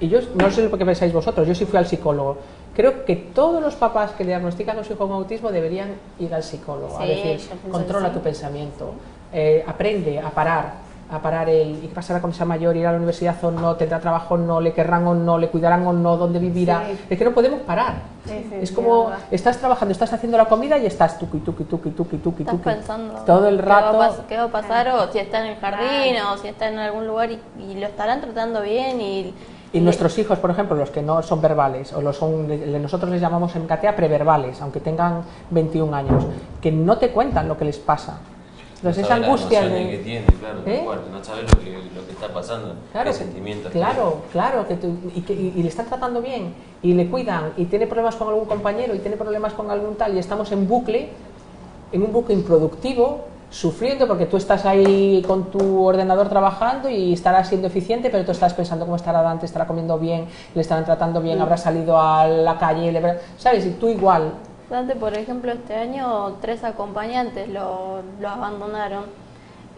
Y 0.00 0.08
yo 0.08 0.20
no 0.34 0.50
sé 0.50 0.68
lo 0.68 0.76
que 0.76 0.84
pensáis 0.84 1.12
vosotros, 1.12 1.46
yo 1.46 1.54
sí 1.54 1.64
fui 1.64 1.78
al 1.78 1.86
psicólogo. 1.86 2.38
Creo 2.74 3.04
que 3.04 3.16
todos 3.16 3.62
los 3.62 3.74
papás 3.74 4.12
que 4.12 4.24
diagnostican 4.24 4.78
a 4.78 4.84
su 4.84 4.92
hijo 4.92 5.06
con 5.06 5.16
autismo 5.16 5.50
deberían 5.50 5.90
ir 6.18 6.32
al 6.34 6.42
psicólogo, 6.42 6.98
a 6.98 7.04
decir, 7.04 7.40
controla 7.70 8.12
tu 8.12 8.20
pensamiento, 8.20 8.92
eh, 9.32 9.64
aprende 9.66 10.18
a 10.18 10.30
parar, 10.30 10.90
a 11.10 11.20
parar 11.20 11.48
el 11.48 11.84
y 11.84 11.88
qué 11.88 11.94
pasará 11.94 12.20
cuando 12.20 12.36
sea 12.36 12.46
mayor, 12.46 12.76
ir 12.76 12.86
a 12.86 12.92
la 12.92 12.98
universidad 12.98 13.36
o 13.42 13.50
no, 13.50 13.74
tendrá 13.74 13.98
trabajo 13.98 14.34
o 14.34 14.38
no, 14.38 14.60
le 14.60 14.72
querrán 14.72 15.06
o 15.06 15.14
no, 15.14 15.38
le 15.38 15.48
cuidarán 15.48 15.84
o 15.86 15.92
no, 15.92 16.16
dónde 16.16 16.38
vivirá. 16.38 16.84
Es 17.08 17.18
que 17.18 17.24
no 17.24 17.32
podemos 17.32 17.60
parar. 17.62 17.94
es 18.60 18.70
como 18.70 19.10
estás 19.30 19.58
trabajando, 19.58 19.92
estás 19.92 20.12
haciendo 20.12 20.38
la 20.38 20.44
comida 20.44 20.78
y 20.78 20.86
estás 20.86 21.18
tuki, 21.18 21.38
tuki, 21.38 21.64
tuki, 21.64 21.90
tuki, 21.90 22.16
tuki, 22.18 22.42
estás 22.44 22.60
pensando 22.60 23.14
todo 23.26 23.48
el 23.48 23.58
rato. 23.58 24.24
¿Qué 24.28 24.36
va 24.36 24.44
a, 24.44 24.48
pasar? 24.48 24.88
O 24.88 25.10
si 25.12 25.18
está 25.18 25.44
en 25.44 25.52
el 25.52 25.56
jardín 25.58 26.14
o 26.22 26.38
si 26.38 26.48
está 26.48 26.68
en 26.68 26.78
algún 26.78 27.06
lugar 27.06 27.30
y, 27.30 27.40
lo 27.74 27.86
estarán 27.86 28.20
tratando 28.20 28.62
bien 28.62 29.00
y... 29.00 29.34
Y 29.72 29.80
nuestros 29.80 30.18
hijos, 30.18 30.38
por 30.38 30.50
ejemplo, 30.50 30.76
los 30.76 30.90
que 30.90 31.00
no 31.00 31.22
son 31.22 31.40
verbales, 31.40 31.92
o 31.92 32.00
los 32.00 32.16
son, 32.16 32.48
nosotros 32.82 33.10
les 33.10 33.20
llamamos 33.20 33.54
en 33.54 33.66
Catea 33.66 33.94
preverbales, 33.94 34.60
aunque 34.60 34.80
tengan 34.80 35.22
21 35.50 35.94
años, 35.94 36.24
que 36.60 36.72
no 36.72 36.98
te 36.98 37.10
cuentan 37.10 37.46
lo 37.46 37.56
que 37.56 37.64
les 37.64 37.78
pasa 37.78 38.18
entonces 38.80 39.04
esa 39.04 39.16
angustia 39.16 39.68
de... 39.68 39.90
que 39.90 39.98
tiene, 39.98 40.26
claro, 40.26 40.60
¿Eh? 40.64 40.84
no 41.12 41.22
sabes 41.22 41.44
lo 41.52 41.60
que, 41.60 41.70
lo 41.94 42.06
que, 42.06 42.12
está 42.12 42.28
pasando, 42.28 42.74
claro, 42.92 43.10
qué 43.10 43.16
sentimientos 43.16 43.72
Claro, 43.72 44.22
claro, 44.32 44.66
que 44.66 44.78
y, 45.14 45.20
que, 45.20 45.34
y, 45.34 45.62
le 45.62 45.68
están 45.68 45.84
tratando 45.84 46.22
bien, 46.22 46.54
y 46.82 46.94
le 46.94 47.10
cuidan, 47.10 47.52
y 47.58 47.66
tiene 47.66 47.86
problemas 47.86 48.16
con 48.16 48.28
algún 48.28 48.46
compañero, 48.46 48.94
y 48.94 49.00
tiene 49.00 49.18
problemas 49.18 49.52
con 49.52 49.70
algún 49.70 49.96
tal, 49.96 50.16
y 50.16 50.18
estamos 50.18 50.50
en 50.52 50.66
bucle, 50.66 51.10
en 51.92 52.02
un 52.02 52.10
buque 52.10 52.32
improductivo, 52.32 53.26
sufriendo 53.50 54.06
porque 54.06 54.26
tú 54.26 54.36
estás 54.36 54.64
ahí 54.64 55.22
con 55.26 55.50
tu 55.50 55.82
ordenador 55.84 56.28
trabajando 56.28 56.88
y 56.88 57.12
estarás 57.12 57.48
siendo 57.48 57.66
eficiente, 57.66 58.08
pero 58.08 58.24
tú 58.24 58.30
estás 58.30 58.54
pensando 58.54 58.84
cómo 58.84 58.96
estará 58.96 59.22
Dante, 59.22 59.44
estará 59.46 59.66
comiendo 59.66 59.98
bien, 59.98 60.26
le 60.54 60.60
estarán 60.60 60.84
tratando 60.84 61.20
bien, 61.20 61.40
habrá 61.42 61.56
salido 61.56 62.00
a 62.00 62.26
la 62.26 62.58
calle, 62.58 62.92
le... 62.92 63.18
¿sabes? 63.36 63.66
Y 63.66 63.70
tú 63.72 63.88
igual. 63.88 64.32
Dante, 64.70 64.94
por 64.94 65.14
ejemplo, 65.14 65.50
este 65.50 65.74
año 65.74 66.36
tres 66.40 66.62
acompañantes 66.62 67.48
lo, 67.48 68.02
lo 68.20 68.28
abandonaron. 68.28 69.04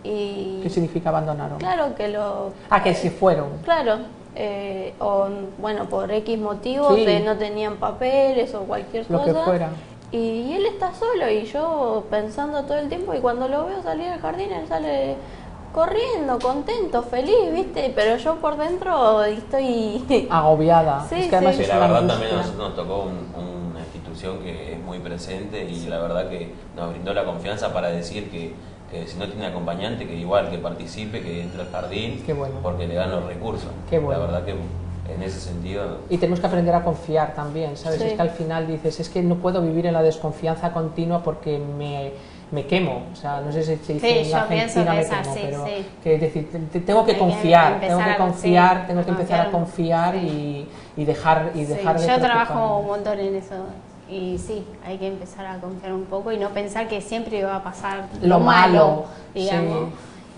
Y... 0.04 0.60
¿Qué 0.62 0.68
significa 0.68 1.08
abandonaron? 1.08 1.58
Claro 1.58 1.94
que 1.94 2.08
lo... 2.08 2.52
Ah, 2.68 2.82
que 2.82 2.94
se 2.94 3.10
fueron. 3.10 3.48
Claro, 3.64 3.98
eh, 4.34 4.92
o 4.98 5.28
bueno, 5.58 5.86
por 5.86 6.10
X 6.10 6.38
motivos, 6.38 6.94
Sí. 6.96 7.06
no 7.24 7.36
tenían 7.36 7.76
papeles 7.76 8.54
o 8.54 8.60
cualquier 8.64 9.10
Lo 9.10 9.20
cosa. 9.20 9.32
que 9.32 9.38
fuera. 9.40 9.68
Y 10.12 10.52
él 10.52 10.66
está 10.66 10.92
solo 10.94 11.28
y 11.30 11.44
yo 11.46 12.04
pensando 12.10 12.62
todo 12.64 12.76
el 12.78 12.88
tiempo 12.88 13.14
y 13.14 13.18
cuando 13.20 13.48
lo 13.48 13.64
veo 13.66 13.82
salir 13.82 14.08
al 14.08 14.20
jardín, 14.20 14.52
él 14.52 14.66
sale 14.68 15.16
corriendo, 15.72 16.38
contento, 16.38 17.02
feliz, 17.02 17.50
¿viste? 17.52 17.90
Pero 17.94 18.16
yo 18.18 18.34
por 18.36 18.58
dentro 18.58 19.22
estoy... 19.24 20.04
Agobiada. 20.30 21.06
Sí, 21.08 21.14
es 21.14 21.28
que 21.28 21.36
además 21.36 21.56
sí. 21.56 21.62
Es 21.62 21.68
la 21.68 21.78
verdad 21.78 22.06
también 22.06 22.30
a 22.32 22.34
angustia. 22.34 22.36
nosotros 22.42 22.68
nos 22.68 22.76
tocó 22.76 23.02
un- 23.04 23.70
una 23.70 23.80
institución 23.80 24.38
que 24.40 24.74
es 24.74 24.78
muy 24.80 24.98
presente 24.98 25.64
y 25.64 25.86
la 25.86 25.98
verdad 26.00 26.28
que 26.28 26.52
nos 26.76 26.90
brindó 26.90 27.14
la 27.14 27.24
confianza 27.24 27.72
para 27.72 27.88
decir 27.88 28.30
que, 28.30 28.52
que 28.90 29.06
si 29.06 29.18
no 29.18 29.26
tiene 29.28 29.46
acompañante, 29.46 30.06
que 30.06 30.14
igual 30.14 30.50
que 30.50 30.58
participe, 30.58 31.22
que 31.22 31.40
entre 31.40 31.62
al 31.62 31.70
jardín, 31.70 32.22
Qué 32.26 32.34
bueno. 32.34 32.56
porque 32.62 32.86
le 32.86 32.94
dan 32.96 33.10
los 33.10 33.24
recursos. 33.24 33.70
Qué 33.88 33.98
bueno. 33.98 34.20
La 34.20 34.26
verdad 34.26 34.44
que 34.44 34.54
en 35.14 35.22
ese 35.22 35.40
sentido... 35.40 35.98
Y 36.10 36.18
tenemos 36.18 36.40
que 36.40 36.46
aprender 36.46 36.74
a 36.74 36.82
confiar 36.82 37.34
también, 37.34 37.76
¿sabes? 37.76 38.00
Sí. 38.00 38.08
Es 38.08 38.12
que 38.14 38.22
al 38.22 38.30
final 38.30 38.66
dices, 38.66 39.00
es 39.00 39.08
que 39.08 39.22
no 39.22 39.36
puedo 39.36 39.60
vivir 39.62 39.86
en 39.86 39.92
la 39.92 40.02
desconfianza 40.02 40.72
continua 40.72 41.22
porque 41.22 41.58
me, 41.58 42.12
me 42.50 42.66
quemo. 42.66 43.04
O 43.12 43.16
sea, 43.16 43.40
no 43.40 43.50
sé 43.52 43.62
si 43.62 43.76
se 43.76 43.92
dice 43.94 44.24
Sí, 44.24 44.30
en 44.30 44.36
Argentina 44.36 44.94
me 44.94 45.04
quemo, 45.04 45.20
así, 45.20 45.40
pero 45.42 45.66
sí. 45.66 45.86
que 46.02 46.14
es 46.16 46.20
decir, 46.20 46.50
te- 46.50 46.58
te- 46.58 46.80
tengo 46.80 47.04
que 47.04 47.16
confiar, 47.18 47.80
tengo 47.80 47.98
que 47.98 48.10
a- 48.10 48.16
confiar, 48.16 48.76
sí, 48.80 48.86
tengo 48.88 49.04
que 49.04 49.10
empezar 49.10 49.46
a 49.46 49.50
confiar, 49.50 50.16
y, 50.16 50.68
y 50.96 51.04
dejar 51.04 51.52
y 51.54 51.58
Sí, 51.60 51.64
dejar 51.66 51.98
de 52.00 52.06
yo 52.06 52.18
trabajo 52.20 52.78
un 52.78 52.86
montón 52.86 53.18
en 53.18 53.34
eso 53.36 53.54
y 54.10 54.36
sí, 54.38 54.62
hay 54.84 54.98
que 54.98 55.06
empezar 55.06 55.46
a 55.46 55.56
confiar 55.58 55.94
un 55.94 56.04
poco 56.04 56.32
y 56.32 56.36
no 56.36 56.50
pensar 56.50 56.86
que 56.88 57.00
siempre 57.00 57.42
va 57.44 57.56
a 57.56 57.62
pasar 57.64 58.04
lo 58.20 58.40
malo, 58.40 59.04
digamos. 59.34 59.88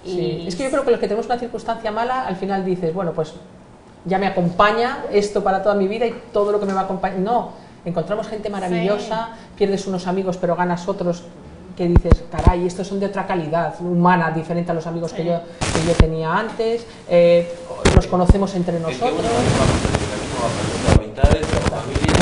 Sí, 0.05 0.11
Y 0.11 0.15
sí. 0.15 0.45
Es 0.49 0.55
que 0.57 0.65
yo 0.65 0.71
creo 0.71 0.85
que 0.85 0.91
los 0.93 1.01
que 1.01 1.09
tenemos 1.09 1.27
una 1.27 1.39
circunstancia 1.39 1.91
mala, 1.91 2.27
al 2.27 2.37
final 2.37 2.65
dices, 2.65 2.93
bueno, 2.95 3.13
pues 3.13 3.35
ya 4.05 4.19
me 4.19 4.27
acompaña 4.27 5.05
esto 5.13 5.43
para 5.43 5.63
toda 5.63 5.75
mi 5.75 5.89
vida 5.89 6.07
y 6.07 6.15
todo 6.33 6.53
lo 6.53 6.61
que 6.61 6.67
me 6.67 6.73
va 6.73 6.81
a 6.81 6.85
acompañar. 6.85 7.19
No, 7.19 7.53
encontramos 7.85 8.29
gente 8.29 8.51
maravillosa, 8.51 9.31
pierdes 9.57 9.87
unos 9.87 10.07
amigos 10.07 10.37
pero 10.39 10.57
ganas 10.57 10.87
otros 10.89 11.23
que 11.77 11.89
dices, 11.89 12.23
caray, 12.31 12.67
estos 12.67 12.87
son 12.87 13.01
de 13.01 13.07
otra 13.07 13.27
calidad, 13.27 13.75
humana, 13.81 14.31
diferente 14.31 14.71
a 14.71 14.75
los 14.75 14.87
amigos 14.87 15.13
que, 15.13 15.23
Sí. 15.23 15.29
yo, 15.29 15.41
que 15.41 15.87
yo 15.89 15.93
tenía 15.95 16.33
antes, 16.33 16.87
eh, 17.09 17.53
nos 17.97 18.07
conocemos 18.07 18.55
entre 18.55 18.77
Es 18.77 18.85
que 18.85 18.91
nosotros. 18.93 19.27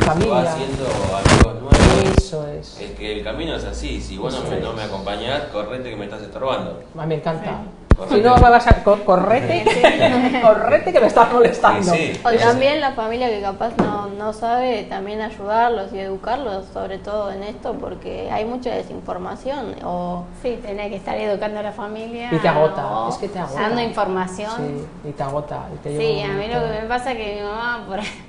Familia. 0.07 0.33
va 0.35 0.43
haciendo 0.43 0.85
amigos 0.85 1.55
nuevos. 1.63 2.19
Eso 2.19 2.47
es. 2.49 2.81
Es 2.81 2.91
que 2.93 3.13
el 3.19 3.25
camino 3.25 3.55
es 3.57 3.65
así, 3.65 4.01
si 4.01 4.17
vos 4.19 4.35
no 4.35 4.51
me, 4.51 4.61
no 4.61 4.73
me 4.73 4.83
acompañás, 4.83 5.43
correte 5.53 5.91
que 5.91 5.97
me 5.97 6.05
estás 6.05 6.23
estorbando. 6.23 6.83
Me 6.95 7.15
encanta. 7.15 7.45
Correte. 7.45 7.82
Si 8.09 8.21
no 8.21 8.37
me 8.37 8.51
vas 8.51 8.67
a 8.67 8.83
co- 8.83 8.99
correte, 9.05 9.65
correte 10.43 10.93
que 10.93 11.01
me 11.01 11.07
estás 11.07 11.33
molestando. 11.33 11.93
Sí, 11.93 12.13
sí. 12.15 12.21
O 12.25 12.31
también 12.33 12.81
la 12.81 12.93
familia 12.93 13.29
que 13.29 13.41
capaz 13.41 13.73
no, 13.79 14.07
no 14.09 14.33
sabe 14.33 14.85
también 14.85 15.21
ayudarlos 15.21 15.93
y 15.93 15.99
educarlos, 15.99 16.67
sobre 16.73 16.99
todo 16.99 17.31
en 17.31 17.43
esto, 17.43 17.75
porque 17.75 18.31
hay 18.31 18.45
mucha 18.45 18.71
desinformación. 18.75 19.77
O 19.85 20.25
Sí, 20.43 20.59
tenés 20.63 20.91
que 20.91 20.97
estar 20.97 21.17
educando 21.17 21.61
a 21.61 21.63
la 21.63 21.73
familia. 21.73 22.29
Y 22.33 22.39
te 22.39 22.49
agota, 22.49 22.87
o 22.87 23.09
es 23.09 23.17
que 23.17 23.29
te 23.29 23.39
agota. 23.39 23.61
Dando 23.61 23.81
información. 23.83 24.51
Sí, 24.57 25.09
y 25.09 25.13
te 25.13 25.23
agota. 25.23 25.61
y 25.75 25.77
te 25.79 25.97
Sí, 25.99 26.23
a 26.23 26.29
mí 26.29 26.47
lo 26.49 26.61
que 26.61 26.81
me 26.83 26.89
pasa 26.89 27.13
es 27.13 27.19
que 27.19 27.35
mi 27.37 27.43
mamá 27.43 27.85
por 27.87 27.99
ahí- 28.01 28.25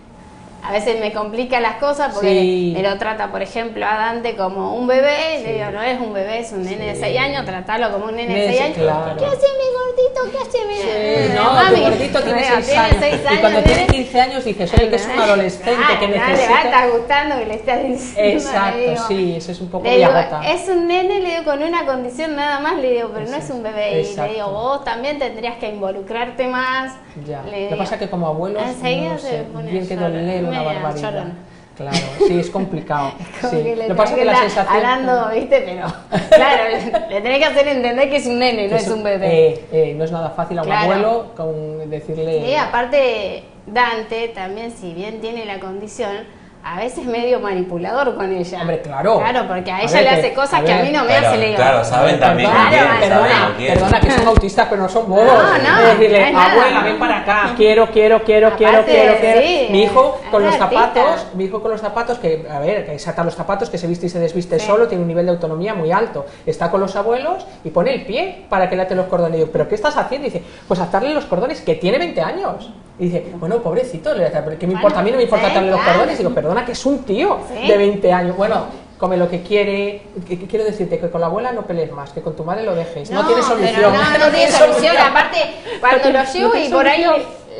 a 0.66 0.72
veces 0.72 0.99
me 0.99 1.11
complica 1.11 1.59
las 1.59 1.76
cosas 1.76 2.14
porque 2.14 2.30
Sí. 2.30 2.74
me 2.76 2.82
lo 2.82 2.97
trata, 2.97 3.30
por 3.32 3.41
ejemplo, 3.41 3.86
a 3.86 3.95
Dante 3.95 4.36
como 4.36 4.76
un 4.76 4.88
bebé. 4.88 5.39
y 5.39 5.43
Le 5.43 5.53
digo, 5.53 5.72
no 5.72 5.82
es 5.84 5.99
un 5.99 6.14
bebé, 6.14 6.39
es 6.39 6.51
un 6.51 6.64
nene 6.64 6.86
de 6.88 6.95
Sí. 6.95 7.01
6 7.01 7.20
años, 7.20 7.45
tratalo 7.45 7.91
como 7.91 8.05
un 8.05 8.16
nene 8.16 8.34
de 8.34 8.39
Nene, 8.39 8.51
6 8.53 8.61
años. 8.61 8.78
claro. 8.78 9.18
¿Qué 9.18 9.26
hace 9.26 9.38
mi 9.38 9.68
gordito? 9.74 10.32
¿Qué 10.32 10.38
hace 10.47 10.66
mi 10.68 10.74
Sí, 10.76 11.34
no, 11.36 11.53
mami? 11.53 11.76
tu 11.76 11.82
gordito 11.82 12.22
tiene 12.22 12.41
Digo, 12.41 12.55
6 12.61 12.78
años. 12.78 12.95
Y 13.34 13.38
cuando 13.38 13.59
nene. 13.61 13.74
tiene 13.74 13.88
15 13.88 14.22
años 14.22 14.45
dices, 14.45 14.74
oye, 14.74 14.89
que 14.89 14.95
es 14.95 15.05
un 15.14 15.20
adolescente 15.20 15.76
Claro, 15.76 15.99
que 15.99 16.07
no 16.07 16.14
le 16.14 16.20
va 16.20 16.26
a 16.26 16.30
necesita. 16.30 16.61
estar 16.64 16.89
gustando 16.91 17.38
que 17.39 17.45
le 17.45 17.53
estés 17.55 17.84
diciendo. 17.88 18.32
Exacto, 18.34 18.78
digo. 18.80 19.03
sí, 19.07 19.34
eso 19.38 19.51
es 19.51 19.61
un 19.61 19.70
poco 19.70 19.89
digo, 19.89 20.09
es 20.45 20.70
un 20.70 20.88
nene, 20.88 21.20
le 21.20 21.30
digo, 21.32 21.43
con 21.43 21.61
una 21.64 21.86
condición 21.86 22.36
nada 22.36 22.59
más, 22.59 22.78
le 22.78 22.91
digo, 22.91 23.11
pero 23.14 23.30
no 23.30 23.36
es 23.38 23.49
un 23.49 23.64
bebé. 23.64 23.97
Y 23.97 23.99
Exacto. 24.01 24.24
le 24.28 24.34
digo, 24.36 24.49
vos 24.51 24.84
también 24.84 25.20
tendrías 25.20 25.57
que 25.57 25.68
involucrarte 25.70 26.47
más. 26.47 26.93
Ya. 27.28 27.41
Le 27.43 27.45
Lo 27.45 27.51
que 27.51 27.57
digo, 27.66 27.78
pasa 27.78 27.95
es 27.95 28.01
que 28.01 28.09
como 28.09 28.28
abuelos, 28.28 28.61
no 28.66 28.74
se 28.74 28.80
sé, 28.80 29.45
bien 29.70 29.88
que 29.88 29.95
una 30.54 30.64
barbaridad. 30.64 31.26
Claro, 31.76 31.97
sí, 32.28 32.39
es 32.39 32.49
complicado. 32.51 33.14
Como 33.41 33.51
sí. 33.54 33.64
que 33.64 33.76
le 33.76 33.88
Lo 33.88 33.95
que 33.95 33.97
pasa 33.97 34.14
es 34.14 34.20
que 34.20 34.26
la 34.26 34.36
sensación... 34.38 34.76
Hablando, 34.76 35.30
¿viste? 35.34 35.60
Pero, 35.66 35.88
claro, 36.30 36.64
le 37.10 37.22
tenés 37.22 37.39
que 37.39 37.45
hacer 37.45 37.68
entender 37.68 38.10
que 38.12 38.16
es 38.18 38.26
un 38.28 38.38
nene, 38.38 38.68
no 38.68 38.76
es 38.76 38.88
un 38.89 39.04
bebé. 39.04 39.28
eh, 39.49 39.66
eh, 39.72 39.93
no 39.97 40.04
es 40.04 40.12
nada 40.12 40.30
fácil 40.30 40.60
a 40.60 40.62
un 40.62 40.68
Claro. 40.68 40.84
abuelo 40.84 41.32
con 41.36 41.89
decirle... 41.89 42.47
Y 42.47 42.54
aparte, 42.56 43.43
Dante 43.66 44.28
también, 44.30 44.72
si 44.72 44.93
bien 44.93 45.20
tiene 45.20 45.45
la 45.45 45.60
condición, 45.60 46.18
a 46.66 46.78
veces 46.78 47.05
medio 47.05 47.39
manipulador 47.41 48.16
con 48.16 48.32
ella. 48.32 48.61
Hombre, 48.61 48.82
claro. 48.82 49.20
Claro, 49.20 49.47
porque 49.47 49.70
a 49.72 49.78
A 49.78 49.82
ella 49.84 49.93
ver, 49.93 50.03
le 50.03 50.09
hace 50.09 50.34
cosas 50.34 50.61
a 50.61 50.64
que 50.64 50.72
a 50.72 50.82
mí 50.84 50.91
no 50.91 51.03
me 51.03 51.14
Pero, 51.14 51.28
hace, 51.28 51.38
le 51.38 51.45
digo. 51.47 51.57
claro, 51.57 51.84
saben 51.84 52.20
también 52.20 52.49
Claro, 52.49 52.70
quién, 52.70 52.82
saben 52.84 52.99
perdona, 53.09 53.53
quién. 53.57 53.74
perdona, 53.74 53.99
que 53.99 54.11
son 54.11 54.28
autistas, 54.28 54.68
pero 54.70 54.82
no 54.84 54.89
son 54.89 55.09
bobos. 55.09 55.26
No, 55.26 55.57
no, 55.82 55.82
decirle, 55.89 56.32
no 56.32 56.39
abuela, 56.41 56.84
ven 56.84 56.99
para 56.99 57.18
acá, 57.20 57.53
quiero, 57.57 57.88
quiero, 57.91 58.24
quiero, 58.24 58.55
quiero, 58.55 58.72
Aparte, 58.78 58.91
quiero, 58.91 59.16
quiero. 59.20 59.41
sí, 59.41 59.68
mi 59.72 59.84
hijo 59.84 60.22
con 60.32 60.43
los 60.43 60.55
artista. 60.55 60.82
zapatos, 60.93 61.28
mi 61.36 61.43
hijo 61.45 61.61
con 61.61 61.72
los 61.72 61.82
zapatos, 61.82 62.20
que, 62.20 62.47
a 62.49 62.59
ver, 62.59 62.86
que 62.86 62.97
saca 62.97 63.24
los 63.26 63.36
zapatos, 63.36 63.70
que 63.70 63.78
se 63.78 63.88
viste 63.88 64.05
y 64.05 64.09
se 64.09 64.20
desviste 64.20 64.57
Sí. 64.59 64.66
solo, 64.66 64.88
tiene 64.88 65.01
un 65.01 65.07
nivel 65.09 65.26
de 65.26 65.32
autonomía 65.34 65.74
muy 65.74 65.91
alto. 65.91 66.26
Está 66.45 66.72
con 66.72 66.80
los 66.80 66.95
abuelos 66.95 67.45
y 67.66 67.72
pone 67.72 67.93
el 67.93 68.05
pie 68.05 68.45
para 68.49 68.70
que 68.70 68.76
le 68.78 68.84
ate 68.84 68.95
los 68.95 69.07
cordones. 69.07 69.34
Y 69.36 69.38
digo, 69.39 69.49
¿pero 69.51 69.68
qué 69.68 69.76
estás 69.76 69.97
haciendo? 69.97 70.28
Y 70.28 70.32
dice, 70.32 70.43
pues 70.68 70.80
atarle 70.80 71.14
los 71.14 71.26
cordones, 71.26 71.59
que 71.61 71.76
tiene 71.76 71.97
20 71.97 72.22
años. 72.22 72.72
Y 73.04 73.08
dice, 73.08 73.26
bueno, 73.38 73.58
pobrecito, 73.62 74.14
le- 74.14 74.32
¿qué 74.58 74.66
me 74.66 74.74
importa? 74.74 74.99
A 74.99 75.04
mí 75.04 75.12
no 75.12 75.18
me 75.18 75.24
importa 75.24 75.47
sí, 75.47 75.51
atarle 75.51 75.72
los 75.72 75.82
cordones. 75.82 76.16
Y 76.16 76.18
digo, 76.20 76.30
perdona, 76.34 76.66
que 76.66 76.72
es 76.72 76.86
un 76.86 76.99
tío 77.04 77.38
Sí. 77.49 77.68
de 77.68 77.78
20 77.78 78.14
años. 78.14 78.38
Bueno, 78.38 78.66
come 78.97 79.18
lo 79.18 79.30
que 79.30 79.41
quiere. 79.41 80.04
Que- 80.26 80.39
que 80.39 80.47
quiero 80.47 80.64
decirte 80.64 80.97
que 80.99 81.10
con 81.10 81.20
la 81.20 81.28
abuela 81.28 81.51
no 81.51 81.64
pelees 81.64 81.91
más, 81.91 82.12
que 82.12 82.22
con 82.22 82.34
tu 82.34 82.45
madre 82.45 82.64
lo 82.64 82.74
dejes. 82.76 83.12
No, 83.12 83.26
tiene 83.26 83.41
pero 83.41 83.56
solución. 83.56 83.93
No, 83.93 84.18
no 84.20 84.32
tiene 84.34 84.51
solución. 84.51 84.95
Aparte, 84.97 85.38
cuando 85.82 86.10
lo 86.12 86.24
llevo 86.24 86.56
y 86.56 86.70
por 86.70 86.88
ahí. 86.88 87.04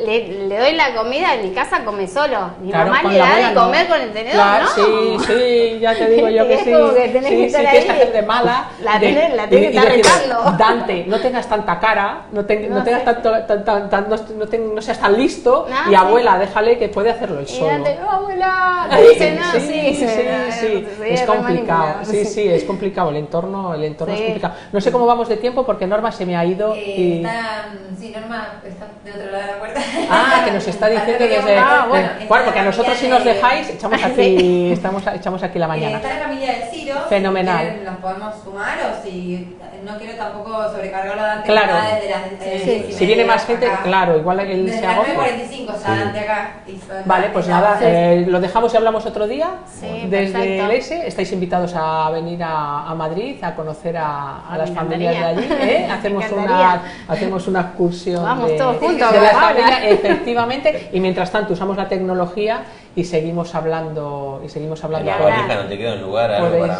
Le, 0.04 0.28
le 0.48 0.58
doy 0.58 0.72
la 0.72 0.94
comida, 0.94 1.34
en 1.34 1.42
mi 1.48 1.54
casa 1.54 1.84
come 1.84 2.06
solo. 2.06 2.50
Mi 2.60 2.70
Claro, 2.70 2.90
mamá 2.90 3.10
le 3.12 3.18
da 3.18 3.36
de 3.48 3.54
no. 3.54 3.62
comer 3.64 3.86
con 3.88 4.00
el 4.00 4.12
tenedor, 4.12 4.34
Claro, 4.34 4.64
¿no? 4.64 4.70
sí, 4.70 5.16
sí, 5.26 5.78
ya 5.80 5.94
te 5.94 6.10
digo 6.10 6.28
yo 6.28 6.46
que 6.48 6.54
Es 6.58 6.64
sí. 6.64 6.72
como 6.72 6.94
que 6.94 7.08
tenés 7.08 7.30
sí, 7.30 7.36
que 7.36 7.36
sí, 7.36 7.44
estar 7.44 7.60
tienes 7.62 7.84
que 7.84 7.90
ahí. 7.92 8.00
hacer 8.00 8.12
de 8.12 8.22
mala. 8.22 8.68
La 8.82 8.98
de- 8.98 9.10
y- 9.10 9.14
tenés 9.14 9.48
que 9.48 9.60
y 9.60 9.66
estar 9.76 9.84
decirle, 9.92 10.02
retando. 10.02 10.52
Dante, 10.58 11.04
no 11.06 11.20
tengas 11.20 11.48
tanta 11.48 11.78
cara, 11.80 12.22
no, 12.32 12.44
te- 12.44 12.68
no 12.68 12.76
No 12.78 12.84
tengas 12.84 13.04
tanto, 13.04 13.30
tan- 13.46 13.64
tan- 13.64 13.90
tan- 13.90 14.08
no, 14.10 14.16
no 14.38 14.46
ten- 14.46 14.74
no 14.74 14.82
seas 14.82 14.98
tan 15.00 15.16
listo. 15.16 15.66
No, 15.68 15.76
y 15.86 15.88
sí. 15.90 15.94
abuela, 15.94 16.38
déjale 16.38 16.78
que 16.78 16.88
puede 16.88 17.10
hacerlo 17.10 17.38
él 17.40 17.46
Y 17.48 17.52
solo. 17.52 17.66
Dante, 17.68 17.98
"Oh, 18.04 18.10
abuela, 18.10 18.86
te 18.90 18.96
Sí, 18.96 19.08
dice, 19.10 19.30
no, 19.40 19.52
sí, 19.52 19.60
sí, 19.60 19.94
sí, 19.94 20.86
sí, 20.96 21.04
es 21.08 21.22
complicado, 21.22 21.94
sí, 22.04 22.24
sí, 22.24 22.48
es 22.48 22.64
complicado, 22.64 23.10
el 23.10 23.16
entorno, 23.16 23.74
el 23.74 23.84
entorno 23.84 24.12
es 24.14 24.18
Sí. 24.20 24.24
complicado. 24.26 24.54
No 24.72 24.80
sé 24.80 24.90
cómo 24.92 25.06
vamos 25.06 25.28
de 25.28 25.36
tiempo 25.36 25.64
porque 25.64 25.86
Norma 25.86 26.10
se 26.12 26.26
me 26.26 26.36
ha 26.36 26.44
ido 26.44 26.74
Eh, 26.74 26.84
y... 26.96 27.16
está, 27.24 27.66
sí, 27.98 28.12
Norma 28.14 28.54
está 28.64 28.86
de 29.04 29.10
otro 29.12 29.30
lado 29.32 29.44
de 29.46 29.52
la 29.52 29.58
puerta. 29.58 29.80
Ah, 30.10 30.42
que 30.44 30.50
nos 30.50 30.66
está 30.66 30.88
diciendo 30.88 31.24
desde... 31.26 31.58
Ah, 31.58 31.86
bueno, 31.88 32.08
está 32.18 32.44
porque 32.44 32.58
a 32.60 32.64
nosotros 32.64 32.96
si 32.98 33.08
nos 33.08 33.24
de- 33.24 33.34
dejáis, 33.34 33.68
echamos 33.70 34.02
aquí, 34.04 34.72
estamos, 34.72 35.02
echamos 35.06 35.42
aquí 35.42 35.58
la 35.58 35.66
Eh, 35.66 35.68
mañana. 35.68 35.96
está 35.96 36.14
la 36.14 36.20
familia 36.24 36.52
de 36.52 36.66
Ciro. 36.70 36.94
Fenomenal. 37.08 37.58
Si 37.58 37.64
quieren, 37.64 37.84
nos 37.84 37.96
podemos 37.96 38.34
sumar 38.42 38.78
o 38.90 39.02
si 39.06 39.56
no 39.84 39.98
quiero 39.98 40.14
tampoco 40.16 40.68
sobrecargarlo 40.70 41.22
a 41.22 41.26
Dante. 41.26 41.50
Claro. 41.50 41.74
desde 41.94 42.10
las 42.10 42.22
eh, 42.42 42.62
Sí, 42.64 42.86
y 42.90 42.92
Si 42.92 43.06
viene 43.06 43.24
más 43.24 43.44
gente, 43.46 43.66
acá. 43.66 43.82
claro, 43.82 44.16
igual 44.18 44.40
él 44.40 44.66
Desde 44.66 44.80
se 44.80 44.86
agota. 44.86 45.08
9.45 45.14 45.74
está 45.74 45.96
Dante 45.96 46.18
acá. 46.20 46.50
y 46.66 46.80
Vale, 47.04 47.28
pues 47.32 47.48
nada, 47.48 47.78
sí. 47.78 47.84
eh, 47.86 48.24
lo 48.28 48.40
dejamos 48.40 48.72
y 48.72 48.76
hablamos 48.76 49.06
otro 49.06 49.26
día. 49.26 49.48
Sí, 49.66 50.06
Desde 50.08 50.32
perfecto. 50.32 50.64
el 50.64 50.70
S 50.72 51.06
estáis 51.06 51.32
invitados 51.32 51.72
a 51.76 52.10
venir 52.10 52.42
a, 52.42 52.88
a 52.90 52.94
Madrid 52.94 53.42
a 53.42 53.54
conocer 53.54 53.96
a, 53.96 54.46
a 54.48 54.58
las 54.58 54.70
familias 54.70 55.14
de 55.14 55.24
allí. 55.24 55.48
¿eh? 55.50 55.88
Hacemos, 55.94 56.24
una, 56.32 56.82
hacemos 57.08 57.46
una 57.48 57.60
excursión 57.60 58.22
Vamos 58.22 58.50
de, 58.50 58.56
todos 58.58 58.76
juntos, 58.78 59.12
de 59.12 59.20
las 59.20 59.32
familias, 59.32 59.80
efectivamente. 59.84 60.90
Y 60.92 61.00
mientras 61.00 61.30
tanto 61.30 61.52
usamos 61.52 61.76
la 61.76 61.88
tecnología 61.88 62.62
y 62.96 63.04
seguimos 63.04 63.54
hablando 63.54 64.40
y 64.44 64.48
seguimos 64.48 64.82
hablando 64.84 65.10
La 65.10 65.16
con- 65.18 65.26
valija 65.30 65.54
no 65.56 65.68
te 65.68 65.76
queda 65.78 65.94
un 65.94 66.02
lugar 66.02 66.30
algo 66.32 66.48
Podéis. 66.58 66.72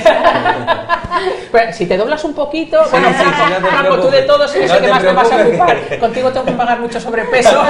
para. 0.00 0.96
Bueno, 1.50 1.72
si 1.72 1.86
te 1.86 1.96
doblas 1.96 2.22
un 2.24 2.34
poquito, 2.34 2.82
Sí, 2.84 2.90
bueno, 2.90 3.08
sí, 3.08 3.24
sí, 3.24 3.42
no 3.50 3.56
te 3.68 3.74
Paco, 3.74 3.98
tú 4.02 4.10
de 4.10 4.22
todos 4.22 4.54
eres 4.54 4.70
No 4.70 4.76
el 4.76 4.82
que 4.84 4.90
más 4.90 5.00
te 5.02 5.12
vas 5.14 5.32
a 5.32 5.36
ocupar. 5.46 5.98
Contigo 5.98 6.30
tengo 6.30 6.44
que 6.46 6.52
pagar 6.52 6.78
mucho 6.80 7.00
sobrepeso. 7.00 7.58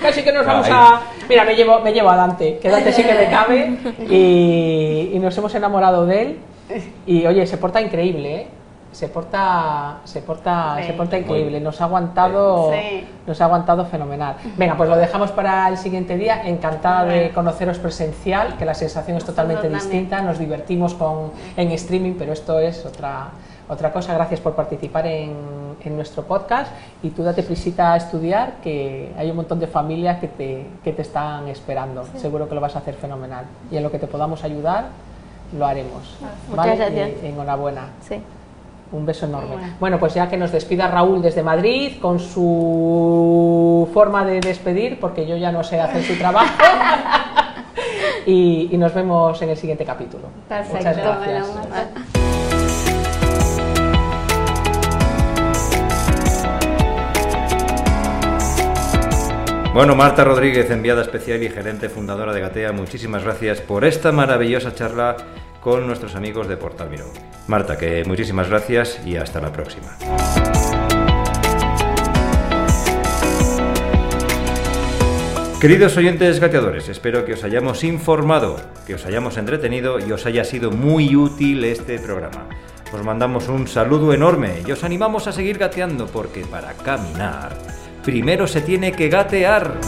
Casi 0.00 0.22
que 0.22 0.32
nos 0.32 0.46
vamos 0.46 0.66
a... 0.70 1.00
Mira, 1.28 1.44
me 1.44 1.54
llevo, 1.54 1.80
me 1.80 1.92
llevo 1.92 2.08
a 2.10 2.16
Dante, 2.16 2.58
que 2.58 2.68
Dante 2.70 2.90
sí 2.92 3.02
que 3.04 3.12
me 3.14 3.28
cabe 3.28 3.76
y, 4.08 5.10
y 5.12 5.18
nos 5.18 5.36
hemos 5.36 5.54
enamorado 5.54 6.06
de 6.06 6.22
él. 6.22 6.38
Y 7.06 7.26
oye, 7.26 7.46
se 7.46 7.58
porta 7.58 7.80
increíble, 7.80 8.34
¿eh? 8.34 8.46
Se 8.92 9.08
porta 9.08 9.98
se 10.04 10.20
porta 10.20 10.78
se 10.84 10.92
porta 10.92 11.18
increíble. 11.18 11.60
Nos 11.60 11.80
ha 11.80 11.84
aguantado 11.84 12.72
nos 13.26 13.40
ha 13.40 13.44
aguantado 13.44 13.84
fenomenal. 13.86 14.36
Venga 14.56 14.76
pues 14.76 14.88
lo 14.88 14.96
dejamos 14.96 15.30
para 15.30 15.68
el 15.68 15.78
siguiente 15.78 16.16
día. 16.16 16.42
Encantada 16.46 17.04
de 17.04 17.30
conoceros 17.30 17.78
presencial 17.78 18.56
que 18.56 18.64
la 18.64 18.74
sensación 18.74 19.16
es 19.16 19.24
totalmente 19.24 19.68
distinta. 19.68 20.22
Nos 20.22 20.38
divertimos 20.38 20.94
con 20.94 21.32
en 21.56 21.70
streaming 21.72 22.14
pero 22.18 22.32
esto 22.32 22.58
es 22.58 22.84
otra 22.84 23.28
otra 23.68 23.92
cosa. 23.92 24.12
Gracias 24.14 24.40
por 24.40 24.54
participar 24.54 25.06
en, 25.06 25.76
en 25.82 25.96
nuestro 25.96 26.24
podcast. 26.24 26.72
Y 27.02 27.10
tú 27.10 27.22
date 27.22 27.44
prisita 27.44 27.92
a 27.92 27.96
estudiar 27.96 28.54
que 28.62 29.12
hay 29.16 29.30
un 29.30 29.36
montón 29.36 29.60
de 29.60 29.68
familias 29.68 30.18
que 30.18 30.26
te, 30.26 30.66
que 30.82 30.92
te 30.92 31.02
están 31.02 31.46
esperando. 31.46 32.04
Seguro 32.16 32.48
que 32.48 32.54
lo 32.56 32.60
vas 32.60 32.74
a 32.74 32.80
hacer 32.80 32.94
fenomenal. 32.94 33.44
Y 33.70 33.76
en 33.76 33.84
lo 33.84 33.90
que 33.92 34.00
te 34.00 34.08
podamos 34.08 34.42
ayudar 34.42 34.86
lo 35.56 35.66
haremos. 35.66 36.16
Muchas 36.48 36.78
gracias. 36.78 37.10
enhorabuena. 37.22 37.88
Sí. 38.00 38.20
Un 38.92 39.06
beso 39.06 39.26
enorme. 39.26 39.74
Bueno, 39.78 39.98
pues 39.98 40.14
ya 40.14 40.28
que 40.28 40.36
nos 40.36 40.52
despida 40.52 40.88
Raúl 40.88 41.22
desde 41.22 41.42
Madrid 41.42 41.98
con 42.00 42.18
su 42.18 43.88
forma 43.92 44.24
de 44.24 44.40
despedir, 44.40 44.98
porque 44.98 45.26
yo 45.26 45.36
ya 45.36 45.52
no 45.52 45.62
sé 45.62 45.80
hacer 45.80 46.02
su 46.02 46.16
trabajo. 46.18 46.52
y, 48.26 48.68
y 48.70 48.76
nos 48.76 48.92
vemos 48.94 49.40
en 49.42 49.50
el 49.50 49.56
siguiente 49.56 49.84
capítulo. 49.84 50.24
Perfecto, 50.48 50.76
Muchas 50.76 50.96
gracias. 50.96 51.46
bueno, 51.46 51.68
Marta. 51.70 52.00
Bueno, 59.72 59.94
Marta 59.94 60.24
Rodríguez, 60.24 60.68
enviada 60.72 61.00
especial 61.00 61.40
y 61.44 61.48
gerente 61.48 61.88
fundadora 61.88 62.32
de 62.32 62.40
Gatea, 62.40 62.72
muchísimas 62.72 63.22
gracias 63.22 63.60
por 63.60 63.84
esta 63.84 64.10
maravillosa 64.10 64.74
charla 64.74 65.16
con 65.60 65.86
nuestros 65.86 66.14
amigos 66.14 66.48
de 66.48 66.56
Portal 66.56 66.90
Miró. 66.90 67.06
Marta, 67.46 67.76
que 67.76 68.04
muchísimas 68.04 68.48
gracias 68.48 69.00
y 69.04 69.16
hasta 69.16 69.40
la 69.40 69.52
próxima. 69.52 69.96
Queridos 75.60 75.96
oyentes 75.98 76.40
gateadores, 76.40 76.88
espero 76.88 77.26
que 77.26 77.34
os 77.34 77.44
hayamos 77.44 77.84
informado, 77.84 78.56
que 78.86 78.94
os 78.94 79.04
hayamos 79.04 79.36
entretenido 79.36 79.98
y 79.98 80.10
os 80.10 80.24
haya 80.24 80.44
sido 80.44 80.70
muy 80.70 81.14
útil 81.16 81.64
este 81.64 81.98
programa. 81.98 82.48
Os 82.92 83.04
mandamos 83.04 83.48
un 83.48 83.68
saludo 83.68 84.14
enorme 84.14 84.62
y 84.66 84.72
os 84.72 84.84
animamos 84.84 85.26
a 85.26 85.32
seguir 85.32 85.58
gateando 85.58 86.06
porque 86.06 86.46
para 86.46 86.72
caminar 86.72 87.52
primero 88.02 88.46
se 88.46 88.60
tiene 88.60 88.92
que 88.92 89.08
gatear. 89.08 89.78